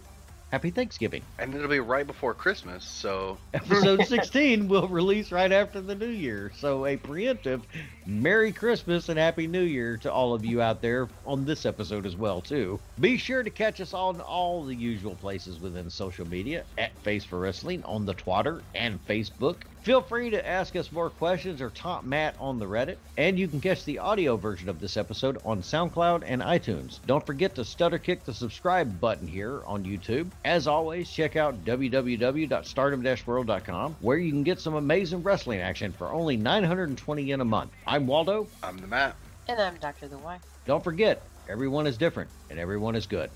happy 0.51 0.70
Thanksgiving. 0.70 1.22
And 1.38 1.55
it'll 1.55 1.68
be 1.68 1.80
right 1.80 2.07
before 2.07 2.34
Christmas. 2.34 2.84
So 2.84 3.38
Episode 3.53 4.07
16 4.07 4.68
will 4.68 4.86
release 4.86 5.32
right 5.32 5.51
after 5.51 5.80
the 5.80 5.95
new 5.95 6.07
year. 6.07 6.53
So, 6.57 6.86
a 6.86 6.97
preemptive 6.97 7.62
Merry 8.07 8.53
Christmas 8.53 9.09
and 9.09 9.18
Happy 9.18 9.46
New 9.46 9.62
Year 9.62 9.96
to 9.98 10.12
all 10.12 10.34
of 10.34 10.44
you 10.44 10.61
out 10.61 10.82
there 10.82 11.09
on 11.26 11.44
this 11.44 11.64
episode 11.64 12.07
as 12.07 12.16
well, 12.16 12.40
too. 12.40 12.80
Be 13.00 13.16
sure 13.16 13.42
to 13.42 13.50
catch 13.50 13.80
us 13.80 13.94
on 13.94 14.20
all 14.20 14.64
the 14.64 14.74
usual 14.74 15.14
places 15.14 15.61
within 15.61 15.88
social 15.90 16.26
media 16.26 16.64
at 16.78 16.96
Face 16.98 17.24
for 17.24 17.38
Wrestling 17.38 17.82
on 17.84 18.07
the 18.07 18.14
Twitter 18.14 18.62
and 18.74 19.05
Facebook. 19.07 19.57
Feel 19.82 20.00
free 20.00 20.30
to 20.30 20.46
ask 20.46 20.76
us 20.76 20.92
more 20.92 21.11
questions 21.11 21.61
or 21.61 21.70
taunt 21.70 22.07
Matt 22.07 22.36
on 22.38 22.61
the 22.61 22.66
Reddit. 22.66 22.98
And 23.18 23.36
you 23.36 23.48
can 23.48 23.61
catch 23.61 23.84
the 23.84 23.98
audio 23.98 24.36
version 24.36 24.68
of 24.68 24.78
this 24.78 24.96
episode 24.96 25.38
on 25.44 25.61
SoundCloud 25.61 26.22
and 26.24 26.40
iTunes. 26.40 27.00
Don't 27.05 27.26
forget 27.26 27.57
to 27.57 27.64
stutter 27.64 27.98
kick 27.98 28.24
the 28.24 28.32
subscribe 28.32 29.00
button 29.00 29.26
here 29.26 29.61
on 29.66 29.82
YouTube. 29.82 30.30
As 30.44 30.68
always, 30.68 31.11
check 31.11 31.34
out 31.34 31.64
www.stardom-world.com 31.64 33.96
where 34.00 34.18
you 34.18 34.30
can 34.30 34.44
get 34.44 34.61
some 34.61 34.74
amazing 34.74 35.24
wrestling 35.24 35.59
action 35.59 35.90
for 35.90 36.12
only 36.12 36.36
920 36.36 37.22
yen 37.24 37.40
a 37.40 37.44
month. 37.44 37.72
I'm 37.93 38.07
Waldo. 38.07 38.49
I'm 38.62 38.78
the 38.78 38.86
Matt. 38.86 39.14
And 39.49 39.61
I'm 39.61 39.76
Doctor 39.76 40.09
the 40.09 40.16
Wife. 40.16 40.40
Don't 40.64 40.82
forget, 40.82 41.22
everyone 41.47 41.86
is 41.86 41.99
different 41.99 42.30
and 42.49 42.59
everyone 42.59 42.95
is 42.95 43.07
good. 43.07 43.28